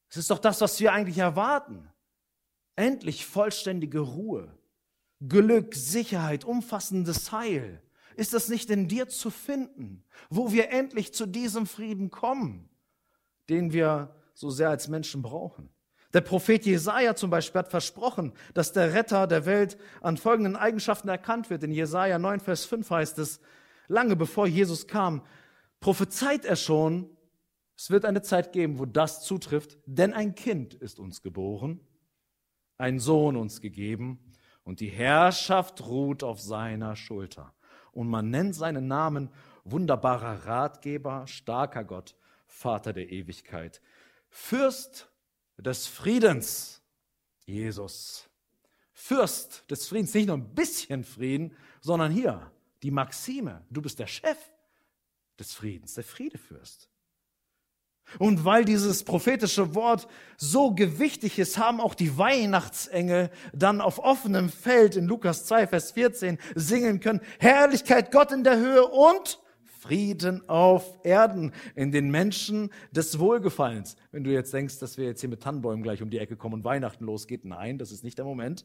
Es 0.09 0.17
ist 0.17 0.29
doch 0.29 0.41
das, 0.41 0.61
was 0.61 0.81
wir 0.81 0.93
eigentlich 0.93 1.19
erwarten. 1.19 1.89
Endlich 2.75 3.27
vollständige 3.27 4.01
Ruhe, 4.01 4.59
Glück, 5.21 5.73
Sicherheit, 5.77 6.45
umfassendes 6.45 7.31
Heil. 7.31 7.81
Ist 8.17 8.35
das 8.35 8.49
nicht 8.49 8.69
in 8.69 8.89
dir 8.89 9.07
zu 9.07 9.31
finden, 9.31 10.03
wo 10.31 10.51
wir 10.51 10.71
endlich 10.71 11.15
zu 11.15 11.27
diesem 11.27 11.69
Frieden 11.69 12.11
kommen, 12.11 12.69
den 13.49 13.73
wir 13.73 14.17
so 14.35 14.51
sehr 14.51 14.71
als 14.71 14.89
Menschen 14.89 15.23
brauchen? 15.23 15.71
Der 16.13 16.23
Prophet 16.23 16.67
Jesaja 16.67 17.15
zum 17.15 17.31
Beispiel 17.31 17.61
hat 17.61 17.71
versprochen, 17.71 18.33
dass 18.53 18.73
der 18.73 18.95
Retter 18.95 19.29
der 19.29 19.47
Welt 19.47 19.79
an 20.01 20.17
folgenden 20.17 20.57
Eigenschaften 20.57 21.09
erkannt 21.09 21.51
wird. 21.51 21.63
In 21.63 21.71
Jesaja 21.71 22.19
9, 22.19 22.41
Vers 22.41 22.65
5 22.65 22.91
heißt 22.91 23.21
es, 23.21 23.39
lange 23.89 24.17
bevor 24.17 24.47
Jesus 24.47 24.87
kam, 24.87 25.23
prophezeit 25.81 26.45
er 26.45 26.57
schon, 26.57 27.11
es 27.77 27.91
wird 27.91 28.05
eine 28.05 28.23
Zeit 28.23 28.53
geben, 28.53 28.79
wo 28.79 28.87
das 28.87 29.23
zutrifft, 29.23 29.79
denn 29.87 30.15
ein 30.15 30.35
Kind 30.35 30.75
ist 30.75 30.99
uns 30.99 31.23
geboren, 31.23 31.81
ein 32.79 32.99
Sohn 32.99 33.37
uns 33.37 33.61
gegeben 33.61 34.33
und 34.65 34.81
die 34.81 34.89
Herrschaft 34.89 35.87
ruht 35.87 36.23
auf 36.23 36.41
seiner 36.41 36.97
Schulter. 36.97 37.55
Und 37.93 38.09
man 38.09 38.31
nennt 38.31 38.55
seinen 38.55 38.89
Namen 38.89 39.31
wunderbarer 39.65 40.47
Ratgeber, 40.47 41.27
starker 41.27 41.85
Gott, 41.85 42.17
Vater 42.47 42.93
der 42.93 43.11
Ewigkeit, 43.11 43.81
Fürst 44.29 45.11
des 45.57 45.87
Friedens, 45.87 46.83
Jesus. 47.45 48.29
Fürst 48.93 49.71
des 49.71 49.87
Friedens, 49.89 50.15
nicht 50.15 50.27
nur 50.27 50.37
ein 50.37 50.55
bisschen 50.55 51.05
Frieden, 51.05 51.55
sondern 51.81 52.11
hier 52.11 52.51
die 52.87 52.93
Maxime, 52.93 53.65
du 53.69 53.83
bist 53.83 53.99
der 53.99 54.07
Chef 54.07 54.39
des 55.41 55.53
Friedens, 55.53 55.95
der 55.95 56.05
Friedefürst. 56.05 56.89
Und 58.21 58.45
weil 58.45 58.65
dieses 58.65 59.03
prophetische 59.03 59.75
Wort 59.75 60.07
so 60.37 60.73
gewichtig 60.73 61.41
ist, 61.41 61.59
haben 61.59 61.81
auch 61.81 61.97
die 61.97 62.17
Weihnachtsengel 62.17 63.33
dann 63.53 63.81
auf 63.81 63.99
offenem 63.99 64.51
Feld 64.51 64.95
in 64.95 65.07
Lukas 65.07 65.47
2, 65.47 65.67
Vers 65.67 65.91
14 65.91 66.39
singen 66.55 67.01
können, 67.01 67.21
Herrlichkeit 67.41 68.13
Gott 68.13 68.31
in 68.31 68.45
der 68.45 68.57
Höhe 68.57 68.87
und 68.87 69.41
Frieden 69.81 70.49
auf 70.49 71.01
Erden 71.03 71.53
in 71.75 71.91
den 71.91 72.13
Menschen 72.13 72.71
des 72.93 73.19
Wohlgefallens. 73.19 73.97
Wenn 74.13 74.23
du 74.23 74.31
jetzt 74.31 74.55
denkst, 74.55 74.79
dass 74.79 74.97
wir 74.97 75.07
jetzt 75.07 75.23
hier 75.23 75.29
mit 75.29 75.43
Tannenbäumen 75.43 75.83
gleich 75.83 76.03
um 76.03 76.11
die 76.11 76.19
Ecke 76.19 76.37
kommen 76.37 76.55
und 76.55 76.65
Weihnachten 76.65 77.05
losgeht, 77.05 77.45
nein, 77.45 77.79
das 77.79 77.91
ist 77.91 78.05
nicht 78.05 78.19
der 78.19 78.25
Moment. 78.25 78.65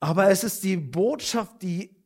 Aber 0.00 0.30
es 0.30 0.42
ist 0.44 0.64
die 0.64 0.76
Botschaft, 0.76 1.62
die 1.62 1.97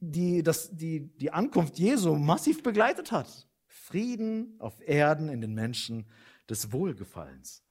die, 0.00 0.42
das, 0.42 0.74
die, 0.74 1.00
die 1.16 1.30
Ankunft 1.30 1.78
Jesu 1.78 2.14
massiv 2.16 2.62
begleitet 2.62 3.12
hat. 3.12 3.48
Frieden 3.66 4.56
auf 4.58 4.80
Erden 4.86 5.28
in 5.28 5.40
den 5.40 5.54
Menschen 5.54 6.06
des 6.48 6.72
Wohlgefallens. 6.72 7.62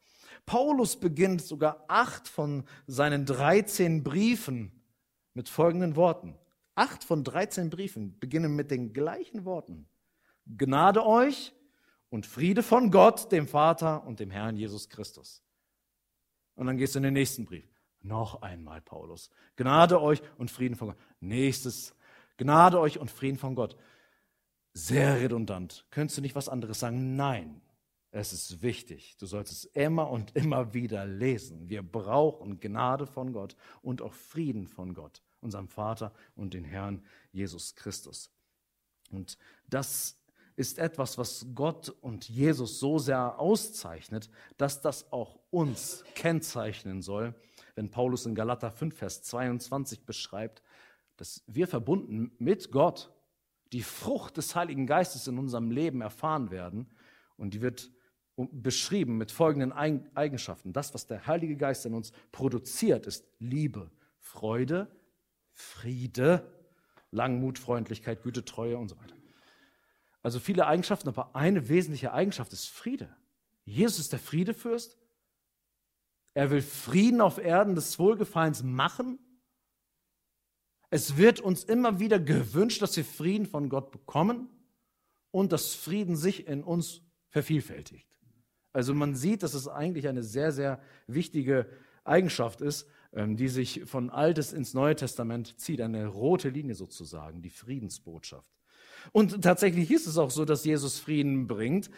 Paulus 0.46 1.00
beginnt 1.00 1.42
sogar 1.42 1.86
acht 1.88 2.28
von 2.28 2.66
seinen 2.86 3.26
13 3.26 4.04
Briefen 4.04 4.84
mit 5.34 5.50
folgenden 5.50 5.96
Worten. 5.96 6.38
Acht 6.76 7.04
von 7.04 7.24
13 7.24 7.70
Briefen 7.70 8.20
beginnen 8.20 8.56
mit 8.56 8.72
den 8.72 8.94
gleichen 8.94 9.46
Worten. 9.46 9.88
Gnade 10.46 11.06
euch 11.06 11.54
und 12.10 12.26
Friede 12.26 12.64
von 12.64 12.92
Gott, 12.92 13.32
dem 13.32 13.48
Vater 13.48 14.06
und 14.06 14.20
dem 14.20 14.32
Herrn 14.32 14.56
Jesus 14.56 14.90
Christus. 14.90 15.42
Und 16.56 16.68
dann 16.68 16.78
gehst 16.78 16.96
du 16.96 17.00
in 17.00 17.04
den 17.04 17.14
nächsten 17.14 17.46
Brief. 17.46 17.68
Noch 18.02 18.42
einmal, 18.42 18.82
Paulus. 18.82 19.30
Gnade 19.56 20.02
euch 20.02 20.22
und 20.38 20.52
Frieden 20.52 20.76
von 20.76 20.90
Gott. 20.90 20.98
Nächstes. 21.22 21.96
Gnade 22.38 22.80
euch 22.80 23.00
und 23.00 23.12
Frieden 23.12 23.38
von 23.38 23.56
Gott. 23.56 23.76
Sehr 24.74 25.20
redundant. 25.20 25.86
Könntest 25.92 26.18
du 26.18 26.22
nicht 26.22 26.36
was 26.36 26.50
anderes 26.50 26.80
sagen? 26.80 27.16
Nein. 27.16 27.62
Es 28.12 28.32
ist 28.32 28.62
wichtig. 28.62 29.18
Du 29.18 29.26
sollst 29.26 29.52
es 29.52 29.66
immer 29.66 30.10
und 30.10 30.36
immer 30.36 30.74
wieder 30.74 31.06
lesen. 31.06 31.70
Wir 31.70 31.82
brauchen 31.82 32.60
Gnade 32.60 33.08
von 33.08 33.34
Gott 33.34 33.56
und 33.82 34.02
auch 34.02 34.14
Frieden 34.14 34.68
von 34.68 34.94
Gott 34.94 35.22
unserem 35.44 35.68
Vater 35.68 36.14
und 36.36 36.54
den 36.54 36.64
Herrn 36.64 37.04
Jesus 37.32 37.76
Christus. 37.76 38.32
Und 39.12 39.38
das 39.68 40.18
ist 40.56 40.80
etwas, 40.80 41.18
was 41.18 41.46
Gott 41.54 41.90
und 41.90 42.30
Jesus 42.30 42.80
so 42.80 42.98
sehr 43.00 43.40
auszeichnet, 43.40 44.30
dass 44.58 44.82
das 44.82 45.12
auch 45.12 45.40
uns 45.50 46.04
kennzeichnen 46.16 47.02
soll, 47.02 47.36
wenn 47.76 47.90
Paulus 47.90 48.26
in 48.26 48.36
Galater 48.36 48.72
5, 48.72 48.96
Vers 48.96 49.24
22 49.24 50.06
beschreibt, 50.06 50.62
dass 51.18 51.44
wir 51.48 51.68
verbunden 51.68 52.32
mit 52.40 52.72
Gott 52.72 53.12
die 53.72 53.84
Frucht 53.84 54.38
des 54.38 54.56
Heiligen 54.56 54.86
Geistes 54.86 55.28
in 55.28 55.38
unserem 55.38 55.72
Leben 55.72 56.02
erfahren 56.02 56.52
werden. 56.52 56.92
Und 57.38 57.54
die 57.54 57.62
wird 57.62 57.92
beschrieben 58.36 59.18
mit 59.18 59.32
folgenden 59.32 59.72
Eigenschaften. 59.72 60.74
Das, 60.74 60.94
was 60.94 61.06
der 61.08 61.28
Heilige 61.28 61.56
Geist 61.56 61.86
in 61.86 61.94
uns 61.94 62.12
produziert, 62.32 63.06
ist 63.06 63.26
Liebe, 63.40 63.92
Freude, 64.18 64.88
Friede, 65.52 66.52
Langmut, 67.12 67.60
Freundlichkeit, 67.60 68.24
Güte, 68.24 68.44
Treue 68.44 68.78
und 68.78 68.90
so 68.90 68.98
weiter. 69.00 69.16
Also 70.24 70.40
viele 70.40 70.66
Eigenschaften, 70.66 71.10
aber 71.10 71.36
eine 71.36 71.70
wesentliche 71.70 72.14
Eigenschaft 72.14 72.54
ist 72.54 72.70
Friede. 72.70 73.16
Jesus 73.66 74.00
ist 74.00 74.14
der 74.14 74.20
Friedefürst. 74.20 74.98
Er 76.34 76.50
will 76.50 76.62
Frieden 76.62 77.22
auf 77.22 77.38
Erden 77.38 77.76
des 77.76 78.00
Wohlgefallens 78.00 78.64
machen. 78.64 79.20
Es 80.94 81.18
wird 81.18 81.40
uns 81.40 81.64
immer 81.64 82.00
wieder 82.00 82.20
gewünscht, 82.20 82.84
dass 82.84 82.96
wir 82.96 83.04
Frieden 83.04 83.48
von 83.48 83.68
Gott 83.68 83.90
bekommen 83.90 84.48
und 85.32 85.52
dass 85.52 85.74
Frieden 85.74 86.16
sich 86.16 86.46
in 86.48 86.64
uns 86.64 87.02
vervielfältigt. 87.30 88.08
Also 88.74 88.94
man 88.94 89.16
sieht, 89.16 89.42
dass 89.42 89.56
es 89.56 89.68
eigentlich 89.68 90.08
eine 90.08 90.22
sehr, 90.22 90.52
sehr 90.52 90.80
wichtige 91.08 91.68
Eigenschaft 92.04 92.62
ist, 92.62 92.88
ähm, 93.12 93.38
die 93.38 93.48
sich 93.48 93.86
von 93.86 94.12
Altes 94.12 94.54
ins 94.54 94.76
Neue 94.76 94.96
Testament 94.96 95.60
zieht, 95.60 95.82
eine 95.82 96.06
rote 96.06 96.50
Linie 96.50 96.76
sozusagen, 96.76 97.42
die 97.42 97.50
Friedensbotschaft. 97.50 98.54
Und 99.12 99.42
tatsächlich 99.42 99.90
ist 99.90 100.06
es 100.06 100.20
auch 100.20 100.30
so, 100.30 100.46
dass 100.46 100.64
Jesus 100.64 101.00
Frieden 101.00 101.48
bringt. 101.48 101.90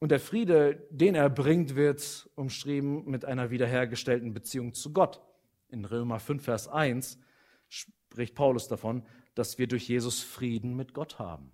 Und 0.00 0.10
der 0.10 0.18
Friede, 0.18 0.88
den 0.90 1.14
er 1.14 1.30
bringt, 1.30 1.76
wird 1.76 2.28
umschrieben 2.34 3.08
mit 3.08 3.24
einer 3.24 3.52
wiederhergestellten 3.52 4.34
Beziehung 4.34 4.74
zu 4.74 4.92
Gott. 4.92 5.20
In 5.68 5.84
Römer 5.84 6.18
5, 6.18 6.42
Vers 6.42 6.66
1 6.66 7.20
spricht 7.72 8.34
Paulus 8.34 8.68
davon, 8.68 9.06
dass 9.34 9.58
wir 9.58 9.66
durch 9.66 9.88
Jesus 9.88 10.20
Frieden 10.20 10.76
mit 10.76 10.92
Gott 10.92 11.18
haben. 11.18 11.50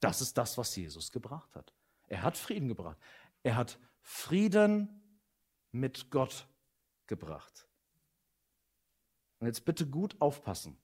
Das 0.00 0.20
ist 0.20 0.38
das, 0.38 0.56
was 0.56 0.74
Jesus 0.74 1.12
gebracht 1.12 1.54
hat. 1.54 1.74
Er 2.08 2.22
hat 2.22 2.36
Frieden 2.36 2.68
gebracht. 2.68 2.98
Er 3.42 3.56
hat 3.56 3.78
Frieden 4.00 5.20
mit 5.70 6.10
Gott 6.10 6.48
gebracht. 7.06 7.68
Und 9.38 9.46
jetzt 9.46 9.64
bitte 9.64 9.86
gut 9.86 10.20
aufpassen. 10.20 10.78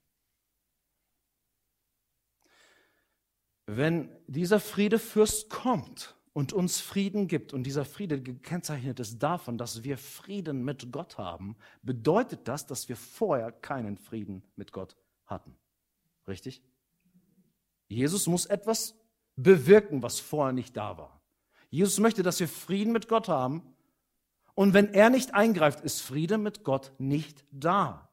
Wenn 3.65 4.15
dieser 4.27 4.59
Friedefürst 4.59 5.49
kommt 5.49 6.15
und 6.33 6.53
uns 6.53 6.79
Frieden 6.79 7.27
gibt 7.27 7.53
und 7.53 7.63
dieser 7.63 7.85
Friede 7.85 8.21
gekennzeichnet 8.21 8.99
ist 8.99 9.19
davon, 9.19 9.57
dass 9.57 9.83
wir 9.83 9.97
Frieden 9.97 10.63
mit 10.63 10.91
Gott 10.91 11.17
haben, 11.17 11.57
bedeutet 11.81 12.47
das, 12.47 12.65
dass 12.65 12.87
wir 12.87 12.95
vorher 12.95 13.51
keinen 13.51 13.97
Frieden 13.97 14.43
mit 14.55 14.71
Gott 14.71 14.95
hatten. 15.25 15.55
Richtig? 16.27 16.61
Jesus 17.87 18.27
muss 18.27 18.45
etwas 18.45 18.95
bewirken, 19.35 20.03
was 20.03 20.19
vorher 20.19 20.53
nicht 20.53 20.77
da 20.77 20.97
war. 20.97 21.21
Jesus 21.69 21.99
möchte, 21.99 22.23
dass 22.23 22.39
wir 22.39 22.47
Frieden 22.47 22.93
mit 22.93 23.07
Gott 23.07 23.27
haben. 23.27 23.75
Und 24.53 24.73
wenn 24.73 24.93
er 24.93 25.09
nicht 25.09 25.33
eingreift, 25.33 25.81
ist 25.81 26.01
Friede 26.01 26.37
mit 26.37 26.63
Gott 26.63 26.91
nicht 26.97 27.45
da. 27.51 28.09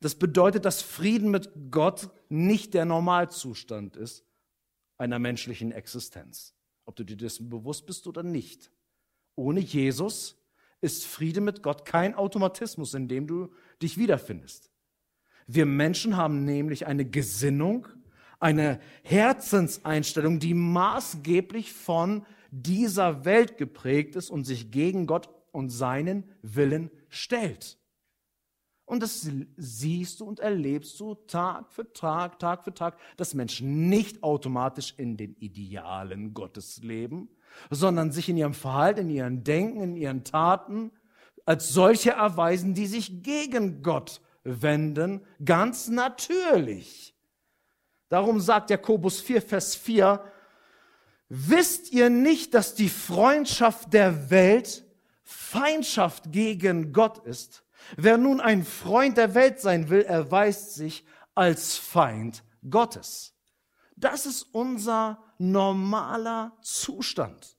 Das 0.00 0.14
bedeutet, 0.14 0.64
dass 0.64 0.82
Frieden 0.82 1.30
mit 1.30 1.50
Gott 1.70 2.10
nicht 2.28 2.74
der 2.74 2.84
Normalzustand 2.84 3.96
ist 3.96 4.24
einer 4.96 5.18
menschlichen 5.18 5.72
Existenz. 5.72 6.53
Ob 6.86 6.96
du 6.96 7.04
dir 7.04 7.16
dessen 7.16 7.48
bewusst 7.48 7.86
bist 7.86 8.06
oder 8.06 8.22
nicht. 8.22 8.70
Ohne 9.36 9.60
Jesus 9.60 10.36
ist 10.80 11.06
Friede 11.06 11.40
mit 11.40 11.62
Gott 11.62 11.84
kein 11.84 12.14
Automatismus, 12.14 12.94
in 12.94 13.08
dem 13.08 13.26
du 13.26 13.50
dich 13.82 13.96
wiederfindest. 13.96 14.70
Wir 15.46 15.66
Menschen 15.66 16.16
haben 16.16 16.44
nämlich 16.44 16.86
eine 16.86 17.04
Gesinnung, 17.04 17.88
eine 18.38 18.80
Herzenseinstellung, 19.02 20.38
die 20.38 20.54
maßgeblich 20.54 21.72
von 21.72 22.26
dieser 22.50 23.24
Welt 23.24 23.58
geprägt 23.58 24.16
ist 24.16 24.30
und 24.30 24.44
sich 24.44 24.70
gegen 24.70 25.06
Gott 25.06 25.28
und 25.52 25.70
seinen 25.70 26.24
Willen 26.42 26.90
stellt. 27.08 27.78
Und 28.86 29.02
das 29.02 29.28
siehst 29.56 30.20
du 30.20 30.26
und 30.26 30.40
erlebst 30.40 31.00
du 31.00 31.14
Tag 31.14 31.72
für 31.72 31.90
Tag, 31.92 32.38
Tag 32.38 32.64
für 32.64 32.74
Tag, 32.74 32.98
dass 33.16 33.32
Menschen 33.32 33.88
nicht 33.88 34.22
automatisch 34.22 34.94
in 34.98 35.16
den 35.16 35.34
Idealen 35.36 36.34
Gottes 36.34 36.82
leben, 36.82 37.30
sondern 37.70 38.12
sich 38.12 38.28
in 38.28 38.36
ihrem 38.36 38.52
Verhalten, 38.52 39.08
in 39.08 39.10
ihren 39.10 39.44
Denken, 39.44 39.80
in 39.82 39.96
ihren 39.96 40.24
Taten 40.24 40.90
als 41.46 41.70
solche 41.70 42.12
erweisen, 42.12 42.74
die 42.74 42.86
sich 42.86 43.22
gegen 43.22 43.82
Gott 43.82 44.20
wenden, 44.44 45.22
ganz 45.44 45.88
natürlich. 45.88 47.14
Darum 48.08 48.40
sagt 48.40 48.70
Jakobus 48.70 49.20
4, 49.20 49.42
Vers 49.42 49.74
4, 49.74 50.22
wisst 51.28 51.92
ihr 51.92 52.10
nicht, 52.10 52.54
dass 52.54 52.74
die 52.74 52.88
Freundschaft 52.88 53.92
der 53.92 54.30
Welt 54.30 54.84
Feindschaft 55.22 56.30
gegen 56.30 56.92
Gott 56.92 57.18
ist? 57.26 57.63
Wer 57.96 58.18
nun 58.18 58.40
ein 58.40 58.64
Freund 58.64 59.16
der 59.16 59.34
Welt 59.34 59.60
sein 59.60 59.90
will, 59.90 60.02
erweist 60.02 60.74
sich 60.74 61.04
als 61.34 61.76
Feind 61.76 62.44
Gottes. 62.68 63.34
Das 63.96 64.26
ist 64.26 64.42
unser 64.52 65.18
normaler 65.38 66.56
Zustand. 66.62 67.56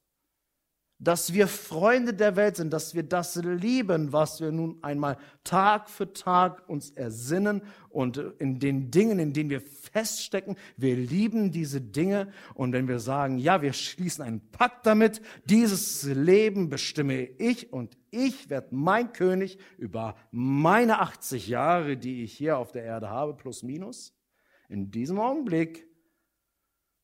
Dass 0.98 1.34
wir 1.34 1.50
Freunde 1.50 2.14
der 2.14 2.38
Welt 2.38 2.56
sind, 2.56 2.72
dass 2.72 2.96
wir 2.96 3.04
das 3.04 3.36
lieben, 3.36 4.14
was 4.14 4.40
wir 4.40 4.54
nun 4.54 4.82
einmal 4.82 5.18
Tag 5.44 5.90
für 5.90 6.14
Tag 6.14 6.68
uns 6.70 6.92
ersinnen 6.92 7.62
und 7.90 8.18
in 8.40 8.60
den 8.60 8.92
Dingen, 8.92 9.20
in 9.20 9.34
denen 9.34 9.50
wir 9.50 9.60
feststecken, 9.60 10.56
wir 10.78 10.96
lieben 10.96 11.52
diese 11.52 11.82
Dinge. 11.82 12.32
Und 12.54 12.72
wenn 12.72 12.88
wir 12.88 13.00
sagen, 13.00 13.38
ja, 13.38 13.62
wir 13.62 13.74
schließen 13.74 14.24
einen 14.24 14.52
Pakt 14.52 14.86
damit, 14.86 15.22
dieses 15.44 16.04
Leben 16.04 16.70
bestimme 16.70 17.24
ich 17.24 17.74
und 17.74 17.98
ich 18.15 18.49
werde 18.49 18.73
mein 18.75 19.13
König 19.13 19.60
über 19.78 20.15
meine 20.32 20.99
80 20.99 21.47
Jahre, 21.47 21.97
die 21.97 22.23
ich 22.23 22.34
hier 22.34 22.58
auf 22.58 22.71
der 22.71 22.84
Erde 22.84 23.10
habe, 23.10 23.36
plus 23.36 23.63
minus, 23.63 24.15
in 24.69 24.89
diesem 24.89 25.19
Augenblick 25.19 25.88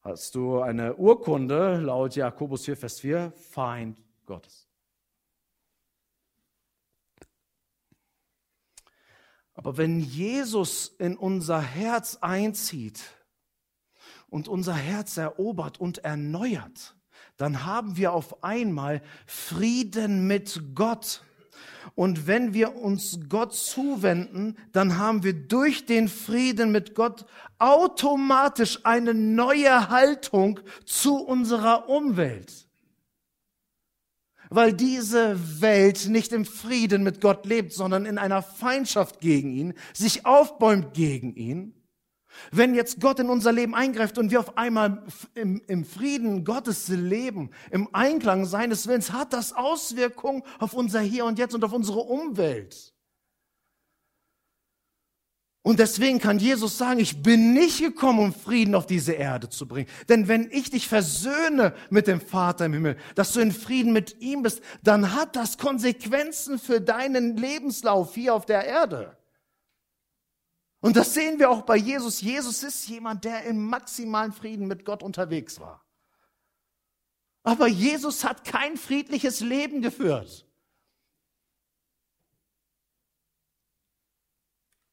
hast 0.02 0.36
du 0.36 0.62
eine 0.62 0.95
Urkunde 0.95 1.80
laut 1.80 2.15
Jakobus 2.15 2.65
4, 2.65 2.78
Vers 2.78 3.00
4, 3.00 3.32
Feind 3.34 4.02
Gottes. 4.26 4.67
Aber 9.54 9.78
wenn 9.78 10.00
Jesus 10.00 10.88
in 10.88 11.17
unser 11.17 11.62
Herz 11.62 12.17
einzieht 12.21 13.04
und 14.30 14.47
unser 14.47 14.74
Herz 14.74 15.17
erobert 15.17 15.80
und 15.80 16.00
erneuert, 16.00 16.95
dann 17.38 17.65
haben 17.65 17.98
wir 17.98 18.13
auf 18.13 18.44
einmal 18.44 19.02
Frieden 19.26 20.28
mit 20.28 20.62
Gott. 20.76 21.24
Und 21.96 22.28
wenn 22.28 22.54
wir 22.54 22.76
uns 22.76 23.20
Gott 23.28 23.54
zuwenden, 23.54 24.56
dann 24.72 24.98
haben 24.98 25.24
wir 25.24 25.34
durch 25.34 25.86
den 25.86 26.08
Frieden 26.08 26.72
mit 26.72 26.96
Gott 26.96 27.26
automatisch 27.60 28.80
eine 28.84 29.13
neue 29.13 29.89
Haltung 29.89 30.60
zu 30.86 31.15
unserer 31.15 31.89
Umwelt. 31.89 32.67
Weil 34.50 34.74
diese 34.74 35.62
Welt 35.62 36.08
nicht 36.10 36.34
im 36.34 36.46
Frieden 36.46 37.04
mit 37.04 37.22
Gott 37.22 37.46
lebt, 37.46 37.74
sondern 37.74 38.06
in 38.06 38.17
einer 38.17 38.41
Feindschaft 38.41 39.20
gegen 39.20 39.52
ihn, 39.52 39.74
sich 39.94 40.26
aufbäumt 40.26 40.94
gegen 40.94 41.36
ihn 41.36 41.81
wenn 42.52 42.76
jetzt 42.76 43.00
Gott 43.00 43.20
in 43.20 43.30
unser 43.30 43.52
Leben 43.52 43.76
eingreift 43.76 44.17
und 44.17 44.32
wir 44.32 44.39
auf 44.39 44.58
einmal 44.58 45.04
im, 45.36 45.62
im, 45.67 45.86
Frieden 45.86 46.44
Gottes 46.44 46.88
leben, 46.88 47.52
im 47.72 47.89
Einklang 47.94 48.46
seines 48.46 48.88
Willens, 48.88 49.12
hat 49.12 49.34
das 49.34 49.54
Auswirkungen 49.54 50.44
auf 50.60 50.74
unser 50.74 51.02
Hier 51.02 51.26
und 51.26 51.39
Jetzt 51.39 51.56
und 51.56 51.63
auf 51.63 51.74
unsere 51.74 52.00
Umwelt. 52.00 52.94
Und 55.63 55.80
deswegen 55.80 56.17
kann 56.17 56.39
Jesus 56.39 56.80
sagen, 56.80 57.00
ich 57.00 57.22
bin 57.22 57.54
nicht 57.54 57.80
gekommen, 57.80 58.20
um 58.20 58.34
Frieden 58.34 58.74
auf 58.74 58.88
diese 58.88 59.13
Erde 59.13 59.48
zu 59.48 59.67
bringen. 59.67 59.88
Denn 60.10 60.28
wenn 60.28 60.50
ich 60.50 60.72
dich 60.72 60.88
versöhne 60.88 61.76
mit 61.91 62.08
dem 62.08 62.20
Vater 62.20 62.65
im 62.65 62.74
Himmel, 62.74 62.98
dass 63.13 63.34
du 63.34 63.41
in 63.41 63.52
Frieden 63.52 63.94
mit 63.94 64.20
ihm 64.22 64.41
bist, 64.41 64.62
dann 64.82 65.13
hat 65.13 65.36
das 65.36 65.60
Konsequenzen 65.60 66.58
für 66.58 66.82
deinen 66.82 67.38
Lebenslauf 67.38 68.15
hier 68.15 68.34
auf 68.34 68.48
der 68.48 68.65
Erde. 68.65 69.15
Und 70.82 70.96
das 70.96 71.13
sehen 71.13 71.39
wir 71.39 71.50
auch 71.50 71.62
bei 71.62 71.78
Jesus. 71.78 72.22
Jesus 72.22 72.63
ist 72.63 72.88
jemand, 72.88 73.24
der 73.24 73.44
im 73.44 73.67
maximalen 73.67 74.34
Frieden 74.34 74.67
mit 74.67 74.84
Gott 74.84 75.04
unterwegs 75.04 75.60
war. 75.60 75.86
Aber 77.44 77.67
Jesus 77.67 78.24
hat 78.24 78.44
kein 78.44 78.78
friedliches 78.78 79.39
Leben 79.39 79.82
geführt. 79.82 80.46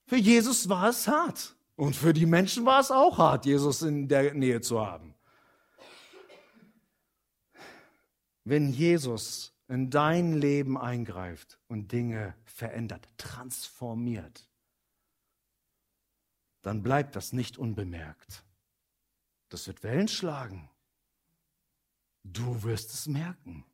Für 0.06 0.16
Jesus 0.16 0.68
war 0.68 0.88
es 0.88 1.08
hart. 1.08 1.56
Und 1.76 1.94
für 1.94 2.12
die 2.12 2.26
Menschen 2.26 2.66
war 2.66 2.80
es 2.80 2.90
auch 2.90 3.18
hart, 3.18 3.46
Jesus 3.46 3.82
in 3.82 4.08
der 4.08 4.34
Nähe 4.34 4.60
zu 4.60 4.80
haben. 4.80 5.14
Wenn 8.44 8.72
Jesus 8.72 9.54
in 9.68 9.90
dein 9.90 10.32
Leben 10.32 10.76
eingreift 10.78 11.60
und 11.68 11.92
Dinge 11.92 12.34
verändert, 12.44 13.06
transformiert, 13.18 14.47
dann 16.62 16.82
bleibt 16.82 17.16
das 17.16 17.32
nicht 17.32 17.58
unbemerkt. 17.58 18.44
Das 19.48 19.66
wird 19.66 19.82
Wellen 19.82 20.08
schlagen. 20.08 20.70
Du 22.24 22.62
wirst 22.62 22.92
es 22.92 23.06
merken. 23.06 23.64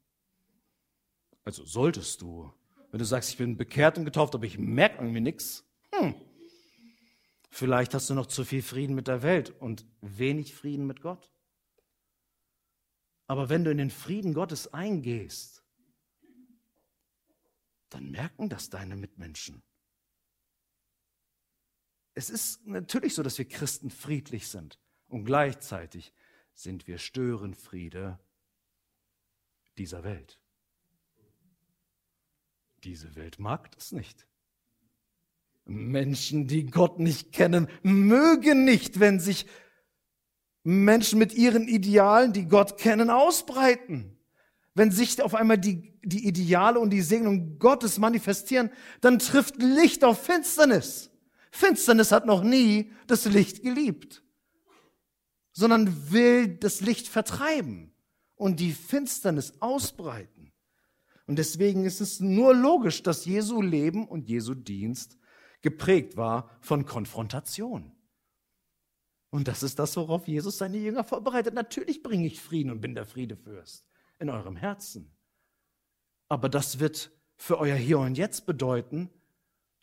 Also 1.44 1.64
solltest 1.64 2.23
du. 2.23 2.53
Wenn 2.90 2.99
du 2.99 3.05
sagst, 3.05 3.31
ich 3.31 3.38
bin 3.38 3.57
bekehrt 3.57 3.99
und 3.99 4.05
getauft, 4.05 4.35
aber 4.35 4.44
ich 4.44 4.59
merke 4.59 4.99
irgendwie 4.99 5.20
nichts. 5.20 5.64
Hm. 5.92 6.14
Vielleicht 7.51 7.94
hast 7.94 8.11
du 8.11 8.14
noch 8.14 8.27
zu 8.27 8.44
viel 8.44 8.62
Frieden 8.62 8.94
mit 8.94 9.09
der 9.09 9.23
Welt 9.23 9.51
und 9.61 9.87
wenig 10.01 10.55
Frieden 10.55 10.87
mit 10.87 11.01
Gott. 11.01 11.31
Aber 13.27 13.49
wenn 13.49 13.64
du 13.64 13.70
in 13.70 13.79
den 13.79 13.90
Frieden 13.90 14.35
Gottes 14.35 14.73
eingehst, 14.73 15.64
dann 17.90 18.11
merken 18.11 18.49
das 18.49 18.70
deine 18.70 18.97
Mitmenschen. 18.97 19.62
Es 22.14 22.31
ist 22.31 22.66
natürlich 22.66 23.14
so, 23.14 23.22
dass 23.22 23.38
wir 23.38 23.44
Christen 23.44 23.90
friedlich 23.90 24.48
sind 24.48 24.79
und 25.09 25.24
gleichzeitig 25.24 26.12
sind 26.55 26.87
wir 26.87 26.98
Störenfriede 26.98 28.18
dieser 29.77 30.05
Welt. 30.05 30.38
Diese 32.85 33.16
Welt 33.16 33.38
mag 33.38 33.72
das 33.72 33.92
nicht. 33.92 34.27
Menschen, 35.64 36.46
die 36.46 36.66
Gott 36.66 37.00
nicht 37.00 37.33
kennen, 37.33 37.68
mögen 37.83 38.64
nicht, 38.64 39.00
wenn 39.00 39.18
sich 39.18 39.46
Menschen 40.62 41.18
mit 41.18 41.35
ihren 41.35 41.66
Idealen, 41.66 42.33
die 42.33 42.46
Gott 42.46 42.79
kennen, 42.79 43.11
ausbreiten. 43.11 44.18
Wenn 44.74 44.90
sich 44.90 45.22
auf 45.22 45.35
einmal 45.35 45.59
die, 45.59 45.98
die 46.03 46.27
Ideale 46.27 46.79
und 46.79 46.90
die 46.90 47.00
Segnung 47.00 47.59
Gottes 47.59 47.98
manifestieren, 47.98 48.70
dann 49.00 49.18
trifft 49.18 49.57
Licht 49.62 50.05
auf 50.05 50.22
Finsternis. 50.22 51.11
Finsternis 51.55 52.11
hat 52.11 52.27
noch 52.27 52.43
nie 52.43 52.90
das 53.07 53.27
Licht 53.27 53.62
geliebt, 53.62 54.25
sondern 55.53 56.11
will 56.11 56.49
das 56.49 56.81
Licht 56.81 57.07
vertreiben 57.07 57.95
und 58.35 58.59
die 58.59 58.73
Finsternis 58.73 59.53
ausbreiten. 59.61 60.53
Und 61.29 61.38
deswegen 61.38 61.85
ist 61.85 62.01
es 62.01 62.19
nur 62.19 62.57
logisch, 62.57 63.05
dass 63.05 63.25
Jesu 63.25 63.62
Leben 63.62 64.09
und 64.09 64.29
Jesu 64.29 64.55
Dienst 64.55 65.17
geprägt 65.62 66.17
war 66.17 66.51
von 66.61 66.87
Konfrontation. 66.87 67.93
Und 69.31 69.47
das 69.47 69.62
ist 69.62 69.79
das, 69.79 69.97
worauf 69.97 70.27
Jesus 70.27 70.59
seine 70.59 70.79
Jünger 70.79 71.05
vorbereitet. 71.05 71.55
Natürlich 71.55 72.03
bringe 72.03 72.27
ich 72.27 72.40
Frieden 72.40 72.73
und 72.73 72.81
bin 72.81 72.97
der 72.97 73.07
Friedefürst 73.07 73.87
in 74.19 74.29
eurem 74.29 74.57
Herzen. 74.57 75.17
Aber 76.29 76.49
das 76.49 76.81
wird 76.81 77.12
für 77.37 77.59
euer 77.59 77.77
Hier 77.77 78.01
und 78.01 78.19
Jetzt 78.19 78.45
bedeuten, 78.45 79.09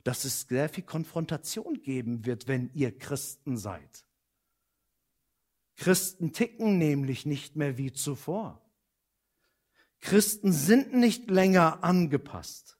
dass 0.03 0.25
es 0.25 0.41
sehr 0.41 0.69
viel 0.69 0.83
Konfrontation 0.83 1.81
geben 1.81 2.25
wird, 2.25 2.47
wenn 2.47 2.71
ihr 2.73 2.97
Christen 2.97 3.57
seid. 3.57 4.05
Christen 5.75 6.33
ticken 6.33 6.77
nämlich 6.77 7.25
nicht 7.25 7.55
mehr 7.55 7.77
wie 7.77 7.91
zuvor. 7.91 8.61
Christen 9.99 10.51
sind 10.51 10.93
nicht 10.93 11.29
länger 11.29 11.83
angepasst. 11.83 12.77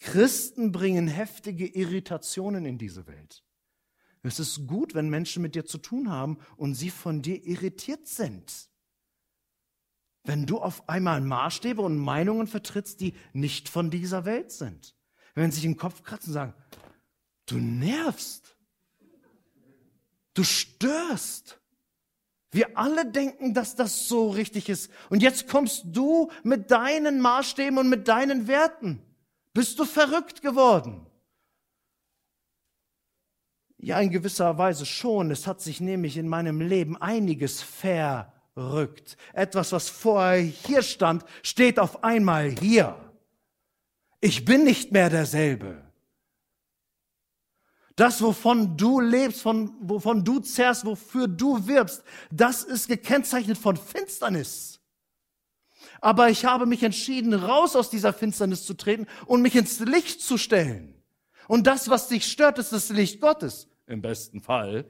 Christen 0.00 0.72
bringen 0.72 1.08
heftige 1.08 1.66
Irritationen 1.66 2.64
in 2.64 2.78
diese 2.78 3.06
Welt. 3.06 3.44
Es 4.22 4.38
ist 4.38 4.66
gut, 4.66 4.94
wenn 4.94 5.08
Menschen 5.08 5.42
mit 5.42 5.54
dir 5.54 5.64
zu 5.64 5.78
tun 5.78 6.10
haben 6.10 6.38
und 6.56 6.74
sie 6.74 6.90
von 6.90 7.22
dir 7.22 7.44
irritiert 7.44 8.06
sind. 8.06 8.68
wenn 10.28 10.44
du 10.44 10.58
auf 10.58 10.88
einmal 10.88 11.22
Maßstäbe 11.22 11.80
und 11.80 11.96
Meinungen 11.96 12.46
vertrittst, 12.46 13.00
die 13.00 13.14
nicht 13.32 13.68
von 13.68 13.90
dieser 13.90 14.26
Welt 14.26 14.52
sind. 14.52 14.94
Wenn 15.38 15.52
sie 15.52 15.60
sich 15.60 15.70
den 15.70 15.76
Kopf 15.76 16.02
kratzen 16.02 16.30
und 16.30 16.34
sagen, 16.34 16.54
du 17.46 17.58
nervst, 17.58 18.56
du 20.34 20.42
störst. 20.42 21.60
Wir 22.50 22.76
alle 22.76 23.06
denken, 23.06 23.54
dass 23.54 23.76
das 23.76 24.08
so 24.08 24.30
richtig 24.30 24.68
ist. 24.68 24.90
Und 25.10 25.22
jetzt 25.22 25.46
kommst 25.46 25.84
du 25.86 26.28
mit 26.42 26.72
deinen 26.72 27.20
Maßstäben 27.20 27.78
und 27.78 27.88
mit 27.88 28.08
deinen 28.08 28.48
Werten. 28.48 29.00
Bist 29.52 29.78
du 29.78 29.84
verrückt 29.84 30.42
geworden? 30.42 31.06
Ja, 33.76 34.00
in 34.00 34.10
gewisser 34.10 34.58
Weise 34.58 34.86
schon. 34.86 35.30
Es 35.30 35.46
hat 35.46 35.60
sich 35.60 35.80
nämlich 35.80 36.16
in 36.16 36.26
meinem 36.26 36.60
Leben 36.60 36.96
einiges 36.96 37.62
verrückt. 37.62 39.16
Etwas, 39.34 39.70
was 39.70 39.88
vorher 39.88 40.40
hier 40.40 40.82
stand, 40.82 41.24
steht 41.44 41.78
auf 41.78 42.02
einmal 42.02 42.50
hier. 42.50 43.07
Ich 44.20 44.44
bin 44.44 44.64
nicht 44.64 44.92
mehr 44.92 45.10
derselbe. 45.10 45.84
Das, 47.94 48.22
wovon 48.22 48.76
du 48.76 49.00
lebst, 49.00 49.42
von, 49.42 49.74
wovon 49.80 50.24
du 50.24 50.38
zerrst, 50.38 50.84
wofür 50.84 51.26
du 51.26 51.66
wirbst, 51.66 52.04
das 52.30 52.62
ist 52.62 52.86
gekennzeichnet 52.86 53.58
von 53.58 53.76
Finsternis. 53.76 54.80
Aber 56.00 56.30
ich 56.30 56.44
habe 56.44 56.66
mich 56.66 56.84
entschieden, 56.84 57.34
raus 57.34 57.74
aus 57.74 57.90
dieser 57.90 58.12
Finsternis 58.12 58.64
zu 58.64 58.74
treten 58.74 59.06
und 59.26 59.42
mich 59.42 59.56
ins 59.56 59.80
Licht 59.80 60.20
zu 60.20 60.38
stellen. 60.38 60.94
Und 61.48 61.66
das, 61.66 61.88
was 61.88 62.08
dich 62.08 62.24
stört, 62.24 62.58
ist 62.58 62.72
das 62.72 62.90
Licht 62.90 63.20
Gottes. 63.20 63.68
Im 63.86 64.00
besten 64.00 64.40
Fall. 64.40 64.84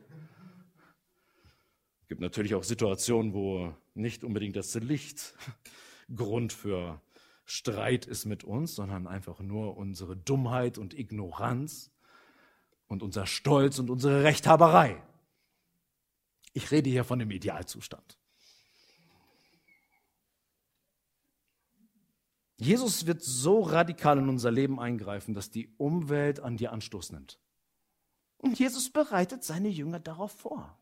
Es 2.03 2.09
gibt 2.09 2.21
natürlich 2.21 2.55
auch 2.55 2.65
Situationen, 2.65 3.33
wo 3.33 3.75
nicht 3.95 4.23
unbedingt 4.23 4.57
das 4.57 4.75
Licht 4.75 5.35
Grund 6.15 6.53
für 6.53 7.01
Streit 7.51 8.05
ist 8.05 8.27
mit 8.27 8.45
uns, 8.45 8.75
sondern 8.75 9.07
einfach 9.07 9.41
nur 9.41 9.79
unsere 9.79 10.19
Dummheit 10.19 10.77
und 10.77 10.93
Ignoranz 10.93 11.91
und 12.89 13.03
unser 13.03 13.25
Stolz 13.25 13.79
und 13.79 13.89
unsere 13.89 14.23
Rechthaberei. 14.23 15.03
Ich 16.53 16.71
rede 16.71 16.91
hier 16.91 17.05
von 17.05 17.19
dem 17.19 17.31
Idealzustand. 17.31 18.19
Jesus 22.59 23.07
wird 23.07 23.23
so 23.23 23.63
radikal 23.63 24.19
in 24.19 24.29
unser 24.29 24.51
Leben 24.51 24.79
eingreifen, 24.79 25.33
dass 25.33 25.51
die 25.51 25.73
Umwelt 25.79 26.41
an 26.41 26.59
dir 26.59 26.71
Anstoß 26.71 27.13
nimmt. 27.13 27.41
Und 28.37 28.59
Jesus 28.59 28.91
bereitet 28.91 29.43
seine 29.43 29.69
Jünger 29.69 30.01
darauf 30.01 30.33
vor. 30.33 30.79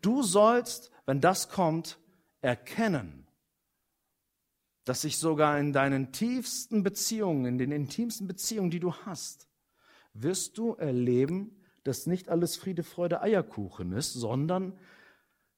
Du 0.00 0.22
sollst, 0.22 0.90
wenn 1.04 1.20
das 1.20 1.50
kommt, 1.50 1.98
erkennen, 2.40 3.21
dass 4.84 5.02
sich 5.02 5.18
sogar 5.18 5.58
in 5.58 5.72
deinen 5.72 6.12
tiefsten 6.12 6.82
Beziehungen, 6.82 7.44
in 7.44 7.58
den 7.58 7.72
intimsten 7.72 8.26
Beziehungen, 8.26 8.70
die 8.70 8.80
du 8.80 8.92
hast, 8.92 9.48
wirst 10.14 10.58
du 10.58 10.74
erleben, 10.74 11.56
dass 11.84 12.06
nicht 12.06 12.28
alles 12.28 12.56
Friede, 12.56 12.82
Freude, 12.82 13.22
Eierkuchen 13.22 13.92
ist, 13.92 14.12
sondern 14.12 14.78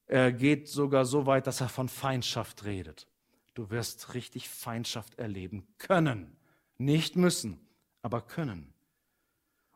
er 0.07 0.33
geht 0.33 0.69
sogar 0.69 1.07
so 1.07 1.27
weit, 1.27 1.47
dass 1.47 1.61
er 1.61 1.69
von 1.69 1.89
Feindschaft 1.89 2.65
redet. 2.65 3.07
Du 3.55 3.71
wirst 3.71 4.15
richtig 4.15 4.49
Feindschaft 4.49 5.19
erleben 5.19 5.67
können. 5.79 6.37
Nicht 6.77 7.17
müssen, 7.17 7.61
aber 8.03 8.21
können. 8.21 8.75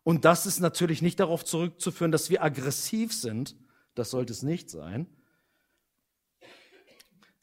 Und 0.03 0.25
das 0.25 0.47
ist 0.47 0.61
natürlich 0.61 1.01
nicht 1.01 1.21
darauf 1.21 1.45
zurückzuführen, 1.45 2.13
dass 2.13 2.31
wir 2.31 2.43
aggressiv 2.43 3.13
sind. 3.13 3.57
Das 3.95 4.11
sollte 4.11 4.33
es 4.33 4.43
nicht 4.43 4.71
sein. 4.71 5.07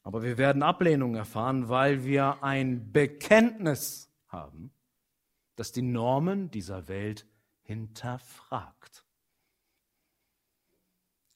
Aber 0.06 0.24
wir 0.24 0.38
werden 0.38 0.63
Ablehnung 0.63 1.15
erfahren, 1.15 1.68
weil 1.68 2.06
wir 2.06 2.41
ein 2.41 2.94
Bekenntnis 2.94 4.10
haben 4.30 4.72
das 5.56 5.72
die 5.72 5.82
Normen 5.82 6.52
dieser 6.52 6.88
Welt 6.88 7.26
hinterfragt. 7.62 9.06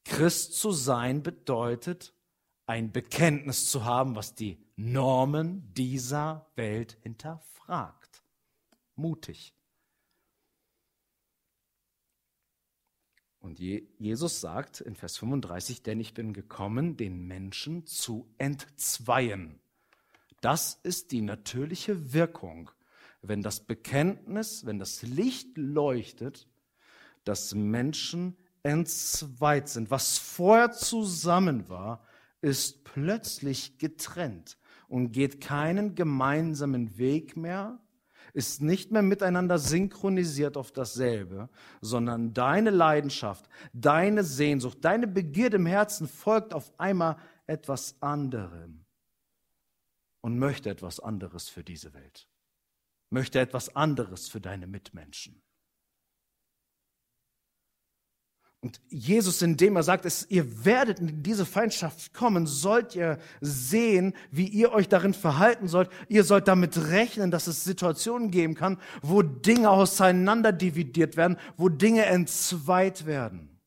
Christ 0.04 0.54
zu 0.54 0.72
sein 0.72 1.24
bedeutet, 1.24 2.14
ein 2.66 2.92
Bekenntnis 2.92 3.70
zu 3.70 3.86
haben, 3.86 4.16
was 4.16 4.36
die 4.36 4.64
Normen 4.76 5.74
dieser 5.74 6.50
Welt 6.56 6.98
hinterfragt. 7.02 8.24
Mutig. 8.96 9.54
Und 13.40 13.60
Jesus 13.60 14.42
sagt 14.42 14.82
in 14.82 14.96
Vers 14.96 15.18
35, 15.18 15.82
denn 15.82 16.00
ich 16.00 16.14
bin 16.14 16.34
gekommen, 16.34 16.98
den 16.98 17.26
Menschen 17.26 17.86
zu 17.86 18.28
entzweien. 18.38 19.60
Das 20.42 20.80
ist 20.84 21.12
die 21.12 21.22
natürliche 21.22 22.14
Wirkung 22.14 22.72
wenn 23.22 23.42
das 23.42 23.60
Bekenntnis, 23.60 24.66
wenn 24.66 24.80
das 24.80 25.02
Licht 25.02 25.58
leuchtet, 25.58 26.48
dass 27.24 27.54
Menschen 27.54 28.38
entzweit 28.64 29.70
sind. 29.70 29.92
Was 29.92 30.18
vorher 30.18 30.72
zusammen 30.72 31.70
war, 31.70 32.04
ist 32.42 32.84
plötzlich 32.86 33.78
getrennt 33.78 34.58
und 34.88 35.12
geht 35.12 35.42
keinen 35.42 35.96
gemeinsamen 35.96 36.98
Weg 36.98 37.36
mehr, 37.36 37.80
ist 38.34 38.62
nicht 38.62 38.92
mehr 38.92 39.02
miteinander 39.02 39.58
synchronisiert 39.60 40.58
auf 40.58 40.72
dasselbe, 40.72 41.50
sondern 41.82 42.34
deine 42.34 42.70
Leidenschaft, 42.70 43.50
deine 43.74 44.24
Sehnsucht, 44.24 44.80
deine 44.82 45.08
Begierde 45.08 45.58
im 45.58 45.66
Herzen 45.66 46.08
folgt 46.08 46.54
auf 46.54 46.72
einmal 46.80 47.18
etwas 47.48 47.96
anderem 48.02 48.86
und 50.22 50.38
möchte 50.38 50.70
etwas 50.70 51.00
anderes 51.00 51.50
für 51.50 51.64
diese 51.64 51.94
Welt 51.94 52.28
möchte 53.10 53.40
etwas 53.40 53.76
anderes 53.76 54.30
für 54.30 54.42
deine 54.42 54.68
Mitmenschen. 54.68 55.42
Und 58.62 58.82
Jesus, 58.90 59.42
indem 59.42 59.78
er 59.78 59.84
sagt, 59.84 60.06
es, 60.06 60.30
ihr 60.30 60.66
werdet 60.66 61.00
in 61.00 61.24
diese 61.24 61.46
Feindschaft 61.46 62.14
kommen, 62.14 62.46
sollt 62.46 62.94
ihr 62.94 63.18
sehen, 63.40 64.14
wie 64.32 64.48
ihr 64.48 64.74
euch 64.74 64.90
darin 64.90 65.14
verhalten 65.14 65.70
sollt. 65.70 65.90
Ihr 66.10 66.26
sollt 66.26 66.50
damit 66.50 66.78
rechnen, 66.90 67.32
dass 67.32 67.48
es 67.48 67.64
Situationen 67.64 68.32
geben 68.32 68.56
kann, 68.56 68.78
wo 69.02 69.22
Dinge 69.22 69.70
auseinander 69.70 70.52
dividiert 70.52 71.16
werden, 71.16 71.38
wo 71.56 71.70
Dinge 71.70 72.06
entzweit 72.06 73.06
werden. 73.06 73.62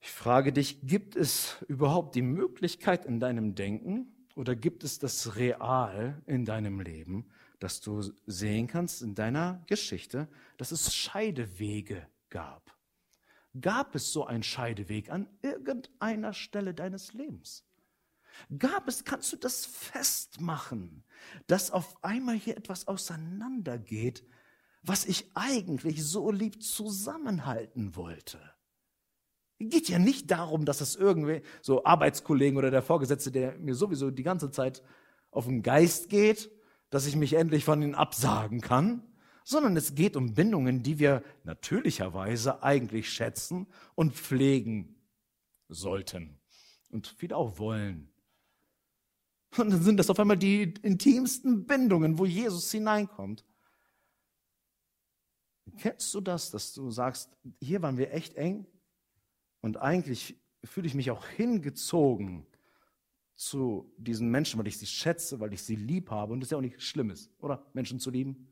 Ich 0.00 0.10
frage 0.10 0.52
dich, 0.52 0.80
gibt 0.82 1.14
es 1.14 1.56
überhaupt 1.68 2.14
die 2.14 2.22
Möglichkeit 2.22 3.04
in 3.04 3.20
deinem 3.20 3.54
Denken, 3.54 4.12
oder 4.34 4.54
gibt 4.54 4.84
es 4.84 4.98
das 4.98 5.36
Real 5.36 6.22
in 6.26 6.44
deinem 6.44 6.80
Leben, 6.80 7.26
dass 7.58 7.80
du 7.80 8.02
sehen 8.26 8.66
kannst 8.66 9.02
in 9.02 9.14
deiner 9.14 9.64
Geschichte, 9.66 10.28
dass 10.58 10.72
es 10.72 10.94
Scheidewege 10.94 12.06
gab? 12.30 12.74
Gab 13.60 13.94
es 13.94 14.12
so 14.12 14.26
einen 14.26 14.42
Scheideweg 14.42 15.10
an 15.10 15.28
irgendeiner 15.42 16.32
Stelle 16.32 16.74
deines 16.74 17.12
Lebens? 17.14 17.64
Gab 18.58 18.86
es, 18.86 19.04
kannst 19.04 19.32
du 19.32 19.36
das 19.36 19.64
festmachen, 19.64 21.04
dass 21.46 21.70
auf 21.70 22.02
einmal 22.04 22.36
hier 22.36 22.56
etwas 22.56 22.86
auseinandergeht, 22.86 24.24
was 24.82 25.04
ich 25.04 25.30
eigentlich 25.34 26.04
so 26.04 26.30
lieb 26.30 26.62
zusammenhalten 26.62 27.96
wollte? 27.96 28.38
Geht 29.58 29.88
ja 29.88 29.98
nicht 29.98 30.30
darum, 30.30 30.66
dass 30.66 30.78
das 30.78 30.96
irgendwie 30.96 31.40
so 31.62 31.84
Arbeitskollegen 31.84 32.58
oder 32.58 32.70
der 32.70 32.82
Vorgesetzte, 32.82 33.32
der 33.32 33.56
mir 33.56 33.74
sowieso 33.74 34.10
die 34.10 34.22
ganze 34.22 34.50
Zeit 34.50 34.82
auf 35.30 35.46
den 35.46 35.62
Geist 35.62 36.10
geht, 36.10 36.50
dass 36.90 37.06
ich 37.06 37.16
mich 37.16 37.32
endlich 37.32 37.64
von 37.64 37.80
ihnen 37.80 37.94
absagen 37.94 38.60
kann, 38.60 39.02
sondern 39.48 39.76
es 39.76 39.94
geht 39.94 40.16
um 40.16 40.34
Bindungen, 40.34 40.82
die 40.82 40.98
wir 40.98 41.22
natürlicherweise 41.44 42.64
eigentlich 42.64 43.08
schätzen 43.08 43.68
und 43.94 44.12
pflegen 44.12 44.96
sollten 45.68 46.40
und 46.90 47.06
viele 47.06 47.36
auch 47.36 47.56
wollen. 47.58 48.10
Und 49.56 49.70
dann 49.70 49.82
sind 49.82 49.98
das 49.98 50.10
auf 50.10 50.18
einmal 50.18 50.36
die 50.36 50.74
intimsten 50.82 51.64
Bindungen, 51.64 52.18
wo 52.18 52.26
Jesus 52.26 52.72
hineinkommt. 52.72 53.44
Kennst 55.78 56.12
du 56.12 56.20
das, 56.20 56.50
dass 56.50 56.74
du 56.74 56.90
sagst, 56.90 57.30
hier 57.60 57.82
waren 57.82 57.98
wir 57.98 58.12
echt 58.12 58.34
eng, 58.34 58.66
und 59.60 59.78
eigentlich 59.78 60.40
fühle 60.64 60.86
ich 60.86 60.94
mich 60.94 61.10
auch 61.10 61.26
hingezogen 61.26 62.46
zu 63.36 63.92
diesen 63.96 64.30
Menschen, 64.30 64.58
weil 64.58 64.66
ich 64.66 64.78
sie 64.78 64.86
schätze, 64.86 65.40
weil 65.40 65.52
ich 65.52 65.62
sie 65.62 65.76
lieb 65.76 66.10
habe. 66.10 66.32
Und 66.32 66.40
das 66.40 66.48
ist 66.48 66.50
ja 66.52 66.58
auch 66.58 66.62
nichts 66.62 66.84
Schlimmes, 66.84 67.30
oder? 67.38 67.64
Menschen 67.74 68.00
zu 68.00 68.10
lieben. 68.10 68.48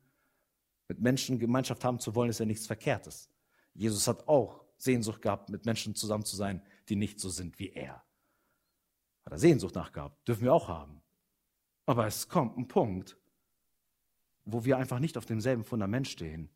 Mit 0.88 1.00
Menschen 1.00 1.38
Gemeinschaft 1.38 1.84
haben 1.84 1.98
zu 1.98 2.14
wollen, 2.14 2.30
ist 2.30 2.40
ja 2.40 2.46
nichts 2.46 2.66
Verkehrtes. 2.66 3.30
Jesus 3.74 4.06
hat 4.06 4.28
auch 4.28 4.64
Sehnsucht 4.76 5.22
gehabt, 5.22 5.48
mit 5.48 5.64
Menschen 5.64 5.94
zusammen 5.94 6.24
zu 6.24 6.36
sein, 6.36 6.62
die 6.88 6.96
nicht 6.96 7.20
so 7.20 7.28
sind 7.28 7.58
wie 7.58 7.70
er. 7.70 8.04
Hat 9.24 9.32
er 9.32 9.38
Sehnsucht 9.38 9.74
nachgehabt. 9.74 10.26
Dürfen 10.28 10.44
wir 10.44 10.52
auch 10.52 10.68
haben. 10.68 11.02
Aber 11.86 12.06
es 12.06 12.28
kommt 12.28 12.58
ein 12.58 12.68
Punkt, 12.68 13.16
wo 14.44 14.64
wir 14.64 14.76
einfach 14.76 14.98
nicht 14.98 15.16
auf 15.16 15.26
demselben 15.26 15.64
Fundament 15.64 16.06
stehen 16.06 16.50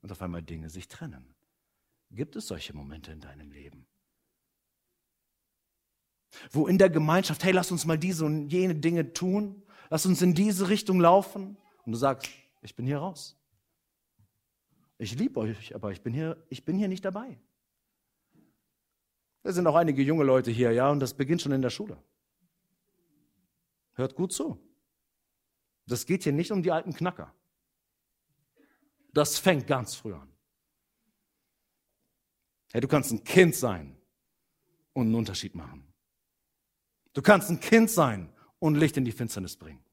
und 0.00 0.10
auf 0.10 0.22
einmal 0.22 0.42
Dinge 0.42 0.70
sich 0.70 0.88
trennen. 0.88 1.34
Gibt 2.10 2.36
es 2.36 2.46
solche 2.46 2.74
Momente 2.74 3.12
in 3.12 3.20
deinem 3.20 3.50
Leben? 3.50 3.86
wo 6.50 6.66
in 6.66 6.78
der 6.78 6.90
Gemeinschaft, 6.90 7.44
hey, 7.44 7.52
lass 7.52 7.70
uns 7.70 7.84
mal 7.84 7.98
diese 7.98 8.24
und 8.24 8.48
jene 8.48 8.74
Dinge 8.74 9.12
tun, 9.12 9.62
lass 9.90 10.06
uns 10.06 10.22
in 10.22 10.34
diese 10.34 10.68
Richtung 10.68 11.00
laufen. 11.00 11.56
Und 11.84 11.92
du 11.92 11.98
sagst, 11.98 12.28
ich 12.62 12.74
bin 12.74 12.86
hier 12.86 12.98
raus. 12.98 13.36
Ich 14.98 15.16
liebe 15.18 15.40
euch, 15.40 15.74
aber 15.74 15.92
ich 15.92 16.02
bin 16.02 16.12
hier, 16.12 16.42
ich 16.48 16.64
bin 16.64 16.76
hier 16.76 16.88
nicht 16.88 17.04
dabei. 17.04 17.38
Da 19.42 19.52
sind 19.52 19.66
auch 19.66 19.74
einige 19.74 20.02
junge 20.02 20.24
Leute 20.24 20.50
hier, 20.50 20.72
ja, 20.72 20.90
und 20.90 21.00
das 21.00 21.14
beginnt 21.14 21.42
schon 21.42 21.52
in 21.52 21.62
der 21.62 21.70
Schule. 21.70 22.02
Hört 23.94 24.14
gut 24.14 24.32
zu. 24.32 24.58
Das 25.86 26.06
geht 26.06 26.22
hier 26.22 26.32
nicht 26.32 26.50
um 26.50 26.62
die 26.62 26.70
alten 26.70 26.94
Knacker. 26.94 27.34
Das 29.12 29.38
fängt 29.38 29.66
ganz 29.66 29.94
früh 29.94 30.14
an. 30.14 30.28
Hey, 32.72 32.80
du 32.80 32.88
kannst 32.88 33.12
ein 33.12 33.22
Kind 33.22 33.54
sein 33.54 33.96
und 34.94 35.06
einen 35.06 35.14
Unterschied 35.14 35.54
machen. 35.54 35.86
Du 37.12 37.22
kannst 37.22 37.50
ein 37.50 37.60
Kind 37.60 37.90
sein 37.90 38.32
und 38.58 38.74
Licht 38.74 38.96
in 38.96 39.04
die 39.04 39.12
Finsternis 39.12 39.56
bringen. 39.56 39.84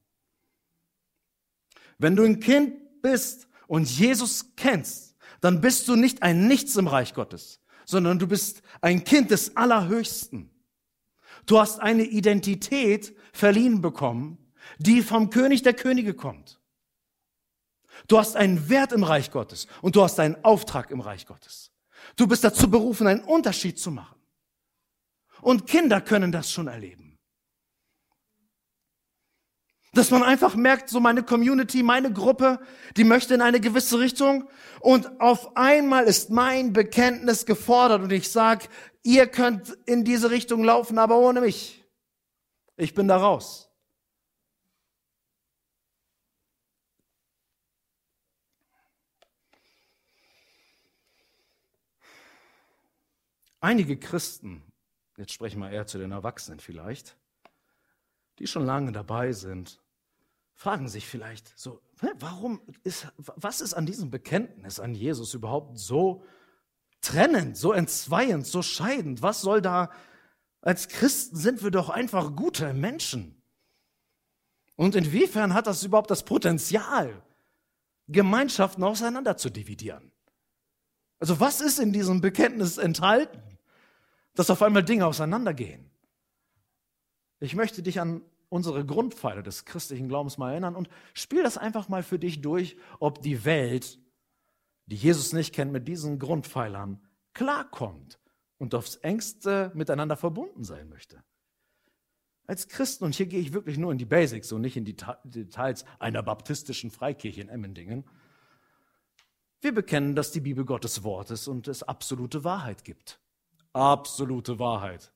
Wenn 1.98 2.16
du 2.16 2.24
ein 2.24 2.40
Kind 2.40 3.02
bist 3.02 3.46
und 3.66 3.88
Jesus 3.90 4.54
kennst, 4.56 5.16
dann 5.40 5.60
bist 5.60 5.88
du 5.88 5.96
nicht 5.96 6.22
ein 6.22 6.46
Nichts 6.46 6.76
im 6.76 6.86
Reich 6.86 7.14
Gottes, 7.14 7.60
sondern 7.84 8.18
du 8.18 8.26
bist 8.26 8.62
ein 8.80 9.04
Kind 9.04 9.30
des 9.30 9.56
Allerhöchsten. 9.56 10.50
Du 11.46 11.58
hast 11.58 11.80
eine 11.80 12.04
Identität 12.04 13.16
verliehen 13.32 13.80
bekommen, 13.80 14.38
die 14.78 15.02
vom 15.02 15.30
König 15.30 15.62
der 15.62 15.74
Könige 15.74 16.14
kommt. 16.14 16.60
Du 18.08 18.18
hast 18.18 18.36
einen 18.36 18.68
Wert 18.68 18.92
im 18.92 19.04
Reich 19.04 19.30
Gottes 19.30 19.66
und 19.80 19.96
du 19.96 20.02
hast 20.02 20.18
einen 20.20 20.42
Auftrag 20.44 20.90
im 20.90 21.00
Reich 21.00 21.26
Gottes. 21.26 21.70
Du 22.16 22.26
bist 22.26 22.44
dazu 22.44 22.70
berufen, 22.70 23.06
einen 23.06 23.24
Unterschied 23.24 23.78
zu 23.78 23.90
machen. 23.90 24.18
Und 25.40 25.66
Kinder 25.66 26.00
können 26.00 26.32
das 26.32 26.50
schon 26.50 26.68
erleben. 26.68 27.01
Dass 29.94 30.10
man 30.10 30.22
einfach 30.22 30.54
merkt, 30.54 30.88
so 30.88 31.00
meine 31.00 31.22
Community, 31.22 31.82
meine 31.82 32.10
Gruppe, 32.10 32.60
die 32.96 33.04
möchte 33.04 33.34
in 33.34 33.42
eine 33.42 33.60
gewisse 33.60 33.98
Richtung 33.98 34.48
und 34.80 35.20
auf 35.20 35.54
einmal 35.54 36.04
ist 36.04 36.30
mein 36.30 36.72
Bekenntnis 36.72 37.44
gefordert 37.44 38.00
und 38.00 38.10
ich 38.10 38.30
sage, 38.30 38.68
ihr 39.02 39.26
könnt 39.26 39.76
in 39.84 40.02
diese 40.04 40.30
Richtung 40.30 40.64
laufen, 40.64 40.98
aber 40.98 41.18
ohne 41.18 41.42
mich. 41.42 41.84
Ich 42.76 42.94
bin 42.94 43.06
da 43.06 43.18
raus. 43.18 43.68
Einige 53.60 53.98
Christen, 53.98 54.62
jetzt 55.18 55.32
sprechen 55.32 55.60
wir 55.60 55.70
eher 55.70 55.86
zu 55.86 55.98
den 55.98 56.12
Erwachsenen 56.12 56.60
vielleicht, 56.60 57.18
die 58.38 58.46
schon 58.46 58.64
lange 58.64 58.90
dabei 58.90 59.32
sind, 59.32 59.81
fragen 60.54 60.88
sich 60.88 61.06
vielleicht 61.06 61.58
so, 61.58 61.80
warum 62.18 62.60
ist, 62.84 63.08
was 63.16 63.60
ist 63.60 63.74
an 63.74 63.86
diesem 63.86 64.10
Bekenntnis 64.10 64.80
an 64.80 64.94
Jesus 64.94 65.34
überhaupt 65.34 65.78
so 65.78 66.22
trennend, 67.00 67.56
so 67.56 67.72
entzweiend, 67.72 68.46
so 68.46 68.62
scheidend? 68.62 69.22
Was 69.22 69.40
soll 69.40 69.60
da, 69.60 69.90
als 70.62 70.88
Christen 70.88 71.36
sind 71.36 71.62
wir 71.62 71.70
doch 71.70 71.90
einfach 71.90 72.34
gute 72.34 72.72
Menschen. 72.72 73.42
Und 74.76 74.94
inwiefern 74.94 75.52
hat 75.52 75.66
das 75.66 75.82
überhaupt 75.82 76.10
das 76.10 76.24
Potenzial, 76.24 77.22
Gemeinschaften 78.08 78.82
auseinander 78.84 79.36
zu 79.36 79.50
dividieren? 79.50 80.12
Also 81.18 81.38
was 81.40 81.60
ist 81.60 81.78
in 81.78 81.92
diesem 81.92 82.20
Bekenntnis 82.20 82.78
enthalten, 82.78 83.42
dass 84.34 84.50
auf 84.50 84.62
einmal 84.62 84.82
Dinge 84.82 85.06
auseinandergehen? 85.06 85.90
Ich 87.38 87.54
möchte 87.54 87.82
dich 87.82 88.00
an 88.00 88.22
unsere 88.52 88.84
Grundpfeiler 88.84 89.42
des 89.42 89.64
christlichen 89.64 90.08
Glaubens 90.08 90.36
mal 90.36 90.50
erinnern 90.50 90.76
und 90.76 90.90
spiel 91.14 91.42
das 91.42 91.56
einfach 91.56 91.88
mal 91.88 92.02
für 92.02 92.18
dich 92.18 92.42
durch, 92.42 92.76
ob 93.00 93.22
die 93.22 93.46
Welt, 93.46 93.98
die 94.86 94.96
Jesus 94.96 95.32
nicht 95.32 95.54
kennt, 95.54 95.72
mit 95.72 95.88
diesen 95.88 96.18
Grundpfeilern 96.18 97.00
klarkommt 97.32 98.20
und 98.58 98.74
aufs 98.74 98.96
engste 98.96 99.72
miteinander 99.74 100.16
verbunden 100.16 100.64
sein 100.64 100.90
möchte. 100.90 101.24
Als 102.46 102.68
Christen, 102.68 103.04
und 103.04 103.14
hier 103.14 103.26
gehe 103.26 103.40
ich 103.40 103.54
wirklich 103.54 103.78
nur 103.78 103.90
in 103.90 103.98
die 103.98 104.04
Basics 104.04 104.52
und 104.52 104.60
nicht 104.60 104.76
in 104.76 104.84
die 104.84 104.96
Details 105.24 105.86
einer 105.98 106.22
baptistischen 106.22 106.90
Freikirche 106.90 107.40
in 107.40 107.48
Emmendingen, 107.48 108.04
wir 109.62 109.72
bekennen, 109.72 110.14
dass 110.14 110.30
die 110.30 110.40
Bibel 110.40 110.66
Gottes 110.66 111.04
Wort 111.04 111.30
ist 111.30 111.48
und 111.48 111.68
es 111.68 111.84
absolute 111.84 112.44
Wahrheit 112.44 112.84
gibt. 112.84 113.18
Absolute 113.72 114.58
Wahrheit. 114.58 115.10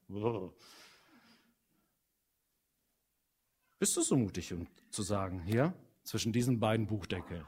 Bist 3.78 3.96
du 3.96 4.00
so 4.00 4.16
mutig, 4.16 4.52
um 4.54 4.66
zu 4.90 5.02
sagen, 5.02 5.40
hier 5.40 5.74
zwischen 6.02 6.32
diesen 6.32 6.60
beiden 6.60 6.86
Buchdeckel 6.86 7.46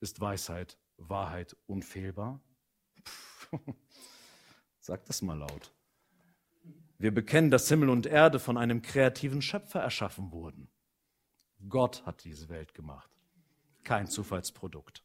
ist 0.00 0.20
Weisheit, 0.20 0.78
Wahrheit 0.96 1.56
unfehlbar? 1.66 2.40
Sag 4.80 5.04
das 5.06 5.22
mal 5.22 5.38
laut. 5.38 5.72
Wir 6.98 7.12
bekennen, 7.12 7.50
dass 7.50 7.68
Himmel 7.68 7.88
und 7.88 8.06
Erde 8.06 8.38
von 8.38 8.56
einem 8.56 8.80
kreativen 8.80 9.42
Schöpfer 9.42 9.80
erschaffen 9.80 10.30
wurden. 10.30 10.68
Gott 11.68 12.06
hat 12.06 12.22
diese 12.22 12.48
Welt 12.48 12.72
gemacht, 12.72 13.10
kein 13.82 14.06
Zufallsprodukt. 14.06 15.02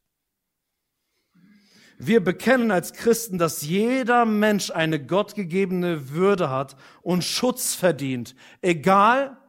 Wir 1.98 2.24
bekennen 2.24 2.72
als 2.72 2.94
Christen, 2.94 3.38
dass 3.38 3.62
jeder 3.62 4.26
Mensch 4.26 4.70
eine 4.70 5.04
gottgegebene 5.04 6.10
Würde 6.10 6.50
hat 6.50 6.76
und 7.02 7.24
Schutz 7.24 7.74
verdient, 7.74 8.36
egal 8.62 9.41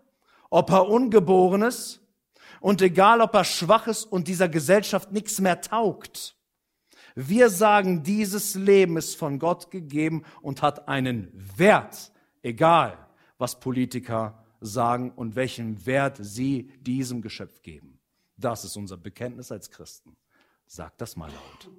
ob 0.53 0.71
er 0.71 0.87
ungeboren 0.87 1.63
ist 1.63 2.01
und 2.61 2.83
egal 2.83 3.23
ob 3.23 3.35
er 3.35 3.45
schwach 3.45 3.87
ist 3.87 4.05
und 4.05 4.29
dieser 4.29 4.51
Gesellschaft 4.51 5.11
nichts 5.11 5.41
mehr 5.41 5.63
taugt. 5.63 6.37
Wir 7.15 7.49
sagen, 7.49 8.03
dieses 8.03 8.55
Leben 8.55 8.99
ist 8.99 9.17
von 9.17 9.39
Gott 9.39 9.71
gegeben 9.71 10.25
und 10.43 10.61
hat 10.61 10.89
einen 10.89 11.33
Wert, 11.57 12.13
egal 12.43 12.99
was 13.39 13.61
Politiker 13.61 14.45
sagen 14.61 15.11
und 15.13 15.37
welchen 15.37 15.87
Wert 15.87 16.19
sie 16.21 16.71
diesem 16.81 17.23
Geschöpf 17.23 17.63
geben. 17.63 17.99
Das 18.37 18.63
ist 18.63 18.77
unser 18.77 18.99
Bekenntnis 18.99 19.51
als 19.51 19.71
Christen. 19.71 20.17
Sag 20.67 20.99
das 20.99 21.17
mal 21.17 21.31
laut. 21.31 21.71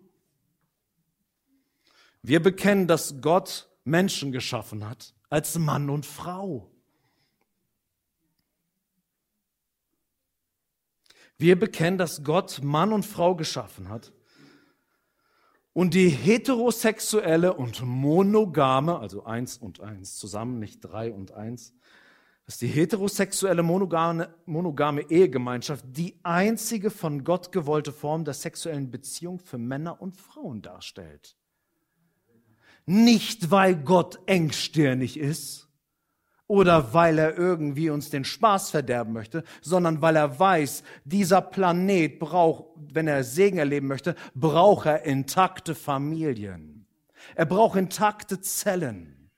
Wir 2.23 2.41
bekennen, 2.41 2.87
dass 2.87 3.21
Gott 3.21 3.69
Menschen 3.83 4.31
geschaffen 4.31 4.89
hat 4.89 5.13
als 5.29 5.59
Mann 5.59 5.91
und 5.91 6.07
Frau. 6.07 6.72
Wir 11.37 11.59
bekennen, 11.59 11.97
dass 11.97 12.23
Gott 12.23 12.61
Mann 12.63 12.93
und 12.93 13.05
Frau 13.05 13.35
geschaffen 13.35 13.89
hat 13.89 14.13
und 15.73 15.93
die 15.95 16.09
heterosexuelle 16.09 17.53
und 17.53 17.81
monogame, 17.81 18.99
also 18.99 19.25
eins 19.25 19.57
und 19.57 19.81
eins 19.81 20.15
zusammen, 20.15 20.59
nicht 20.59 20.79
drei 20.81 21.11
und 21.11 21.31
eins, 21.31 21.73
dass 22.45 22.57
die 22.57 22.67
heterosexuelle 22.67 23.63
monogame, 23.63 24.33
monogame 24.45 25.09
Ehegemeinschaft 25.09 25.85
die 25.87 26.19
einzige 26.23 26.91
von 26.91 27.23
Gott 27.23 27.51
gewollte 27.51 27.91
Form 27.91 28.25
der 28.25 28.33
sexuellen 28.33 28.91
Beziehung 28.91 29.39
für 29.39 29.57
Männer 29.57 30.01
und 30.01 30.15
Frauen 30.15 30.61
darstellt. 30.61 31.37
Nicht, 32.85 33.49
weil 33.49 33.75
Gott 33.75 34.19
engstirnig 34.25 35.17
ist, 35.17 35.69
oder 36.53 36.93
weil 36.93 37.17
er 37.17 37.35
irgendwie 37.35 37.89
uns 37.89 38.11
den 38.11 38.23
Spaß 38.23 38.69
verderben 38.69 39.11
möchte, 39.11 39.43
sondern 39.63 40.03
weil 40.03 40.15
er 40.15 40.39
weiß, 40.39 40.83
dieser 41.03 41.41
Planet 41.41 42.19
braucht, 42.19 42.65
wenn 42.75 43.07
er 43.07 43.23
Segen 43.23 43.57
erleben 43.57 43.87
möchte, 43.87 44.13
braucht 44.35 44.85
er 44.85 45.03
intakte 45.03 45.73
Familien. 45.73 46.85
Er 47.33 47.47
braucht 47.47 47.75
intakte 47.75 48.39
Zellen. 48.39 49.31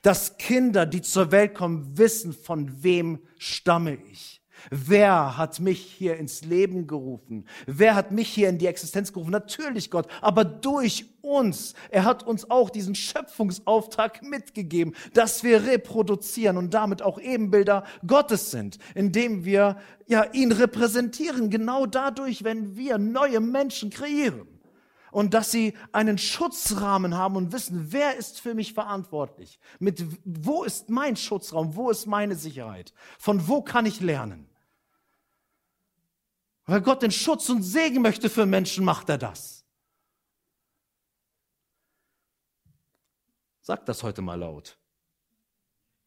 Dass 0.00 0.38
Kinder, 0.38 0.86
die 0.86 1.02
zur 1.02 1.30
Welt 1.30 1.54
kommen, 1.54 1.98
wissen, 1.98 2.32
von 2.32 2.82
wem 2.82 3.18
stamme 3.36 3.98
ich. 4.10 4.41
Wer 4.70 5.36
hat 5.36 5.60
mich 5.60 5.80
hier 5.80 6.16
ins 6.16 6.44
Leben 6.44 6.86
gerufen? 6.86 7.46
Wer 7.66 7.94
hat 7.94 8.12
mich 8.12 8.28
hier 8.28 8.48
in 8.48 8.58
die 8.58 8.66
Existenz 8.66 9.12
gerufen? 9.12 9.30
Natürlich 9.30 9.90
Gott, 9.90 10.06
aber 10.20 10.44
durch 10.44 11.06
uns. 11.22 11.74
Er 11.90 12.04
hat 12.04 12.26
uns 12.26 12.50
auch 12.50 12.70
diesen 12.70 12.94
Schöpfungsauftrag 12.94 14.22
mitgegeben, 14.22 14.94
dass 15.14 15.44
wir 15.44 15.64
reproduzieren 15.64 16.56
und 16.56 16.74
damit 16.74 17.02
auch 17.02 17.20
Ebenbilder 17.20 17.84
Gottes 18.06 18.50
sind, 18.50 18.78
indem 18.94 19.44
wir 19.44 19.76
ja 20.06 20.24
ihn 20.32 20.52
repräsentieren, 20.52 21.50
genau 21.50 21.86
dadurch, 21.86 22.44
wenn 22.44 22.76
wir 22.76 22.98
neue 22.98 23.40
Menschen 23.40 23.90
kreieren 23.90 24.48
und 25.12 25.34
dass 25.34 25.52
sie 25.52 25.74
einen 25.92 26.18
Schutzrahmen 26.18 27.16
haben 27.16 27.36
und 27.36 27.52
wissen, 27.52 27.88
wer 27.90 28.16
ist 28.16 28.40
für 28.40 28.54
mich 28.54 28.72
verantwortlich? 28.72 29.60
Mit 29.78 30.04
wo 30.24 30.64
ist 30.64 30.90
mein 30.90 31.16
Schutzraum? 31.16 31.76
Wo 31.76 31.90
ist 31.90 32.06
meine 32.06 32.34
Sicherheit? 32.34 32.92
Von 33.18 33.46
wo 33.46 33.62
kann 33.62 33.86
ich 33.86 34.00
lernen? 34.00 34.48
Weil 36.66 36.80
Gott 36.80 37.02
den 37.02 37.10
Schutz 37.10 37.48
und 37.48 37.62
Segen 37.62 38.02
möchte 38.02 38.30
für 38.30 38.46
Menschen, 38.46 38.84
macht 38.84 39.08
er 39.08 39.18
das. 39.18 39.64
Sag 43.60 43.86
das 43.86 44.02
heute 44.02 44.22
mal 44.22 44.38
laut. 44.38 44.78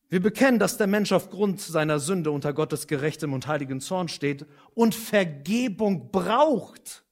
Wir 0.07 0.21
bekennen, 0.21 0.59
dass 0.59 0.77
der 0.77 0.87
Mensch 0.87 1.11
aufgrund 1.11 1.59
seiner 1.59 1.99
Sünde 1.99 2.31
unter 2.31 2.53
Gottes 2.53 2.87
gerechtem 2.87 3.33
und 3.33 3.47
heiligen 3.47 3.81
Zorn 3.81 4.07
steht 4.07 4.45
und 4.73 4.93
Vergebung 4.93 6.11
braucht, 6.11 7.05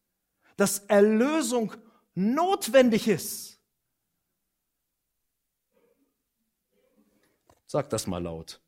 dass 0.58 0.80
Erlösung 0.80 1.74
notwendig 2.14 3.08
ist. 3.08 3.60
Sag 7.66 7.90
das 7.90 8.06
mal 8.06 8.22
laut. 8.22 8.63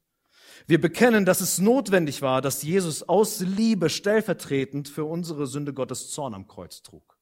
Wir 0.68 0.82
bekennen, 0.82 1.26
dass 1.26 1.42
es 1.42 1.60
notwendig 1.60 2.22
war, 2.22 2.42
dass 2.42 2.64
Jesus 2.64 3.04
aus 3.04 3.40
Liebe 3.40 3.90
stellvertretend 3.90 4.90
für 4.90 5.06
unsere 5.06 5.46
Sünde 5.46 5.74
Gottes 5.74 6.10
Zorn 6.10 6.34
am 6.34 6.48
Kreuz 6.48 6.82
trug. 6.82 7.18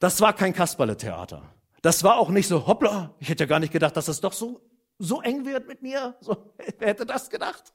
Das 0.00 0.20
war 0.20 0.32
kein 0.32 0.52
Kasperle-Theater. 0.52 1.54
Das 1.82 2.02
war 2.02 2.18
auch 2.18 2.30
nicht 2.30 2.48
so, 2.48 2.66
hoppla, 2.66 3.14
ich 3.20 3.28
hätte 3.28 3.44
ja 3.44 3.48
gar 3.48 3.60
nicht 3.60 3.72
gedacht, 3.72 3.96
dass 3.96 4.08
es 4.08 4.20
doch 4.20 4.32
so, 4.32 4.60
so 4.98 5.22
eng 5.22 5.44
wird 5.44 5.68
mit 5.68 5.82
mir. 5.82 6.16
So, 6.20 6.52
wer 6.78 6.88
hätte 6.88 7.06
das 7.06 7.30
gedacht? 7.30 7.72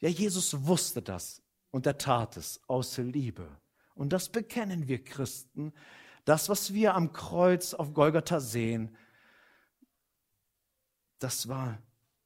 Ja, 0.00 0.08
Jesus 0.08 0.66
wusste 0.66 1.02
das 1.02 1.42
und 1.70 1.86
er 1.86 1.98
tat 1.98 2.38
es 2.38 2.60
aus 2.66 2.96
Liebe. 2.96 3.48
Und 3.94 4.14
das 4.14 4.30
bekennen 4.30 4.88
wir 4.88 5.04
Christen. 5.04 5.74
Das, 6.24 6.48
was 6.48 6.72
wir 6.72 6.94
am 6.94 7.12
Kreuz 7.12 7.74
auf 7.74 7.92
Golgatha 7.92 8.40
sehen, 8.40 8.96
das 11.18 11.48
war 11.48 11.78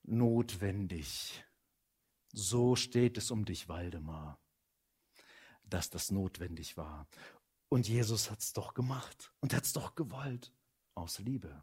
notwendig. 0.04 1.44
So 2.32 2.76
steht 2.76 3.18
es 3.18 3.30
um 3.30 3.44
dich, 3.44 3.68
Waldemar, 3.68 4.38
dass 5.64 5.90
das 5.90 6.10
notwendig 6.10 6.76
war. 6.76 7.06
Und 7.68 7.88
Jesus 7.88 8.30
hat 8.30 8.40
es 8.40 8.52
doch 8.52 8.74
gemacht 8.74 9.32
und 9.40 9.54
hat 9.54 9.64
es 9.64 9.72
doch 9.72 9.94
gewollt, 9.94 10.52
aus 10.94 11.18
Liebe 11.18 11.62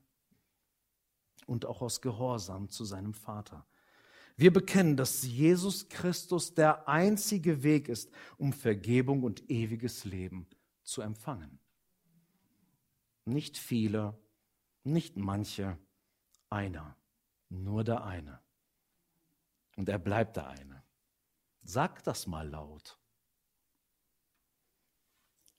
und 1.46 1.66
auch 1.66 1.82
aus 1.82 2.02
Gehorsam 2.02 2.70
zu 2.70 2.86
seinem 2.86 3.14
Vater. 3.14 3.66
Wir 4.38 4.52
bekennen, 4.52 4.98
dass 4.98 5.24
Jesus 5.24 5.89
Christus 5.89 6.54
der 6.54 6.88
einzige 6.88 7.64
Weg 7.64 7.89
ist, 7.89 8.12
um 8.38 8.54
Vergebung 8.54 9.24
und 9.24 9.50
ewiges 9.50 10.06
Leben 10.06 10.48
zu 10.84 11.02
empfangen. 11.02 11.60
Nicht 13.26 13.58
viele, 13.58 14.18
nicht 14.84 15.18
manche, 15.18 15.78
einer. 16.50 16.98
Nur 17.52 17.84
der 17.84 18.06
eine. 18.06 18.39
Und 19.76 19.89
er 19.89 19.99
bleibt 19.99 20.38
der 20.38 20.47
eine. 20.47 20.84
Sag 21.64 22.02
das 22.04 22.26
mal 22.26 22.47
laut. 22.47 22.97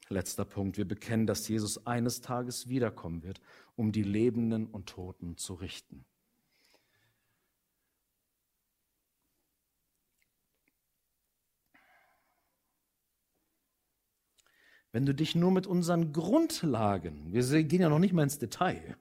Letzter 0.08 0.46
Punkt. 0.46 0.78
Wir 0.78 0.88
bekennen, 0.88 1.26
dass 1.26 1.46
Jesus 1.48 1.86
eines 1.86 2.22
Tages 2.22 2.68
wiederkommen 2.68 3.22
wird, 3.22 3.42
um 3.76 3.92
die 3.92 4.02
Lebenden 4.02 4.66
und 4.66 4.88
Toten 4.88 5.36
zu 5.36 5.52
richten. 5.52 6.06
Wenn 14.92 15.04
du 15.04 15.14
dich 15.14 15.34
nur 15.34 15.50
mit 15.50 15.66
unseren 15.66 16.12
Grundlagen, 16.14 17.32
wir 17.32 17.42
gehen 17.64 17.82
ja 17.82 17.90
noch 17.90 17.98
nicht 17.98 18.14
mal 18.14 18.22
ins 18.22 18.38
Detail, 18.38 18.96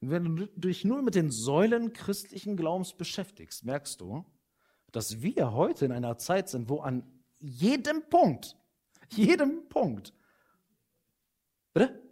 wenn 0.00 0.36
du 0.36 0.46
dich 0.46 0.84
nur 0.84 1.02
mit 1.02 1.14
den 1.14 1.30
Säulen 1.30 1.92
christlichen 1.92 2.56
Glaubens 2.56 2.92
beschäftigst, 2.92 3.64
merkst 3.64 4.00
du, 4.00 4.24
dass 4.92 5.22
wir 5.22 5.52
heute 5.52 5.84
in 5.84 5.92
einer 5.92 6.18
Zeit 6.18 6.48
sind, 6.48 6.68
wo 6.68 6.80
an 6.80 7.02
jedem 7.38 8.08
Punkt, 8.08 8.56
jedem 9.10 9.68
Punkt, 9.68 10.12
bitte? 11.72 12.02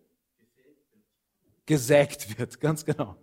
Gesägt 1.66 2.38
wird, 2.38 2.60
ganz 2.60 2.84
genau. 2.84 3.16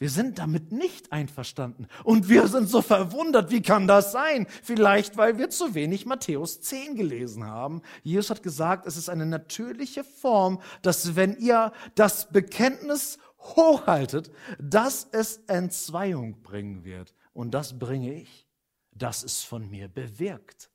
Wir 0.00 0.08
sind 0.08 0.38
damit 0.38 0.72
nicht 0.72 1.12
einverstanden. 1.12 1.86
Und 2.04 2.30
wir 2.30 2.48
sind 2.48 2.70
so 2.70 2.80
verwundert, 2.80 3.50
wie 3.50 3.60
kann 3.60 3.86
das 3.86 4.12
sein? 4.12 4.46
Vielleicht, 4.62 5.18
weil 5.18 5.36
wir 5.36 5.50
zu 5.50 5.74
wenig 5.74 6.06
Matthäus 6.06 6.62
10 6.62 6.96
gelesen 6.96 7.44
haben. 7.44 7.82
Jesus 8.02 8.30
hat 8.30 8.42
gesagt, 8.42 8.86
es 8.86 8.96
ist 8.96 9.10
eine 9.10 9.26
natürliche 9.26 10.02
Form, 10.02 10.62
dass 10.80 11.16
wenn 11.16 11.36
ihr 11.36 11.74
das 11.96 12.32
Bekenntnis 12.32 13.18
hochhaltet, 13.40 14.30
dass 14.58 15.08
es 15.12 15.38
Entzweiung 15.46 16.42
bringen 16.42 16.84
wird. 16.84 17.14
Und 17.32 17.52
das 17.52 17.78
bringe 17.78 18.12
ich. 18.14 18.46
Das 18.92 19.22
ist 19.22 19.44
von 19.44 19.68
mir 19.70 19.88
bewirkt. 19.88 20.70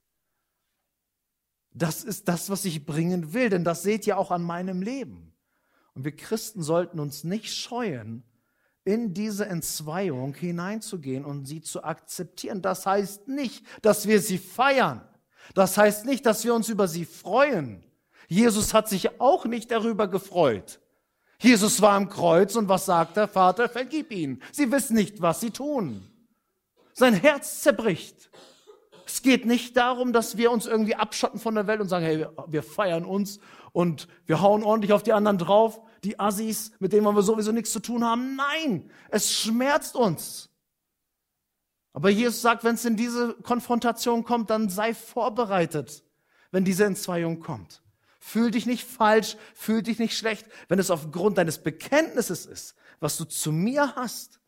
Das 1.71 2.03
ist 2.03 2.27
das, 2.27 2.49
was 2.49 2.65
ich 2.65 2.85
bringen 2.85 3.33
will, 3.33 3.49
denn 3.49 3.63
das 3.63 3.83
seht 3.83 4.07
ihr 4.07 4.17
auch 4.17 4.31
an 4.31 4.41
meinem 4.41 4.81
Leben. 4.81 5.33
Und 5.93 6.05
wir 6.05 6.15
Christen 6.15 6.63
sollten 6.63 6.99
uns 6.99 7.23
nicht 7.23 7.53
scheuen, 7.53 8.23
in 8.85 9.13
diese 9.13 9.47
Entzweiung 9.47 10.35
hineinzugehen 10.35 11.25
und 11.25 11.45
sie 11.45 11.61
zu 11.61 11.83
akzeptieren. 11.83 12.61
Das 12.61 12.85
heißt 12.85 13.27
nicht, 13.27 13.65
dass 13.81 14.07
wir 14.07 14.21
sie 14.21 14.37
feiern. 14.37 15.01
Das 15.53 15.77
heißt 15.77 16.05
nicht, 16.05 16.25
dass 16.25 16.43
wir 16.45 16.53
uns 16.53 16.69
über 16.69 16.87
sie 16.87 17.05
freuen. 17.05 17.83
Jesus 18.27 18.73
hat 18.73 18.87
sich 18.87 19.19
auch 19.19 19.45
nicht 19.45 19.71
darüber 19.71 20.07
gefreut. 20.07 20.79
Jesus 21.39 21.81
war 21.81 21.93
am 21.93 22.09
Kreuz 22.09 22.55
und 22.55 22.69
was 22.69 22.85
sagt 22.85 23.17
der 23.17 23.27
Vater? 23.27 23.69
Vergib 23.69 24.11
ihnen. 24.11 24.41
Sie 24.51 24.71
wissen 24.71 24.95
nicht, 24.95 25.21
was 25.21 25.41
sie 25.41 25.51
tun. 25.51 26.09
Sein 26.93 27.13
Herz 27.13 27.61
zerbricht. 27.61 28.29
Es 29.05 29.21
geht 29.21 29.45
nicht 29.45 29.77
darum, 29.77 30.13
dass 30.13 30.37
wir 30.37 30.51
uns 30.51 30.65
irgendwie 30.65 30.95
abschotten 30.95 31.39
von 31.39 31.55
der 31.55 31.67
Welt 31.67 31.81
und 31.81 31.89
sagen, 31.89 32.05
hey, 32.05 32.25
wir 32.47 32.63
feiern 32.63 33.05
uns 33.05 33.39
und 33.71 34.07
wir 34.25 34.41
hauen 34.41 34.63
ordentlich 34.63 34.93
auf 34.93 35.03
die 35.03 35.13
anderen 35.13 35.37
drauf, 35.37 35.79
die 36.03 36.19
Assis, 36.19 36.71
mit 36.79 36.93
denen 36.93 37.03
wir 37.03 37.21
sowieso 37.21 37.51
nichts 37.51 37.71
zu 37.71 37.79
tun 37.79 38.03
haben. 38.03 38.35
Nein, 38.35 38.89
es 39.09 39.33
schmerzt 39.33 39.95
uns. 39.95 40.49
Aber 41.93 42.09
Jesus 42.09 42.41
sagt, 42.41 42.63
wenn 42.63 42.75
es 42.75 42.83
in 42.83 42.97
diese 42.97 43.35
Konfrontation 43.35 44.23
kommt, 44.23 44.49
dann 44.49 44.69
sei 44.69 44.93
vorbereitet, 44.93 46.03
wenn 46.51 46.65
diese 46.65 46.85
Entzweiung 46.85 47.39
kommt. 47.39 47.84
Fühl 48.27 48.49
dich 48.49 48.65
nicht 48.65 48.83
falsch, 48.83 49.37
fühl 49.53 49.83
dich 49.83 49.99
nicht 49.99 50.17
schlecht, 50.17 50.47
wenn 50.67 50.79
es 50.79 50.89
aufgrund 50.89 51.37
deines 51.37 51.61
Bekenntnisses 51.61 52.47
ist, 52.47 52.75
was 52.99 53.17
du 53.17 53.25
zu 53.25 53.51
mir 53.51 53.95
hast. 53.95 54.39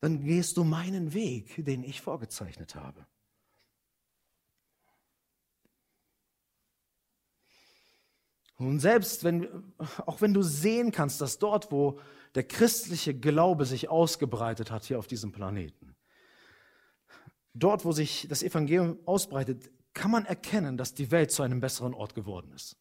Dann 0.00 0.24
gehst 0.24 0.56
du 0.56 0.64
meinen 0.64 1.14
Weg, 1.14 1.64
den 1.64 1.84
ich 1.84 2.00
vorgezeichnet 2.00 2.74
habe. 2.74 3.06
Und 8.56 8.80
selbst 8.80 9.22
wenn, 9.22 9.72
auch 9.78 10.20
wenn 10.20 10.34
du 10.34 10.42
sehen 10.42 10.90
kannst, 10.90 11.20
dass 11.20 11.38
dort, 11.38 11.70
wo 11.70 12.00
der 12.34 12.42
christliche 12.42 13.14
Glaube 13.14 13.66
sich 13.66 13.88
ausgebreitet 13.88 14.72
hat 14.72 14.82
hier 14.84 14.98
auf 14.98 15.06
diesem 15.06 15.30
Planeten, 15.30 15.94
dort, 17.54 17.84
wo 17.84 17.92
sich 17.92 18.26
das 18.28 18.42
Evangelium 18.42 18.98
ausbreitet, 19.06 19.70
kann 19.94 20.10
man 20.10 20.24
erkennen, 20.24 20.76
dass 20.76 20.94
die 20.94 21.10
Welt 21.10 21.30
zu 21.30 21.42
einem 21.42 21.60
besseren 21.60 21.94
Ort 21.94 22.14
geworden 22.14 22.52
ist. 22.52 22.76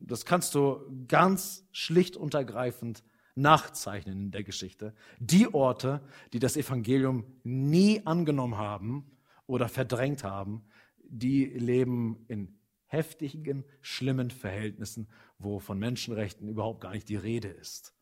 Das 0.00 0.24
kannst 0.24 0.54
du 0.54 1.04
ganz 1.08 1.66
schlicht 1.72 2.16
und 2.16 2.34
ergreifend 2.34 3.02
nachzeichnen 3.34 4.24
in 4.24 4.30
der 4.30 4.44
Geschichte. 4.44 4.94
Die 5.18 5.52
Orte, 5.52 6.02
die 6.32 6.38
das 6.38 6.56
Evangelium 6.56 7.24
nie 7.42 8.04
angenommen 8.04 8.56
haben 8.56 9.18
oder 9.46 9.68
verdrängt 9.68 10.24
haben, 10.24 10.68
die 10.98 11.46
leben 11.46 12.24
in 12.28 12.58
heftigen, 12.86 13.64
schlimmen 13.80 14.30
Verhältnissen, 14.30 15.08
wo 15.38 15.58
von 15.58 15.78
Menschenrechten 15.78 16.48
überhaupt 16.48 16.80
gar 16.80 16.92
nicht 16.92 17.08
die 17.08 17.16
Rede 17.16 17.48
ist. 17.48 17.94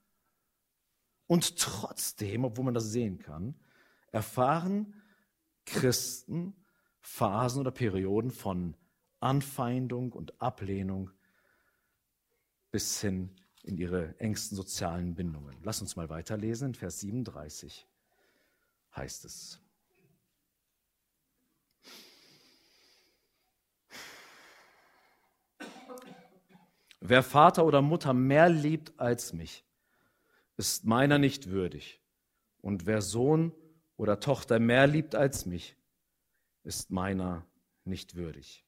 Und 1.27 1.59
trotzdem, 1.59 2.45
obwohl 2.45 2.67
man 2.67 2.75
das 2.75 2.91
sehen 2.91 3.19
kann, 3.19 3.57
erfahren 4.13 4.95
Christen 5.65 6.55
Phasen 7.07 7.61
oder 7.61 7.71
Perioden 7.71 8.33
von 8.33 8.75
Anfeindung 9.21 10.13
und 10.13 10.43
Ablehnung 10.43 11.13
bis 12.73 13.01
hin 13.01 13.31
in 13.63 13.79
ihre 13.79 14.19
engsten 14.19 14.57
sozialen 14.57 15.15
Bindungen. 15.15 15.57
Lass 15.63 15.81
uns 15.81 15.95
mal 15.95 16.09
weiterlesen. 16.09 16.69
In 16.69 16.75
Vers 16.75 17.01
37 17.01 17.87
heißt 18.97 19.25
es. 19.25 19.61
Wer 27.01 27.23
Vater 27.23 27.65
oder 27.65 27.83
Mutter 27.83 28.13
mehr 28.15 28.49
liebt 28.49 28.99
als 28.99 29.33
mich, 29.33 29.65
ist 30.57 30.85
meiner 30.85 31.19
nicht 31.19 31.51
würdig. 31.51 32.03
Und 32.61 32.85
wer 32.85 33.01
Sohn 33.01 33.53
oder 33.97 34.19
Tochter 34.19 34.59
mehr 34.59 34.89
liebt 34.89 35.15
als 35.15 35.47
mich, 35.47 35.77
ist 36.67 36.91
meiner 36.91 37.47
nicht 37.85 38.17
würdig. 38.17 38.65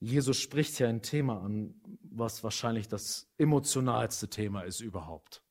Jesus 0.00 0.38
spricht 0.38 0.76
hier 0.76 0.88
ein 0.88 1.02
Thema 1.02 1.42
an, 1.42 1.74
was 2.02 2.44
wahrscheinlich 2.44 2.88
das 2.88 3.28
emotionalste 3.36 4.30
Thema 4.30 4.62
ist 4.62 4.80
überhaupt. 4.80 5.42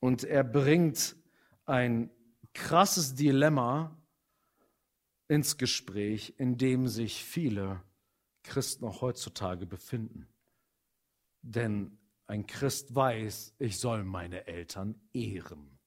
Und 0.00 0.24
er 0.24 0.44
bringt 0.44 1.16
ein 1.66 2.10
krasses 2.52 3.14
Dilemma 3.14 3.96
ins 5.28 5.56
Gespräch, 5.56 6.34
in 6.38 6.58
dem 6.58 6.88
sich 6.88 7.24
viele 7.24 7.82
Christen 8.42 8.84
auch 8.84 9.02
heutzutage 9.02 9.66
befinden. 9.66 10.26
Denn 11.42 11.99
ein 12.30 12.46
Christ 12.46 12.94
weiß, 12.94 13.56
ich 13.58 13.78
soll 13.78 14.04
meine 14.04 14.46
Eltern 14.46 14.94
ehren. 15.12 15.78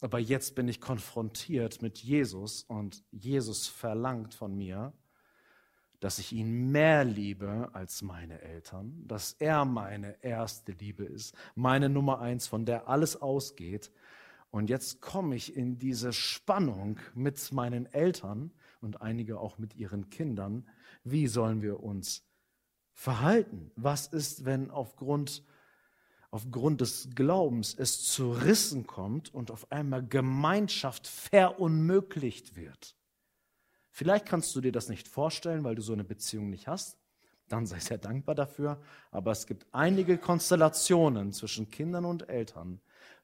Aber 0.00 0.20
jetzt 0.20 0.54
bin 0.54 0.68
ich 0.68 0.80
konfrontiert 0.80 1.82
mit 1.82 1.98
Jesus 1.98 2.62
und 2.62 3.04
Jesus 3.10 3.66
verlangt 3.66 4.32
von 4.32 4.56
mir, 4.56 4.94
dass 5.98 6.20
ich 6.20 6.32
ihn 6.32 6.70
mehr 6.70 7.04
liebe 7.04 7.68
als 7.72 8.00
meine 8.00 8.40
Eltern, 8.42 9.06
dass 9.06 9.32
er 9.34 9.64
meine 9.64 10.22
erste 10.22 10.72
Liebe 10.72 11.04
ist, 11.04 11.34
meine 11.56 11.88
Nummer 11.88 12.20
eins, 12.20 12.46
von 12.46 12.64
der 12.64 12.88
alles 12.88 13.20
ausgeht. 13.20 13.90
Und 14.52 14.70
jetzt 14.70 15.00
komme 15.00 15.34
ich 15.34 15.56
in 15.56 15.78
diese 15.78 16.12
Spannung 16.12 16.98
mit 17.14 17.52
meinen 17.52 17.86
Eltern 17.86 18.52
und 18.80 19.02
einige 19.02 19.40
auch 19.40 19.58
mit 19.58 19.74
ihren 19.74 20.10
Kindern. 20.10 20.66
Wie 21.02 21.26
sollen 21.26 21.60
wir 21.60 21.82
uns 21.82 22.29
verhalten? 23.00 23.70
Was 23.76 24.08
ist, 24.08 24.44
wenn 24.44 24.70
aufgrund 24.70 25.42
aufgrund 26.30 26.80
des 26.80 27.08
Glaubens 27.14 27.74
es 27.74 28.04
zu 28.04 28.30
Rissen 28.30 28.86
kommt 28.86 29.34
und 29.34 29.50
auf 29.50 29.72
einmal 29.72 30.06
Gemeinschaft 30.06 31.08
verunmöglicht 31.08 32.54
wird. 32.54 32.94
Vielleicht 33.90 34.26
kannst 34.26 34.54
du 34.54 34.60
dir 34.60 34.70
das 34.70 34.88
nicht 34.88 35.08
vorstellen, 35.08 35.64
weil 35.64 35.74
du 35.74 35.82
so 35.82 35.92
eine 35.92 36.04
Beziehung 36.04 36.50
nicht 36.50 36.68
hast. 36.68 36.98
Dann 37.48 37.66
sei 37.66 37.80
sehr 37.80 37.98
dankbar 37.98 38.36
dafür. 38.36 38.80
Aber 39.10 39.32
es 39.32 39.46
gibt 39.46 39.66
einige 39.72 40.18
Konstellationen 40.18 41.32
zwischen 41.32 41.70
Kindern 41.70 42.04
und 42.04 42.28
Eltern, 42.28 42.80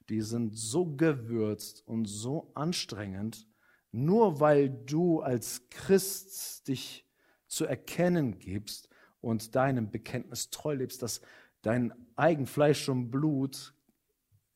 die 0.08 0.22
sind 0.22 0.56
so 0.56 0.86
gewürzt 0.86 1.86
und 1.86 2.06
so 2.06 2.50
anstrengend, 2.54 3.46
nur 3.92 4.40
weil 4.40 4.68
du 4.68 5.20
als 5.20 5.68
Christ 5.68 6.66
dich 6.66 7.04
zu 7.46 7.66
erkennen 7.66 8.38
gibst 8.38 8.88
und 9.26 9.56
deinem 9.56 9.90
Bekenntnis 9.90 10.50
treu 10.50 10.74
lebst, 10.74 11.02
dass 11.02 11.20
dein 11.62 11.92
Eigenfleisch 12.14 12.88
und 12.88 13.10
Blut 13.10 13.74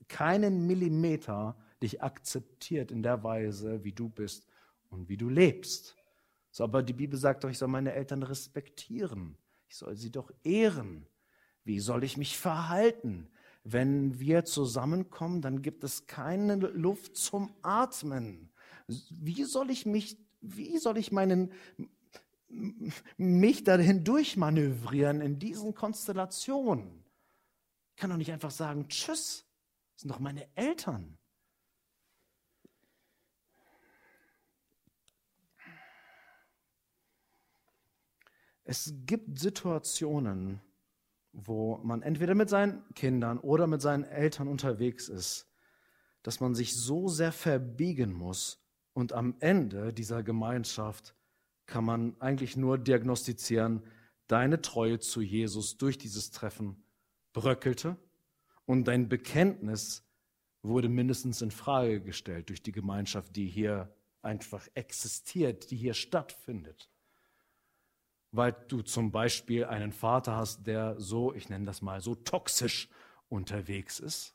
keinen 0.07 0.67
Millimeter 0.67 1.57
dich 1.83 2.03
akzeptiert 2.03 2.93
in 2.93 3.03
der 3.03 3.25
Weise, 3.25 3.83
wie 3.83 3.93
du 3.93 4.09
bist 4.09 4.47
und 4.91 5.09
wie 5.09 5.17
du 5.17 5.29
lebst. 5.29 5.97
So, 6.53 6.63
aber 6.63 6.85
die 6.85 6.93
Bibel 6.93 7.19
sagt 7.19 7.43
doch, 7.43 7.51
ich 7.51 7.59
soll 7.59 7.69
meine 7.69 7.95
Eltern 7.95 8.23
respektieren. 8.23 9.37
Ich 9.69 9.77
soll 9.77 9.97
sie 9.97 10.13
doch 10.13 10.31
ehren. 10.45 11.07
Wie 11.65 11.81
soll 11.81 12.05
ich 12.05 12.17
mich 12.17 12.39
verhalten? 12.39 13.29
Wenn 13.65 14.21
wir 14.21 14.45
zusammenkommen, 14.45 15.43
dann 15.43 15.63
gibt 15.63 15.83
es 15.83 16.07
keine 16.07 16.55
Luft 16.57 17.17
zum 17.17 17.53
Atmen. 17.63 18.51
Wie 18.87 19.45
soll 19.45 19.71
ich 19.71 19.85
mich, 19.85 20.17
wie 20.41 20.79
soll 20.79 20.97
ich 20.97 21.11
meinen, 21.11 21.51
mich 23.17 23.65
dahin 23.65 24.05
durchmanövrieren 24.05 25.21
in 25.21 25.39
diesen 25.39 25.75
Konstellationen? 25.75 27.05
Ich 27.95 27.97
kann 27.97 28.11
doch 28.11 28.17
nicht 28.17 28.33
einfach 28.33 28.51
sagen, 28.51 28.89
tschüss, 28.89 29.47
das 29.95 30.03
sind 30.03 30.11
doch 30.11 30.19
meine 30.19 30.49
Eltern. 30.57 31.19
Es 38.65 38.95
gibt 39.05 39.39
Situationen, 39.39 40.61
wo 41.33 41.79
man 41.79 42.03
entweder 42.03 42.35
mit 42.35 42.49
seinen 42.49 42.85
Kindern 42.95 43.39
oder 43.39 43.67
mit 43.67 43.83
seinen 43.83 44.05
Eltern 44.05 44.49
unterwegs 44.49 45.09
ist, 45.09 45.49
dass 46.23 46.41
man 46.41 46.55
sich 46.55 46.77
so 46.77 47.09
sehr 47.09 47.33
verbiegen 47.33 48.13
muss 48.13 48.63
und 48.93 49.13
am 49.13 49.35
Ende 49.41 49.93
dieser 49.93 50.23
Gemeinschaft 50.23 51.17
kann 51.71 51.85
man 51.85 52.21
eigentlich 52.21 52.57
nur 52.57 52.77
diagnostizieren, 52.77 53.83
deine 54.27 54.61
Treue 54.61 54.99
zu 54.99 55.23
Jesus 55.23 55.79
durch 55.79 55.97
dieses 55.97 56.31
Treffen 56.31 56.85
bröckelte 57.33 57.97
und 58.67 58.85
dein 58.85 59.09
Bekenntnis 59.09 60.05
wurde 60.63 60.89
mindestens 60.89 61.41
in 61.41 61.51
Frage 61.51 62.03
gestellt 62.03 62.51
durch 62.51 62.63
die 62.63 62.73
Gemeinschaft, 62.73 63.35
die 63.35 63.47
hier 63.47 63.95
einfach 64.21 64.69
existiert, 64.75 65.71
die 65.71 65.77
hier 65.77 65.95
stattfindet. 65.95 66.91
Weil 68.33 68.55
du 68.69 68.83
zum 68.83 69.11
Beispiel 69.11 69.65
einen 69.65 69.93
Vater 69.93 70.37
hast, 70.37 70.67
der 70.67 71.01
so, 71.01 71.35
ich 71.35 71.49
nenne 71.49 71.65
das 71.65 71.83
mal, 71.83 72.01
so 72.01 72.15
toxisch 72.15 72.89
unterwegs 73.29 73.99
ist 74.01 74.35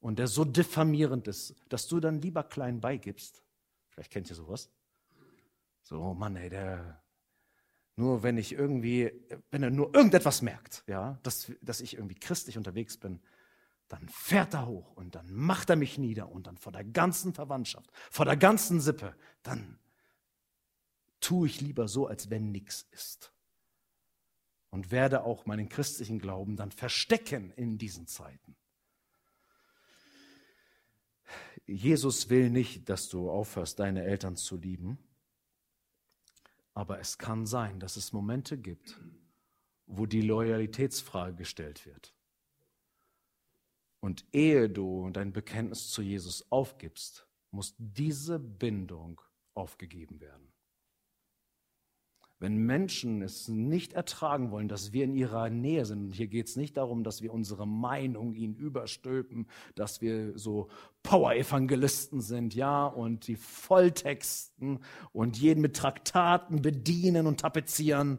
und 0.00 0.18
der 0.18 0.26
so 0.26 0.44
diffamierend 0.44 1.28
ist, 1.28 1.54
dass 1.68 1.86
du 1.86 2.00
dann 2.00 2.20
lieber 2.22 2.42
klein 2.42 2.80
beigibst. 2.80 3.42
Vielleicht 3.90 4.10
kennt 4.10 4.30
ihr 4.30 4.36
sowas. 4.36 4.70
So, 5.82 6.00
oh 6.00 6.14
Mann, 6.14 6.36
ey, 6.36 6.48
der, 6.48 7.02
nur 7.96 8.22
wenn 8.22 8.38
ich 8.38 8.52
irgendwie, 8.52 9.12
wenn 9.50 9.62
er 9.62 9.70
nur 9.70 9.94
irgendetwas 9.94 10.42
merkt, 10.42 10.84
ja, 10.86 11.18
dass, 11.22 11.52
dass 11.60 11.80
ich 11.80 11.94
irgendwie 11.94 12.14
christlich 12.14 12.56
unterwegs 12.56 12.96
bin, 12.96 13.20
dann 13.88 14.08
fährt 14.08 14.54
er 14.54 14.66
hoch 14.66 14.92
und 14.92 15.14
dann 15.14 15.30
macht 15.32 15.68
er 15.68 15.76
mich 15.76 15.98
nieder 15.98 16.30
und 16.30 16.46
dann 16.46 16.56
vor 16.56 16.72
der 16.72 16.84
ganzen 16.84 17.34
Verwandtschaft, 17.34 17.90
vor 18.10 18.24
der 18.24 18.38
ganzen 18.38 18.80
Sippe, 18.80 19.14
dann 19.42 19.78
tue 21.20 21.46
ich 21.46 21.60
lieber 21.60 21.88
so, 21.88 22.06
als 22.06 22.30
wenn 22.30 22.50
nichts 22.52 22.86
ist. 22.90 23.32
Und 24.70 24.90
werde 24.90 25.24
auch 25.24 25.44
meinen 25.44 25.68
christlichen 25.68 26.18
Glauben 26.18 26.56
dann 26.56 26.70
verstecken 26.70 27.52
in 27.52 27.76
diesen 27.76 28.06
Zeiten. 28.06 28.56
Jesus 31.66 32.30
will 32.30 32.48
nicht, 32.48 32.88
dass 32.88 33.10
du 33.10 33.30
aufhörst, 33.30 33.78
deine 33.78 34.04
Eltern 34.04 34.36
zu 34.36 34.56
lieben. 34.56 34.98
Aber 36.74 36.98
es 37.00 37.18
kann 37.18 37.46
sein, 37.46 37.80
dass 37.80 37.96
es 37.96 38.12
Momente 38.12 38.56
gibt, 38.58 38.98
wo 39.86 40.06
die 40.06 40.22
Loyalitätsfrage 40.22 41.36
gestellt 41.36 41.86
wird. 41.86 42.14
Und 44.00 44.24
ehe 44.32 44.68
du 44.68 45.10
dein 45.10 45.32
Bekenntnis 45.32 45.90
zu 45.90 46.02
Jesus 46.02 46.50
aufgibst, 46.50 47.26
muss 47.50 47.74
diese 47.78 48.38
Bindung 48.38 49.20
aufgegeben 49.54 50.20
werden. 50.20 50.51
Wenn 52.42 52.56
Menschen 52.56 53.22
es 53.22 53.46
nicht 53.46 53.92
ertragen 53.92 54.50
wollen, 54.50 54.66
dass 54.66 54.92
wir 54.92 55.04
in 55.04 55.14
ihrer 55.14 55.48
Nähe 55.48 55.84
sind, 55.84 56.06
und 56.06 56.10
hier 56.10 56.26
geht 56.26 56.48
es 56.48 56.56
nicht 56.56 56.76
darum, 56.76 57.04
dass 57.04 57.22
wir 57.22 57.32
unsere 57.32 57.68
Meinung 57.68 58.34
ihnen 58.34 58.56
überstülpen, 58.56 59.46
dass 59.76 60.00
wir 60.00 60.36
so 60.36 60.66
Power-Evangelisten 61.04 62.20
sind, 62.20 62.56
ja, 62.56 62.84
und 62.84 63.28
die 63.28 63.36
Volltexten 63.36 64.80
und 65.12 65.38
jeden 65.38 65.60
mit 65.60 65.76
Traktaten 65.76 66.62
bedienen 66.62 67.28
und 67.28 67.38
tapezieren, 67.38 68.18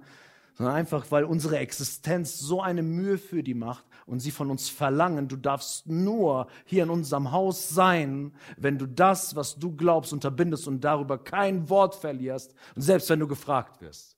sondern 0.54 0.76
einfach, 0.76 1.10
weil 1.10 1.24
unsere 1.24 1.58
Existenz 1.58 2.40
so 2.40 2.62
eine 2.62 2.84
Mühe 2.84 3.18
für 3.18 3.44
die 3.44 3.54
macht 3.54 3.86
und 4.06 4.20
sie 4.20 4.32
von 4.32 4.52
uns 4.52 4.70
verlangen, 4.70 5.28
du 5.28 5.36
darfst 5.36 5.88
nur 5.88 6.48
hier 6.66 6.84
in 6.84 6.90
unserem 6.90 7.32
Haus 7.32 7.70
sein, 7.70 8.36
wenn 8.58 8.78
du 8.78 8.88
das, 8.88 9.36
was 9.36 9.56
du 9.56 9.76
glaubst, 9.76 10.14
unterbindest 10.14 10.68
und 10.68 10.82
darüber 10.82 11.18
kein 11.18 11.70
Wort 11.70 11.96
verlierst, 11.96 12.54
und 12.76 12.82
selbst 12.82 13.10
wenn 13.10 13.20
du 13.20 13.28
gefragt 13.28 13.82
wirst. 13.82 14.18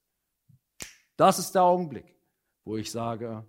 Das 1.16 1.40
ist 1.40 1.56
der 1.56 1.64
Augenblick, 1.64 2.16
wo 2.66 2.76
ich 2.76 2.92
sage, 2.92 3.46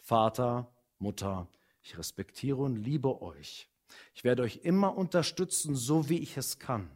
Vater, 0.00 0.70
Mutter, 0.98 1.48
ich 1.82 1.96
respektiere 1.96 2.58
und 2.58 2.76
liebe 2.76 3.22
euch. 3.22 3.68
Ich 4.14 4.24
werde 4.24 4.42
euch 4.42 4.60
immer 4.62 4.96
unterstützen, 4.96 5.74
so 5.74 6.08
wie 6.08 6.18
ich 6.18 6.36
es 6.36 6.58
kann. 6.58 6.90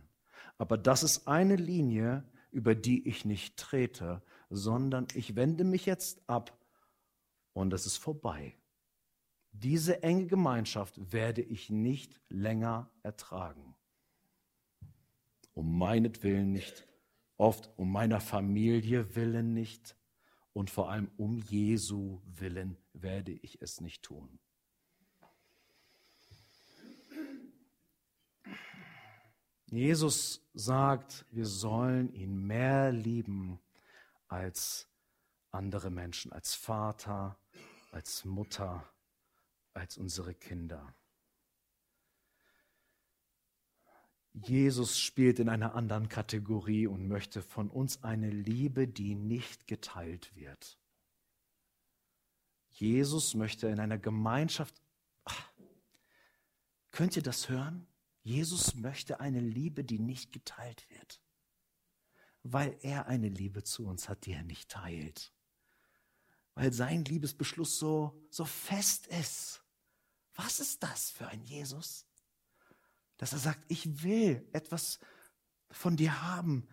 Aber 0.59 0.77
das 0.77 1.03
ist 1.03 1.27
eine 1.27 1.57
Linie, 1.57 2.25
über 2.51 2.75
die 2.75 3.09
ich 3.09 3.25
nicht 3.25 3.57
trete, 3.57 4.22
sondern 4.57 5.07
ich 5.14 5.36
wende 5.36 5.64
mich 5.64 5.86
jetzt 5.86 6.22
ab 6.28 6.57
und 7.52 7.72
es 7.72 7.86
ist 7.86 7.96
vorbei. 7.96 8.57
Diese 9.52 10.02
enge 10.02 10.26
Gemeinschaft 10.26 11.12
werde 11.12 11.42
ich 11.42 11.70
nicht 11.70 12.20
länger 12.28 12.90
ertragen. 13.02 13.76
Um 15.52 15.78
meinetwillen 15.78 16.52
nicht, 16.52 16.86
oft 17.36 17.70
um 17.76 17.92
meiner 17.92 18.20
Familie 18.20 19.14
willen 19.14 19.55
nicht 19.55 19.96
und 20.52 20.70
vor 20.70 20.90
allem 20.90 21.11
um 21.16 21.38
Jesu 21.38 22.20
willen 22.24 22.76
werde 22.92 23.32
ich 23.32 23.62
es 23.62 23.80
nicht 23.80 24.02
tun. 24.02 24.38
Jesus 29.66 30.40
sagt, 30.55 31.26
wir 31.30 31.46
sollen 31.46 32.12
ihn 32.14 32.46
mehr 32.46 32.92
lieben 32.92 33.59
als 34.35 34.89
andere 35.53 35.91
Menschen, 35.91 36.32
als 36.32 36.55
Vater, 36.55 37.39
als 37.93 38.24
Mutter, 38.24 38.93
als 39.72 39.97
unsere 39.97 40.35
Kinder. 40.35 40.93
Jesus 44.32 44.99
spielt 44.99 45.39
in 45.39 45.49
einer 45.49 45.76
anderen 45.76 46.09
Kategorie 46.09 46.89
und 46.89 47.07
möchte 47.07 47.43
von 47.43 47.70
uns 47.70 48.03
eine 48.03 48.30
Liebe, 48.30 48.89
die 48.89 49.14
nicht 49.14 49.68
geteilt 49.68 50.35
wird. 50.35 50.80
Jesus 52.70 53.35
möchte 53.35 53.68
in 53.68 53.78
einer 53.78 53.99
Gemeinschaft. 53.99 54.82
Ach, 55.24 55.53
könnt 56.91 57.14
ihr 57.16 57.22
das 57.22 57.49
hören? 57.49 57.87
Jesus 58.24 58.74
möchte 58.74 59.20
eine 59.20 59.39
Liebe, 59.39 59.85
die 59.85 60.01
nicht 60.01 60.32
geteilt 60.32 60.91
wird, 60.91 61.20
weil 62.45 62.78
er 62.82 63.07
eine 63.07 63.28
Liebe 63.28 63.64
zu 63.64 63.86
uns 63.86 64.09
hat, 64.09 64.26
die 64.26 64.32
er 64.32 64.42
nicht 64.42 64.70
teilt, 64.70 65.32
weil 66.55 66.72
sein 66.72 67.05
Liebesbeschluss 67.05 67.78
so, 67.78 68.22
so 68.30 68.45
fest 68.45 69.09
ist. 69.09 69.62
Was 70.36 70.61
ist 70.61 70.82
das 70.82 71.11
für 71.11 71.26
ein 71.26 71.42
Jesus? 71.42 72.07
Dass 73.16 73.32
er 73.32 73.38
sagt, 73.38 73.64
ich 73.68 74.03
will 74.05 74.47
etwas 74.53 75.01
von 75.70 75.97
dir 75.97 76.22
haben, 76.22 76.68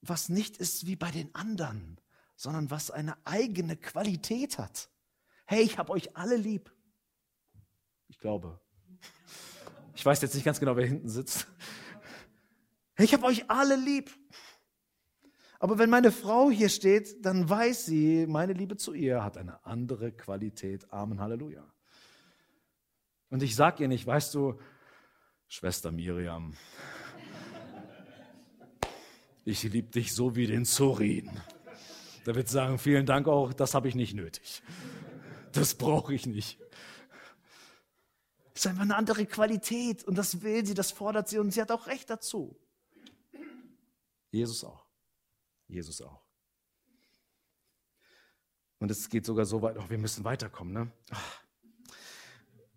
was 0.00 0.28
nicht 0.28 0.56
ist 0.58 0.86
wie 0.86 0.96
bei 0.96 1.10
den 1.10 1.34
anderen, 1.34 2.00
sondern 2.36 2.70
was 2.70 2.90
eine 2.90 3.16
eigene 3.26 3.76
Qualität 3.76 4.58
hat. 4.58 4.90
Hey, 5.46 5.62
ich 5.62 5.76
habe 5.76 5.92
euch 5.92 6.16
alle 6.16 6.36
lieb. 6.36 6.72
Ich 8.08 8.18
glaube. 8.18 8.60
Ich 9.94 10.04
weiß 10.04 10.22
jetzt 10.22 10.34
nicht 10.34 10.44
ganz 10.44 10.60
genau, 10.60 10.76
wer 10.76 10.86
hinten 10.86 11.08
sitzt. 11.08 11.46
Ich 12.96 13.12
habe 13.12 13.24
euch 13.24 13.50
alle 13.50 13.76
lieb. 13.76 14.10
Aber 15.64 15.78
wenn 15.78 15.88
meine 15.88 16.12
Frau 16.12 16.50
hier 16.50 16.68
steht, 16.68 17.24
dann 17.24 17.48
weiß 17.48 17.86
sie, 17.86 18.26
meine 18.26 18.52
Liebe 18.52 18.76
zu 18.76 18.92
ihr 18.92 19.24
hat 19.24 19.38
eine 19.38 19.64
andere 19.64 20.12
Qualität. 20.12 20.92
Amen, 20.92 21.22
Halleluja. 21.22 21.64
Und 23.30 23.42
ich 23.42 23.56
sage 23.56 23.82
ihr 23.82 23.88
nicht, 23.88 24.06
weißt 24.06 24.34
du, 24.34 24.60
Schwester 25.48 25.90
Miriam, 25.90 26.54
ich 29.46 29.62
liebe 29.62 29.90
dich 29.90 30.14
so 30.14 30.36
wie 30.36 30.46
den 30.46 30.66
Zorin. 30.66 31.30
Da 32.26 32.34
wird 32.34 32.50
sagen, 32.50 32.76
vielen 32.76 33.06
Dank 33.06 33.26
auch, 33.26 33.54
das 33.54 33.72
habe 33.72 33.88
ich 33.88 33.94
nicht 33.94 34.12
nötig. 34.12 34.62
Das 35.52 35.76
brauche 35.76 36.12
ich 36.12 36.26
nicht. 36.26 36.60
Das 38.52 38.66
ist 38.66 38.66
einfach 38.66 38.82
eine 38.82 38.96
andere 38.96 39.24
Qualität 39.24 40.04
und 40.04 40.18
das 40.18 40.42
will 40.42 40.66
sie, 40.66 40.74
das 40.74 40.90
fordert 40.90 41.30
sie 41.30 41.38
und 41.38 41.52
sie 41.52 41.62
hat 41.62 41.70
auch 41.70 41.86
recht 41.86 42.10
dazu. 42.10 42.54
Jesus 44.30 44.62
auch. 44.62 44.83
Jesus 45.68 46.00
auch. 46.00 46.22
Und 48.78 48.90
es 48.90 49.08
geht 49.08 49.24
sogar 49.24 49.46
so 49.46 49.62
weit, 49.62 49.78
oh, 49.78 49.88
wir 49.88 49.98
müssen 49.98 50.24
weiterkommen. 50.24 50.74
Ne? 50.74 50.92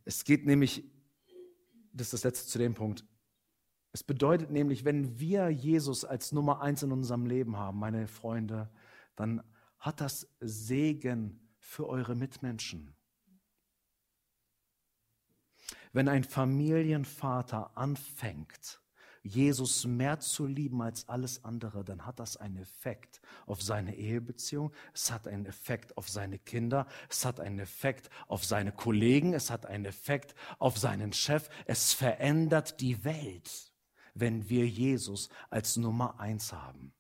Es 0.05 0.23
geht 0.23 0.45
nämlich, 0.45 0.83
das 1.91 2.07
ist 2.07 2.13
das 2.13 2.23
letzte 2.23 2.47
zu 2.47 2.57
dem 2.59 2.73
Punkt, 2.73 3.05
es 3.91 4.03
bedeutet 4.03 4.51
nämlich, 4.51 4.85
wenn 4.85 5.19
wir 5.19 5.49
Jesus 5.49 6.05
als 6.05 6.31
Nummer 6.31 6.61
eins 6.61 6.83
in 6.83 6.91
unserem 6.91 7.25
Leben 7.25 7.57
haben, 7.57 7.79
meine 7.79 8.07
Freunde, 8.07 8.69
dann 9.15 9.43
hat 9.79 10.01
das 10.01 10.29
Segen 10.39 11.49
für 11.59 11.87
eure 11.87 12.15
Mitmenschen. 12.15 12.95
Wenn 15.93 16.07
ein 16.07 16.23
Familienvater 16.23 17.75
anfängt, 17.75 18.81
Jesus 19.27 19.85
mehr 19.85 20.19
zu 20.19 20.45
lieben 20.45 20.81
als 20.81 21.07
alles 21.07 21.43
andere, 21.43 21.83
dann 21.83 22.05
hat 22.05 22.19
das 22.19 22.37
einen 22.37 22.57
Effekt 22.57 23.21
auf 23.45 23.61
seine 23.61 23.95
Ehebeziehung, 23.95 24.71
es 24.93 25.11
hat 25.11 25.27
einen 25.27 25.45
Effekt 25.45 25.97
auf 25.97 26.09
seine 26.09 26.39
Kinder, 26.39 26.87
es 27.09 27.25
hat 27.25 27.39
einen 27.39 27.59
Effekt 27.59 28.09
auf 28.27 28.43
seine 28.43 28.71
Kollegen, 28.71 29.33
es 29.33 29.51
hat 29.51 29.65
einen 29.65 29.85
Effekt 29.85 30.33
auf 30.59 30.77
seinen 30.77 31.13
Chef, 31.13 31.49
es 31.65 31.93
verändert 31.93 32.81
die 32.81 33.03
Welt 33.03 33.67
wenn 34.19 34.49
wir 34.49 34.67
Jesus 34.67 35.29
als 35.49 35.77
Nummer 35.77 36.19
eins 36.19 36.51
haben. 36.51 36.96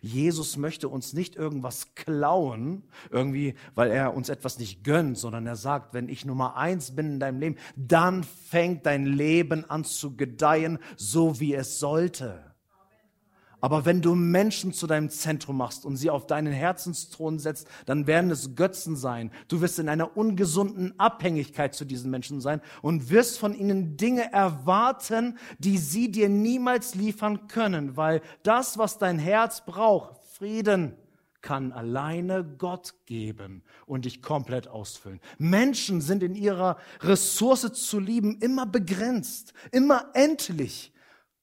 Jesus 0.00 0.56
möchte 0.56 0.88
uns 0.88 1.12
nicht 1.12 1.36
irgendwas 1.36 1.94
klauen, 1.94 2.82
irgendwie, 3.10 3.54
weil 3.74 3.90
er 3.90 4.14
uns 4.14 4.28
etwas 4.28 4.58
nicht 4.58 4.84
gönnt, 4.84 5.18
sondern 5.18 5.46
er 5.46 5.56
sagt, 5.56 5.94
wenn 5.94 6.08
ich 6.08 6.24
Nummer 6.24 6.56
eins 6.56 6.94
bin 6.94 7.14
in 7.14 7.20
deinem 7.20 7.40
Leben, 7.40 7.56
dann 7.76 8.24
fängt 8.24 8.86
dein 8.86 9.06
Leben 9.06 9.68
an 9.68 9.84
zu 9.84 10.16
gedeihen, 10.16 10.78
so 10.96 11.40
wie 11.40 11.54
es 11.54 11.78
sollte. 11.78 12.49
Aber 13.60 13.84
wenn 13.84 14.00
du 14.00 14.14
Menschen 14.14 14.72
zu 14.72 14.86
deinem 14.86 15.10
Zentrum 15.10 15.56
machst 15.58 15.84
und 15.84 15.96
sie 15.96 16.10
auf 16.10 16.26
deinen 16.26 16.52
Herzensthron 16.52 17.38
setzt, 17.38 17.68
dann 17.86 18.06
werden 18.06 18.30
es 18.30 18.54
Götzen 18.54 18.96
sein. 18.96 19.30
Du 19.48 19.60
wirst 19.60 19.78
in 19.78 19.88
einer 19.88 20.16
ungesunden 20.16 20.98
Abhängigkeit 20.98 21.74
zu 21.74 21.84
diesen 21.84 22.10
Menschen 22.10 22.40
sein 22.40 22.60
und 22.82 23.10
wirst 23.10 23.38
von 23.38 23.54
ihnen 23.54 23.96
Dinge 23.96 24.32
erwarten, 24.32 25.38
die 25.58 25.78
sie 25.78 26.10
dir 26.10 26.28
niemals 26.28 26.94
liefern 26.94 27.48
können, 27.48 27.96
weil 27.96 28.22
das, 28.42 28.78
was 28.78 28.98
dein 28.98 29.18
Herz 29.18 29.64
braucht, 29.64 30.16
Frieden, 30.36 30.94
kann 31.42 31.72
alleine 31.72 32.44
Gott 32.44 32.94
geben 33.06 33.62
und 33.86 34.04
dich 34.04 34.22
komplett 34.22 34.68
ausfüllen. 34.68 35.20
Menschen 35.38 36.00
sind 36.00 36.22
in 36.22 36.34
ihrer 36.34 36.76
Ressource 37.00 37.72
zu 37.72 37.98
lieben 37.98 38.38
immer 38.40 38.66
begrenzt, 38.66 39.54
immer 39.72 40.10
endlich. 40.14 40.92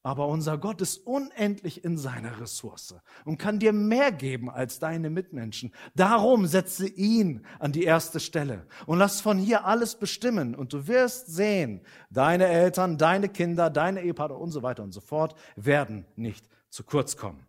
Aber 0.08 0.30
unser 0.30 0.58
Gott 0.58 0.80
ist 0.80 1.06
unendlich 1.06 1.84
in 1.84 1.98
seiner 1.98 2.40
Ressource 2.40 2.96
und 3.26 3.38
kann 3.38 3.60
dir 3.60 3.74
mehr 3.74 4.14
geben 4.14 4.50
als 4.50 4.80
deine 4.80 5.10
Mitmenschen. 5.10 5.74
Darum 5.96 6.48
setze 6.48 6.88
ihn 6.88 7.46
an 7.60 7.74
die 7.74 7.84
erste 7.84 8.22
Stelle 8.22 8.66
und 8.86 9.00
lass 9.00 9.20
von 9.20 9.38
hier 9.38 9.66
alles 9.66 9.96
bestimmen. 9.96 10.56
Und 10.56 10.72
du 10.72 10.88
wirst 10.88 11.28
sehen, 11.28 11.82
deine 12.10 12.48
Eltern, 12.48 12.98
deine 12.98 13.28
Kinder, 13.28 13.70
deine 13.70 14.02
Ehepartner 14.02 14.40
und 14.40 14.52
so 14.52 14.64
weiter 14.64 14.82
und 14.82 14.94
so 14.94 15.02
fort 15.02 15.36
werden 15.58 16.06
nicht 16.16 16.48
zu 16.70 16.86
kurz 16.86 17.18
kommen. 17.18 17.46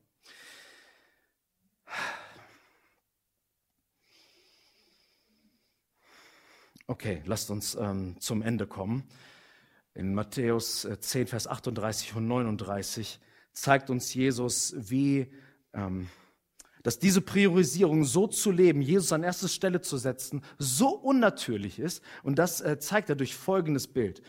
Okay, 6.89 7.23
lasst 7.25 7.53
uns 7.53 7.77
ähm, 7.77 8.17
zum 8.19 8.43
Ende 8.43 8.67
kommen. 8.67 9.05
In 9.99 10.15
Matthäus 10.15 10.87
10, 11.01 11.23
äh, 11.23 11.27
Vers 11.27 11.49
38 11.49 12.15
und 12.15 12.29
39 12.29 13.19
zeigt 13.53 13.91
uns 13.91 14.15
Jesus, 14.15 14.73
wie, 14.79 15.27
ähm, 15.73 16.09
dass 16.85 17.01
diese 17.01 17.21
Priorisierung 17.21 18.05
so 18.05 18.29
zu 18.29 18.53
leben, 18.53 18.81
Jesus 18.81 19.13
an 19.13 19.25
erste 19.25 19.49
Stelle 19.49 19.81
zu 19.81 19.97
setzen, 19.97 20.43
so 20.57 20.91
unnatürlich 20.91 21.81
ist. 21.81 22.01
Und 22.23 22.39
das 22.39 22.61
äh, 22.61 22.79
zeigt 22.79 23.11
er 23.11 23.17
durch 23.17 23.35
folgendes 23.35 23.89
Bild. 23.89 24.23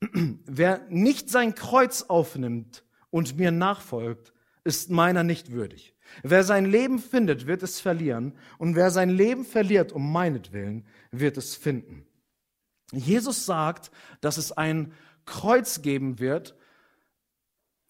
Wer 0.46 0.84
nicht 0.88 1.30
sein 1.30 1.54
Kreuz 1.54 2.02
aufnimmt 2.02 2.84
und 3.10 3.36
mir 3.36 3.52
nachfolgt, 3.52 4.32
ist 4.64 4.90
meiner 4.90 5.22
nicht 5.22 5.52
würdig. 5.52 5.94
Wer 6.24 6.42
sein 6.42 6.64
Leben 6.66 6.98
findet, 6.98 7.46
wird 7.46 7.62
es 7.62 7.78
verlieren. 7.78 8.34
Und 8.58 8.74
wer 8.74 8.90
sein 8.90 9.10
Leben 9.10 9.44
verliert 9.44 9.92
um 9.92 10.10
meinetwillen, 10.10 10.84
wird 11.12 11.36
es 11.36 11.54
finden. 11.54 12.04
Jesus 12.92 13.46
sagt, 13.46 13.90
dass 14.20 14.36
es 14.36 14.52
ein 14.52 14.92
Kreuz 15.26 15.82
geben 15.82 16.18
wird 16.18 16.54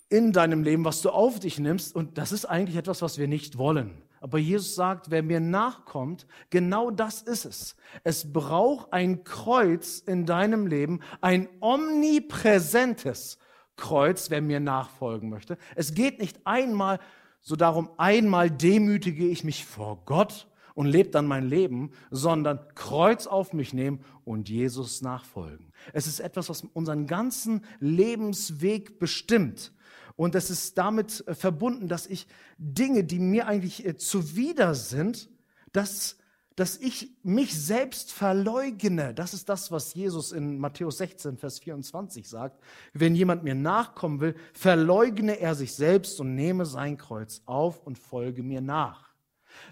in 0.09 0.33
deinem 0.33 0.63
Leben, 0.63 0.85
was 0.85 1.03
du 1.03 1.11
auf 1.11 1.41
dich 1.41 1.59
nimmst. 1.59 1.95
Und 1.95 2.19
das 2.19 2.33
ist 2.33 2.45
eigentlich 2.45 2.77
etwas, 2.77 3.03
was 3.03 3.19
wir 3.19 3.29
nicht 3.29 3.59
wollen. 3.59 4.03
Aber 4.21 4.39
Jesus 4.39 4.75
sagt, 4.75 5.11
wer 5.11 5.23
mir 5.23 5.41
nachkommt, 5.41 6.27
genau 6.49 6.91
das 6.91 7.21
ist 7.21 7.45
es. 7.45 7.77
Es 8.05 8.33
braucht 8.33 8.93
ein 8.93 9.23
Kreuz 9.23 9.99
in 9.99 10.25
deinem 10.25 10.67
Leben, 10.67 11.01
ein 11.21 11.49
omnipräsentes 11.61 13.39
Kreuz, 13.77 14.31
wer 14.31 14.41
mir 14.41 14.61
nachfolgen 14.61 15.29
möchte. 15.29 15.59
Es 15.75 15.95
geht 15.95 16.21
nicht 16.21 16.47
einmal 16.47 17.01
so 17.41 17.57
darum, 17.57 17.91
einmal 17.99 18.51
demütige 18.51 19.27
ich 19.27 19.45
mich 19.45 19.67
vor 19.67 20.03
Gott 20.07 20.49
und 20.75 20.87
lebe 20.87 21.11
dann 21.11 21.27
mein 21.27 21.49
Leben, 21.49 21.93
sondern 22.11 22.61
Kreuz 22.75 23.27
auf 23.27 23.53
mich 23.53 23.73
nehmen 23.73 24.05
und 24.25 24.49
Jesus 24.49 25.03
nachfolgen. 25.03 25.73
Es 25.93 26.07
ist 26.07 26.21
etwas, 26.21 26.49
was 26.49 26.63
unseren 26.73 27.07
ganzen 27.07 27.65
Lebensweg 27.81 28.99
bestimmt. 28.99 29.73
Und 30.17 30.35
es 30.35 30.51
ist 30.51 30.79
damit 30.79 31.27
äh, 31.27 31.35
verbunden, 31.35 31.89
dass 31.89 32.07
ich 32.07 32.27
Dinge, 32.59 33.05
die 33.05 33.19
mir 33.19 33.47
eigentlich 33.47 33.85
äh, 33.85 33.97
zuwider 33.97 34.75
sind, 34.75 35.29
dass, 35.73 36.19
dass 36.55 36.77
ich 36.77 37.17
mich 37.25 37.59
selbst 37.59 38.13
verleugne. 38.13 39.13
Das 39.13 39.35
ist 39.35 39.49
das, 39.49 39.73
was 39.73 39.95
Jesus 39.95 40.31
in 40.31 40.59
Matthäus 40.59 40.99
16, 40.99 41.37
Vers 41.37 41.59
24 41.59 42.29
sagt. 42.29 42.63
Wenn 42.93 43.17
jemand 43.17 43.43
mir 43.43 43.57
nachkommen 43.57 44.21
will, 44.21 44.37
verleugne 44.53 45.41
er 45.41 45.57
sich 45.57 45.75
selbst 45.75 46.21
und 46.21 46.37
nehme 46.37 46.65
sein 46.65 46.97
Kreuz 46.97 47.43
auf 47.47 47.81
und 47.85 47.99
folge 47.99 48.45
mir 48.45 48.61
nach. 48.61 49.04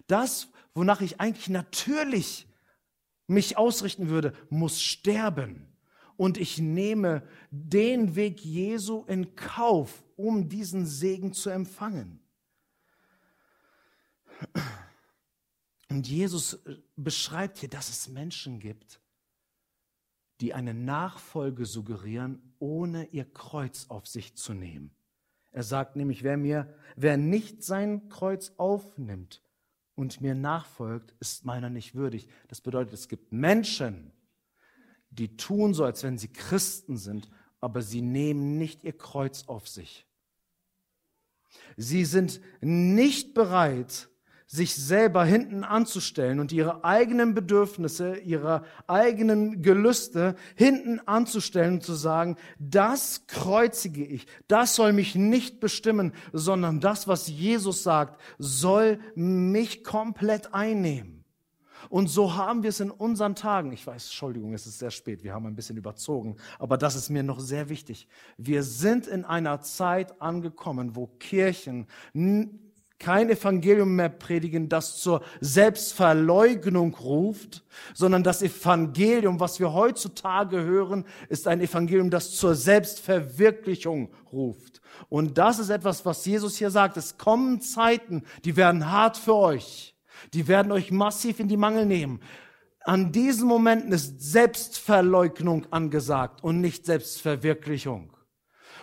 Das, 0.07 0.49
wonach 0.75 1.01
ich 1.01 1.21
eigentlich 1.21 1.49
natürlich 1.49 2.47
mich 3.27 3.57
ausrichten 3.57 4.09
würde, 4.09 4.35
muss 4.51 4.81
sterben. 4.81 5.69
Und 6.17 6.39
ich 6.39 6.59
nehme 6.59 7.27
den 7.51 8.15
Weg 8.15 8.45
Jesu 8.45 9.05
in 9.07 9.35
Kauf, 9.35 10.05
um 10.17 10.49
diesen 10.49 10.87
Segen 10.87 11.33
zu 11.33 11.51
empfangen. 11.51 12.21
Und 15.89 16.09
Jesus 16.09 16.59
beschreibt 16.97 17.59
hier, 17.59 17.69
dass 17.69 17.89
es 17.89 18.09
Menschen 18.09 18.61
gibt, 18.61 19.01
die 20.41 20.55
eine 20.55 20.75
Nachfolge 20.75 21.67
suggerieren, 21.67 22.55
ohne 22.59 23.07
ihr 23.07 23.31
Kreuz 23.31 23.87
auf 23.89 24.07
sich 24.07 24.35
zu 24.37 24.55
nehmen. 24.55 24.95
Er 25.51 25.63
sagt 25.63 25.97
nämlich, 25.97 26.23
wer 26.23 26.37
mir, 26.37 26.75
wer 26.97 27.17
nicht 27.17 27.63
sein 27.63 28.09
Kreuz 28.09 28.53
aufnimmt 28.57 29.43
und 29.95 30.21
mir 30.21 30.35
nachfolgt, 30.35 31.15
ist 31.21 31.45
meiner 31.45 31.71
nicht 31.71 31.95
würdig. 31.95 32.29
Das 32.49 32.61
bedeutet, 32.61 32.95
es 32.95 33.09
gibt 33.09 33.33
Menschen, 33.33 34.13
die 35.11 35.37
tun 35.37 35.75
so, 35.75 35.85
als 35.85 36.03
wenn 36.03 36.19
sie 36.19 36.33
Christen 36.33 36.97
sind, 36.97 37.29
aber 37.61 37.83
sie 37.83 38.03
nehmen 38.03 38.59
nicht 38.59 38.85
ihr 38.85 38.97
Kreuz 38.97 39.45
auf 39.47 39.69
sich. 39.69 40.07
Sie 41.77 42.05
sind 42.05 42.41
nicht 42.61 43.35
bereit, 43.35 44.09
sich 44.53 44.75
selber 44.75 45.25
hinten 45.25 45.65
anzustellen 45.65 46.39
und 46.39 46.53
ihre 46.53 46.85
eigenen 46.85 47.33
Bedürfnisse, 47.33 48.19
ihre 48.19 48.65
eigenen 48.87 49.63
Gelüste 49.63 50.37
hinten 50.57 51.01
anzustellen 51.07 51.77
und 51.77 51.83
zu 51.83 51.95
sagen, 51.95 52.37
das 52.59 53.27
kreuzige 53.27 54.05
ich, 54.05 54.27
das 54.49 54.75
soll 54.75 54.93
mich 54.93 55.15
nicht 55.15 55.59
bestimmen, 55.59 56.13
sondern 56.35 56.81
das, 56.81 57.09
was 57.09 57.29
Jesus 57.29 57.83
sagt, 57.83 58.21
soll 58.37 59.01
mich 59.15 59.85
komplett 59.85 60.53
einnehmen. 60.53 61.25
Und 61.89 62.09
so 62.09 62.37
haben 62.37 62.63
wir 62.63 62.69
es 62.69 62.81
in 62.81 62.91
unseren 62.91 63.35
Tagen. 63.35 63.73
Ich 63.73 63.87
weiß, 63.87 64.05
Entschuldigung, 64.05 64.53
es 64.53 64.67
ist 64.67 64.79
sehr 64.79 64.91
spät, 64.91 65.25
wir 65.25 65.33
haben 65.33 65.47
ein 65.47 65.57
bisschen 65.57 65.79
überzogen, 65.79 66.37
aber 66.59 66.77
das 66.77 66.95
ist 66.95 67.09
mir 67.09 67.23
noch 67.23 67.41
sehr 67.41 67.71
wichtig. 67.71 68.07
Wir 68.37 68.63
sind 68.65 69.07
in 69.07 69.25
einer 69.25 69.63
Zeit 69.63 70.21
angekommen, 70.21 70.95
wo 70.95 71.07
Kirchen 71.07 71.87
kein 73.03 73.31
Evangelium 73.31 73.97
mehr 73.97 74.09
predigen, 74.09 74.69
das 74.69 74.97
zur 74.99 75.23
Selbstverleugnung 75.41 76.95
ruft, 76.95 77.65
sondern 77.95 78.23
das 78.23 78.43
Evangelium, 78.43 79.41
was 79.41 79.59
wir 79.59 79.73
heutzutage 79.73 80.63
hören, 80.63 81.05
ist 81.29 81.49
ein 81.49 81.61
Evangelium, 81.61 82.11
das 82.11 82.31
zur 82.31 82.55
Selbstverwirklichung 82.55 84.11
ruft. 84.33 84.81
Und 85.09 85.37
das 85.37 85.59
ist 85.59 85.71
etwas, 85.71 86.07
was 86.07 86.25
Jesus 86.25 86.57
hier 86.57 86.71
sagt. 86.71 86.97
Es 86.97 87.19
kommen 87.19 87.61
Zeiten, 87.61 88.23
die 88.45 88.57
werden 88.57 88.91
hart 88.91 89.17
für 89.17 89.35
euch. 89.35 89.97
Die 90.33 90.47
werden 90.47 90.71
euch 90.71 90.93
massiv 90.93 91.41
in 91.41 91.49
die 91.49 91.57
Mangel 91.57 91.85
nehmen. 91.85 92.21
An 92.85 93.11
diesen 93.11 93.49
Momenten 93.49 93.91
ist 93.91 94.21
Selbstverleugnung 94.21 95.67
angesagt 95.73 96.45
und 96.45 96.61
nicht 96.61 96.87
Selbstverwirklichung. 96.87 98.17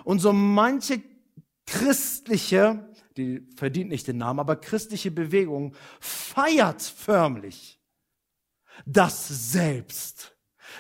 Und 0.04 0.20
so 0.20 0.34
manche 0.34 1.02
christliche 1.66 2.89
die 3.20 3.48
verdient 3.56 3.90
nicht 3.90 4.08
den 4.08 4.18
Namen, 4.18 4.40
aber 4.40 4.56
christliche 4.56 5.12
Bewegung 5.12 5.76
feiert 6.00 6.82
förmlich 6.82 7.80
das 8.86 9.52
Selbst, 9.52 10.36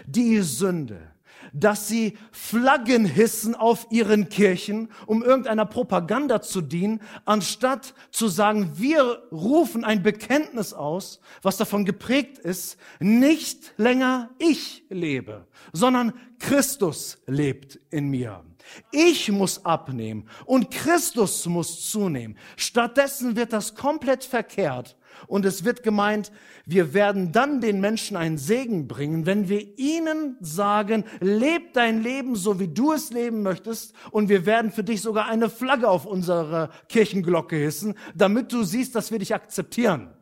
die 0.05 0.39
Sünde, 0.39 1.11
dass 1.53 1.87
sie 1.87 2.17
Flaggen 2.31 3.05
hissen 3.05 3.55
auf 3.55 3.87
ihren 3.89 4.29
Kirchen, 4.29 4.89
um 5.05 5.23
irgendeiner 5.23 5.65
Propaganda 5.65 6.41
zu 6.41 6.61
dienen, 6.61 7.01
anstatt 7.25 7.93
zu 8.11 8.27
sagen, 8.27 8.73
wir 8.75 9.23
rufen 9.31 9.83
ein 9.83 10.03
Bekenntnis 10.03 10.73
aus, 10.73 11.19
was 11.41 11.57
davon 11.57 11.85
geprägt 11.85 12.37
ist, 12.37 12.77
nicht 12.99 13.73
länger 13.77 14.29
ich 14.37 14.83
lebe, 14.89 15.47
sondern 15.73 16.13
Christus 16.39 17.21
lebt 17.25 17.79
in 17.89 18.09
mir. 18.09 18.43
Ich 18.91 19.32
muss 19.32 19.66
abnehmen 19.66 20.30
und 20.45 20.72
Christus 20.72 21.45
muss 21.45 21.89
zunehmen. 21.89 22.38
Stattdessen 22.55 23.36
wird 23.36 23.53
das 23.53 23.76
komplett 23.76 24.24
verkehrt 24.24 24.97
und 25.28 25.45
es 25.45 25.64
wird 25.64 25.84
gemeint, 25.84 26.32
wir 26.66 26.93
werden 26.93 27.32
dann 27.32 27.62
den 27.62 27.82
Menschen 27.82 28.16
einen 28.16 28.38
Segen 28.38 28.88
bringen, 28.88 29.26
wenn 29.26 29.49
wir 29.49 29.78
ihnen 29.78 30.38
sagen, 30.39 31.03
leb 31.20 31.74
dein 31.74 32.03
Leben 32.03 32.36
so, 32.36 32.60
wie 32.60 32.68
du 32.68 32.93
es 32.93 33.12
leben 33.12 33.41
möchtest 33.41 33.93
und 34.12 34.30
wir 34.30 34.45
werden 34.45 34.72
für 34.72 34.84
dich 34.84 35.01
sogar 35.01 35.28
eine 35.28 35.49
Flagge 35.49 35.89
auf 35.89 36.05
unsere 36.05 36.70
Kirchenglocke 36.89 37.55
hissen, 37.55 37.95
damit 38.16 38.51
du 38.53 38.64
siehst, 38.64 38.95
dass 38.95 39.12
wir 39.12 39.20
dich 39.20 39.34
akzeptieren. 39.34 40.14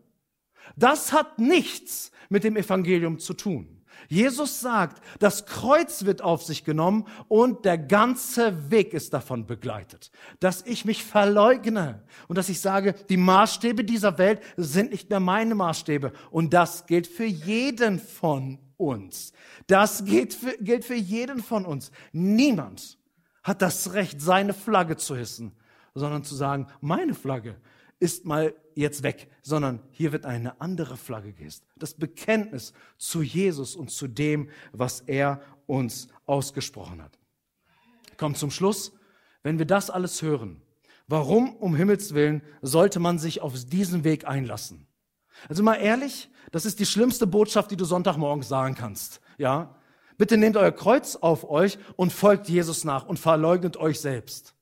Das 0.75 1.13
hat 1.13 1.39
nichts 1.39 2.11
mit 2.29 2.43
dem 2.43 2.57
Evangelium 2.57 3.19
zu 3.19 3.33
tun. 3.33 3.76
Jesus 4.07 4.61
sagt, 4.61 5.01
das 5.19 5.45
Kreuz 5.45 6.05
wird 6.05 6.21
auf 6.21 6.43
sich 6.43 6.63
genommen 6.63 7.05
und 7.27 7.65
der 7.65 7.77
ganze 7.77 8.71
Weg 8.71 8.93
ist 8.93 9.13
davon 9.13 9.45
begleitet. 9.45 10.11
Dass 10.39 10.61
ich 10.65 10.85
mich 10.85 11.03
verleugne 11.03 12.03
und 12.27 12.37
dass 12.37 12.49
ich 12.49 12.61
sage, 12.61 12.93
die 13.09 13.17
Maßstäbe 13.17 13.83
dieser 13.83 14.17
Welt 14.17 14.41
sind 14.55 14.91
nicht 14.91 15.09
mehr 15.09 15.19
meine 15.19 15.55
Maßstäbe. 15.55 16.13
Und 16.31 16.53
das 16.53 16.85
gilt 16.85 17.07
für 17.07 17.25
jeden 17.25 17.99
von 17.99 18.59
uns. 18.77 19.33
Das 19.67 20.05
gilt 20.05 20.33
für, 20.33 20.55
gilt 20.59 20.85
für 20.85 20.95
jeden 20.95 21.43
von 21.43 21.65
uns. 21.65 21.91
Niemand 22.13 22.97
hat 23.43 23.61
das 23.61 23.93
Recht, 23.93 24.21
seine 24.21 24.53
Flagge 24.53 24.97
zu 24.97 25.15
hissen, 25.15 25.51
sondern 25.95 26.23
zu 26.23 26.35
sagen, 26.35 26.67
meine 26.79 27.13
Flagge 27.13 27.55
ist 27.99 28.25
mal 28.25 28.53
jetzt 28.75 29.03
weg, 29.03 29.29
sondern 29.41 29.81
hier 29.91 30.11
wird 30.11 30.25
eine 30.25 30.61
andere 30.61 30.97
Flagge 30.97 31.33
gehisst. 31.33 31.63
Das 31.77 31.93
Bekenntnis 31.93 32.73
zu 32.97 33.21
Jesus 33.21 33.75
und 33.75 33.89
zu 33.89 34.07
dem, 34.07 34.49
was 34.71 35.01
er 35.01 35.41
uns 35.65 36.07
ausgesprochen 36.25 37.01
hat. 37.01 37.17
Kommt 38.17 38.37
zum 38.37 38.51
Schluss. 38.51 38.93
Wenn 39.43 39.59
wir 39.59 39.65
das 39.65 39.89
alles 39.89 40.21
hören, 40.21 40.61
warum 41.07 41.55
um 41.55 41.75
Himmels 41.75 42.13
Willen 42.13 42.41
sollte 42.61 42.99
man 42.99 43.17
sich 43.17 43.41
auf 43.41 43.53
diesen 43.65 44.03
Weg 44.03 44.27
einlassen? 44.27 44.87
Also 45.47 45.63
mal 45.63 45.75
ehrlich, 45.75 46.29
das 46.51 46.65
ist 46.65 46.79
die 46.79 46.85
schlimmste 46.85 47.27
Botschaft, 47.27 47.71
die 47.71 47.77
du 47.77 47.85
Sonntagmorgens 47.85 48.47
sagen 48.47 48.75
kannst. 48.75 49.21
Ja? 49.37 49.75
Bitte 50.17 50.37
nehmt 50.37 50.57
euer 50.57 50.71
Kreuz 50.71 51.15
auf 51.15 51.49
euch 51.49 51.77
und 51.95 52.11
folgt 52.11 52.49
Jesus 52.49 52.83
nach 52.83 53.05
und 53.05 53.19
verleugnet 53.19 53.77
euch 53.77 53.99
selbst. 53.99 54.55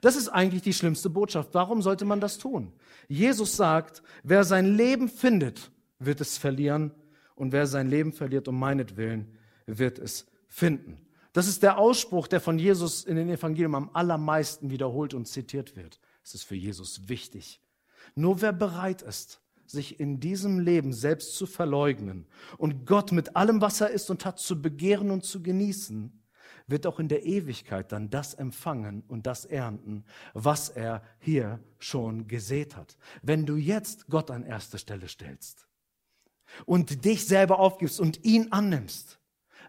Das 0.00 0.16
ist 0.16 0.28
eigentlich 0.28 0.62
die 0.62 0.72
schlimmste 0.72 1.10
Botschaft. 1.10 1.50
Warum 1.52 1.82
sollte 1.82 2.04
man 2.04 2.20
das 2.20 2.38
tun? 2.38 2.72
Jesus 3.08 3.56
sagt, 3.56 4.02
wer 4.22 4.44
sein 4.44 4.76
Leben 4.76 5.08
findet, 5.08 5.70
wird 5.98 6.20
es 6.20 6.38
verlieren 6.38 6.92
und 7.34 7.52
wer 7.52 7.66
sein 7.66 7.88
Leben 7.88 8.12
verliert 8.12 8.48
um 8.48 8.58
meinetwillen, 8.58 9.36
wird 9.66 9.98
es 9.98 10.26
finden. 10.46 10.98
Das 11.32 11.46
ist 11.46 11.62
der 11.62 11.78
Ausspruch, 11.78 12.26
der 12.26 12.40
von 12.40 12.58
Jesus 12.58 13.04
in 13.04 13.16
den 13.16 13.28
Evangelien 13.28 13.74
am 13.74 13.90
allermeisten 13.92 14.70
wiederholt 14.70 15.14
und 15.14 15.28
zitiert 15.28 15.76
wird. 15.76 16.00
Es 16.24 16.34
ist 16.34 16.44
für 16.44 16.56
Jesus 16.56 17.08
wichtig. 17.08 17.60
Nur 18.14 18.40
wer 18.42 18.52
bereit 18.52 19.02
ist, 19.02 19.40
sich 19.66 20.00
in 20.00 20.18
diesem 20.18 20.58
Leben 20.58 20.92
selbst 20.92 21.36
zu 21.36 21.46
verleugnen 21.46 22.26
und 22.56 22.86
Gott 22.86 23.12
mit 23.12 23.36
allem, 23.36 23.60
was 23.60 23.80
er 23.80 23.90
ist 23.90 24.10
und 24.10 24.24
hat, 24.24 24.38
zu 24.38 24.60
begehren 24.60 25.10
und 25.10 25.24
zu 25.24 25.42
genießen, 25.42 26.17
wird 26.68 26.86
auch 26.86 27.00
in 27.00 27.08
der 27.08 27.24
Ewigkeit 27.24 27.90
dann 27.90 28.10
das 28.10 28.34
empfangen 28.34 29.02
und 29.08 29.26
das 29.26 29.44
ernten, 29.44 30.04
was 30.34 30.68
er 30.68 31.02
hier 31.18 31.58
schon 31.78 32.28
gesät 32.28 32.76
hat. 32.76 32.96
Wenn 33.22 33.46
du 33.46 33.56
jetzt 33.56 34.06
Gott 34.08 34.30
an 34.30 34.44
erste 34.44 34.78
Stelle 34.78 35.08
stellst 35.08 35.66
und 36.66 37.04
dich 37.04 37.26
selber 37.26 37.58
aufgibst 37.58 37.98
und 37.98 38.24
ihn 38.24 38.52
annimmst, 38.52 39.18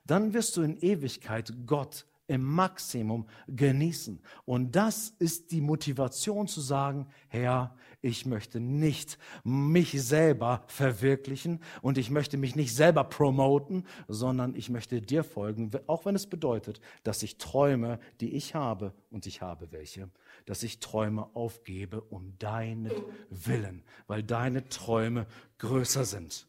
dann 0.05 0.33
wirst 0.33 0.55
du 0.57 0.61
in 0.61 0.77
Ewigkeit 0.77 1.53
Gott 1.65 2.05
im 2.29 2.43
Maximum 2.43 3.27
genießen. 3.47 4.21
Und 4.45 4.75
das 4.75 5.13
ist 5.17 5.51
die 5.51 5.61
Motivation 5.61 6.47
zu 6.47 6.61
sagen, 6.61 7.07
Herr, 7.27 7.75
ich 8.01 8.25
möchte 8.25 8.59
nicht 8.59 9.17
mich 9.43 10.01
selber 10.01 10.63
verwirklichen 10.67 11.61
und 11.81 11.97
ich 11.97 12.09
möchte 12.09 12.37
mich 12.37 12.55
nicht 12.55 12.75
selber 12.75 13.03
promoten, 13.03 13.85
sondern 14.07 14.55
ich 14.55 14.69
möchte 14.69 15.01
dir 15.01 15.23
folgen, 15.23 15.71
auch 15.87 16.05
wenn 16.05 16.15
es 16.15 16.27
bedeutet, 16.27 16.79
dass 17.03 17.23
ich 17.23 17.37
Träume, 17.37 17.99
die 18.21 18.33
ich 18.33 18.55
habe, 18.55 18.93
und 19.09 19.25
ich 19.25 19.41
habe 19.41 19.71
welche, 19.71 20.09
dass 20.45 20.63
ich 20.63 20.79
Träume 20.79 21.35
aufgebe 21.35 22.01
um 22.01 22.37
deinen 22.39 22.91
Willen, 23.29 23.83
weil 24.07 24.23
deine 24.23 24.67
Träume 24.69 25.27
größer 25.57 26.05
sind. 26.05 26.47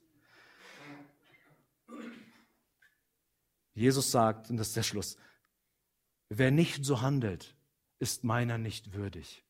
Jesus 3.74 4.10
sagt, 4.10 4.50
und 4.50 4.56
das 4.56 4.68
ist 4.68 4.76
der 4.76 4.82
Schluss, 4.82 5.16
Wer 6.32 6.52
nicht 6.52 6.84
so 6.84 7.00
handelt, 7.00 7.56
ist 7.98 8.22
meiner 8.22 8.56
nicht 8.56 8.92
würdig, 8.92 9.44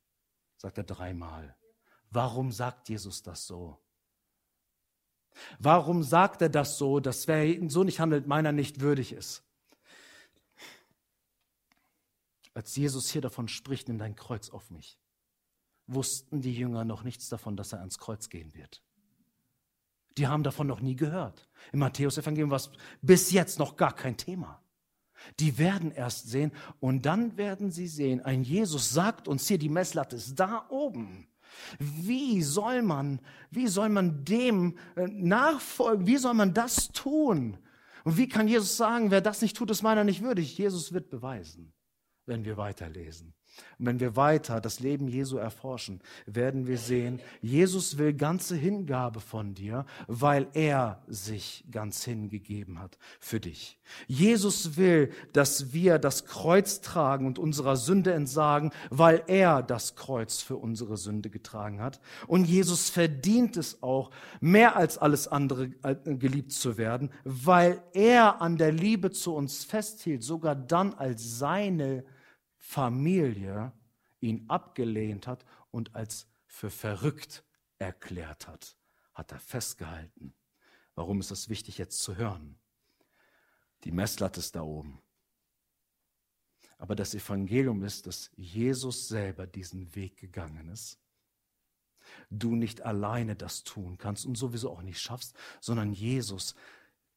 sagt 0.57 0.79
er 0.79 0.85
dreimal. 0.85 1.55
Warum 2.11 2.53
sagt 2.53 2.89
Jesus 2.89 3.23
das 3.23 3.47
so? 3.47 3.79
Warum 5.59 6.03
sagt 6.03 6.43
er 6.43 6.49
das 6.49 6.77
so, 6.77 7.01
dass 7.01 7.29
wer 7.29 7.71
so 7.71 7.85
nicht 7.85 8.01
handelt, 8.01 8.27
meiner 8.27 8.53
nicht 8.53 8.81
würdig 8.81 9.13
ist? 9.13 9.45
Als 12.53 12.75
Jesus 12.75 13.09
hier 13.09 13.23
davon 13.23 13.49
spricht, 13.49 13.89
nimm 13.89 13.99
dein 13.99 14.17
Kreuz 14.17 14.51
auf 14.51 14.71
mich, 14.71 14.99
wussten 15.87 16.41
die 16.41 16.55
Jünger 16.55 16.85
noch 16.85 17.05
nichts 17.05 17.29
davon, 17.29 17.57
dass 17.57 17.73
er 17.73 17.79
ans 17.79 17.99
Kreuz 17.99 18.29
gehen 18.29 18.55
wird. 18.55 18.83
Die 20.19 20.27
haben 20.27 20.43
davon 20.43 20.67
noch 20.67 20.81
nie 20.81 20.97
gehört. 20.97 21.49
Im 21.73 21.79
Matthäus-Evangelium 21.79 22.51
war 22.51 22.57
es 22.57 22.71
bis 23.01 23.31
jetzt 23.31 23.61
noch 23.61 23.77
gar 23.77 23.95
kein 23.95 24.17
Thema. 24.17 24.61
Die 25.39 25.59
werden 25.59 25.93
erst 25.93 26.29
sehen 26.29 26.53
und 26.81 27.07
dann 27.07 27.37
werden 27.37 27.71
sie 27.71 27.87
sehen, 27.87 28.21
ein 28.23 28.43
Jesus 28.43 28.91
sagt 28.91 29.29
uns 29.29 29.47
hier, 29.47 29.59
die 29.59 29.69
Messlatte 29.69 30.17
ist 30.17 30.35
da 30.35 30.67
oben. 30.71 31.30
Wie 31.79 32.43
soll 32.43 32.83
man, 32.83 33.21
wie 33.51 33.67
soll 33.67 33.89
man 33.89 34.25
dem 34.25 34.77
äh, 34.97 35.07
nachfolgen? 35.07 36.07
Wie 36.07 36.17
soll 36.17 36.35
man 36.35 36.55
das 36.55 36.89
tun? 36.89 37.59
Und 38.05 38.17
wie 38.17 38.29
kann 38.29 38.49
Jesus 38.49 38.77
sagen, 38.77 39.11
wer 39.11 39.21
das 39.21 39.43
nicht 39.43 39.57
tut, 39.57 39.71
ist 39.71 39.83
meiner 39.83 40.05
nicht 40.05 40.23
würdig? 40.23 40.57
Jesus 40.57 40.93
wird 40.93 41.11
beweisen, 41.11 41.73
wenn 42.27 42.45
wir 42.45 42.57
weiterlesen. 42.57 43.35
Und 43.79 43.87
wenn 43.87 44.01
wir 44.01 44.17
weiter 44.17 44.61
das 44.61 44.81
Leben 44.81 45.09
Jesu 45.09 45.39
erforschen, 45.39 46.01
werden 46.27 46.67
wir 46.67 46.79
sehen, 46.79 47.21
Jesus 47.41 47.99
will 47.99 48.13
ganze 48.13 48.55
Hingabe 48.55 49.21
von 49.21 49.55
dir, 49.55 49.87
weil 50.07 50.49
er 50.53 51.03
sich 51.07 51.65
ganz 51.71 52.05
hingegeben 52.05 52.79
hat 52.79 52.99
für 53.19 53.41
dich. 53.41 53.79
Jesus 54.07 54.77
will, 54.77 55.11
dass 55.33 55.73
wir 55.73 55.99
das 55.99 56.27
Kreuz 56.27 56.81
tragen 56.81 57.27
und 57.27 57.39
unserer 57.39 57.77
Sünde 57.77 58.13
entsagen, 58.13 58.71
weil 58.91 59.23
er 59.27 59.63
das 59.63 59.97
Kreuz 59.97 60.41
für 60.43 60.57
unsere 60.57 60.97
Sünde 60.97 61.31
getragen 61.31 61.81
hat. 61.81 62.01
Und 62.27 62.45
Jesus 62.45 62.91
verdient 62.91 63.57
es 63.57 63.83
auch, 63.83 64.11
mehr 64.41 64.77
als 64.77 64.99
alles 64.99 65.29
andere 65.29 65.71
äh, 65.83 65.95
geliebt 66.05 66.53
zu 66.53 66.77
werden, 66.77 67.11
weil 67.25 67.83
er 67.95 68.41
an 68.41 68.57
der 68.57 68.73
Liebe 68.73 69.11
zu 69.11 69.35
uns 69.35 69.65
festhielt, 69.65 70.23
sogar 70.23 70.55
dann 70.55 70.95
als 70.95 71.39
seine 71.39 72.05
Familie 72.61 73.73
ihn 74.21 74.45
abgelehnt 74.49 75.27
hat 75.27 75.45
und 75.71 75.95
als 75.97 76.29
für 76.47 76.71
verrückt 76.71 77.43
erklärt 77.79 78.47
hat, 78.47 78.77
hat 79.15 79.33
er 79.33 79.41
festgehalten. 79.41 80.35
Warum 80.95 81.21
ist 81.21 81.31
das 81.31 81.49
wichtig 81.49 81.79
jetzt 81.79 82.03
zu 82.03 82.17
hören? 82.17 82.59
Die 83.85 83.91
Messlatte 83.91 84.41
ist 84.41 84.55
da 84.55 84.63
oben. 84.63 85.01
Aber 86.77 86.95
das 86.95 87.15
Evangelium 87.15 87.83
ist, 87.83 88.07
dass 88.07 88.31
Jesus 88.37 89.09
selber 89.09 89.47
diesen 89.47 89.95
Weg 89.95 90.19
gegangen 90.19 90.69
ist. 90.69 90.99
Du 92.29 92.57
nicht 92.57 92.83
alleine 92.83 93.37
das 93.37 93.65
tun 93.65 93.97
kannst 93.97 94.27
und 94.27 94.37
sowieso 94.37 94.71
auch 94.71 94.83
nicht 94.83 95.01
schaffst, 95.01 95.35
sondern 95.61 95.93
Jesus 95.93 96.55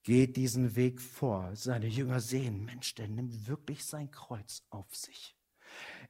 geht 0.03 0.35
diesen 0.35 0.75
Weg 0.75 1.01
vor. 1.01 1.55
Seine 1.55 1.87
Jünger 1.87 2.19
sehen, 2.19 2.65
Mensch, 2.65 2.95
der 2.95 3.07
nimmt 3.07 3.47
wirklich 3.47 3.85
sein 3.85 4.11
Kreuz 4.11 4.63
auf 4.69 4.93
sich. 4.95 5.35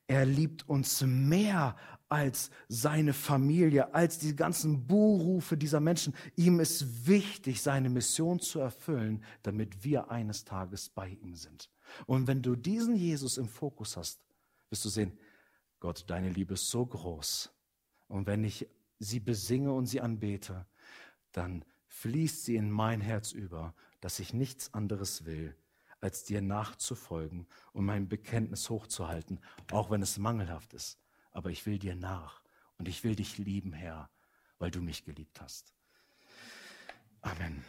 Er 0.07 0.25
liebt 0.25 0.67
uns 0.67 1.01
mehr 1.01 1.77
als 2.09 2.51
seine 2.67 3.13
Familie, 3.13 3.93
als 3.93 4.19
die 4.19 4.35
ganzen 4.35 4.85
Buhrufe 4.85 5.55
dieser 5.55 5.79
Menschen. 5.79 6.13
Ihm 6.35 6.59
ist 6.59 7.07
wichtig, 7.07 7.61
seine 7.61 7.89
Mission 7.89 8.39
zu 8.39 8.59
erfüllen, 8.59 9.23
damit 9.43 9.83
wir 9.83 10.11
eines 10.11 10.43
Tages 10.43 10.89
bei 10.89 11.09
ihm 11.09 11.35
sind. 11.35 11.69
Und 12.05 12.27
wenn 12.27 12.41
du 12.41 12.55
diesen 12.55 12.95
Jesus 12.95 13.37
im 13.37 13.47
Fokus 13.47 13.95
hast, 13.95 14.19
wirst 14.69 14.83
du 14.85 14.89
sehen, 14.89 15.17
Gott, 15.79 16.03
deine 16.07 16.29
Liebe 16.29 16.55
ist 16.55 16.69
so 16.69 16.85
groß. 16.85 17.51
Und 18.07 18.27
wenn 18.27 18.43
ich 18.43 18.67
sie 18.99 19.19
besinge 19.19 19.71
und 19.73 19.85
sie 19.85 20.01
anbete, 20.01 20.65
dann 21.31 21.65
fließt 21.93 22.45
sie 22.45 22.55
in 22.55 22.71
mein 22.71 23.01
Herz 23.01 23.31
über, 23.31 23.75
dass 24.01 24.19
ich 24.19 24.33
nichts 24.33 24.73
anderes 24.73 25.25
will, 25.25 25.55
als 26.01 26.23
dir 26.23 26.41
nachzufolgen 26.41 27.47
und 27.71 27.85
mein 27.85 28.09
Bekenntnis 28.09 28.69
hochzuhalten, 28.69 29.39
auch 29.71 29.91
wenn 29.91 30.01
es 30.01 30.17
mangelhaft 30.17 30.73
ist. 30.73 30.99
Aber 31.31 31.51
ich 31.51 31.65
will 31.65 31.77
dir 31.77 31.95
nach 31.95 32.41
und 32.77 32.87
ich 32.87 33.03
will 33.03 33.15
dich 33.15 33.37
lieben, 33.37 33.73
Herr, 33.73 34.09
weil 34.57 34.71
du 34.71 34.81
mich 34.81 35.05
geliebt 35.05 35.39
hast. 35.39 35.73
Amen. 37.21 37.63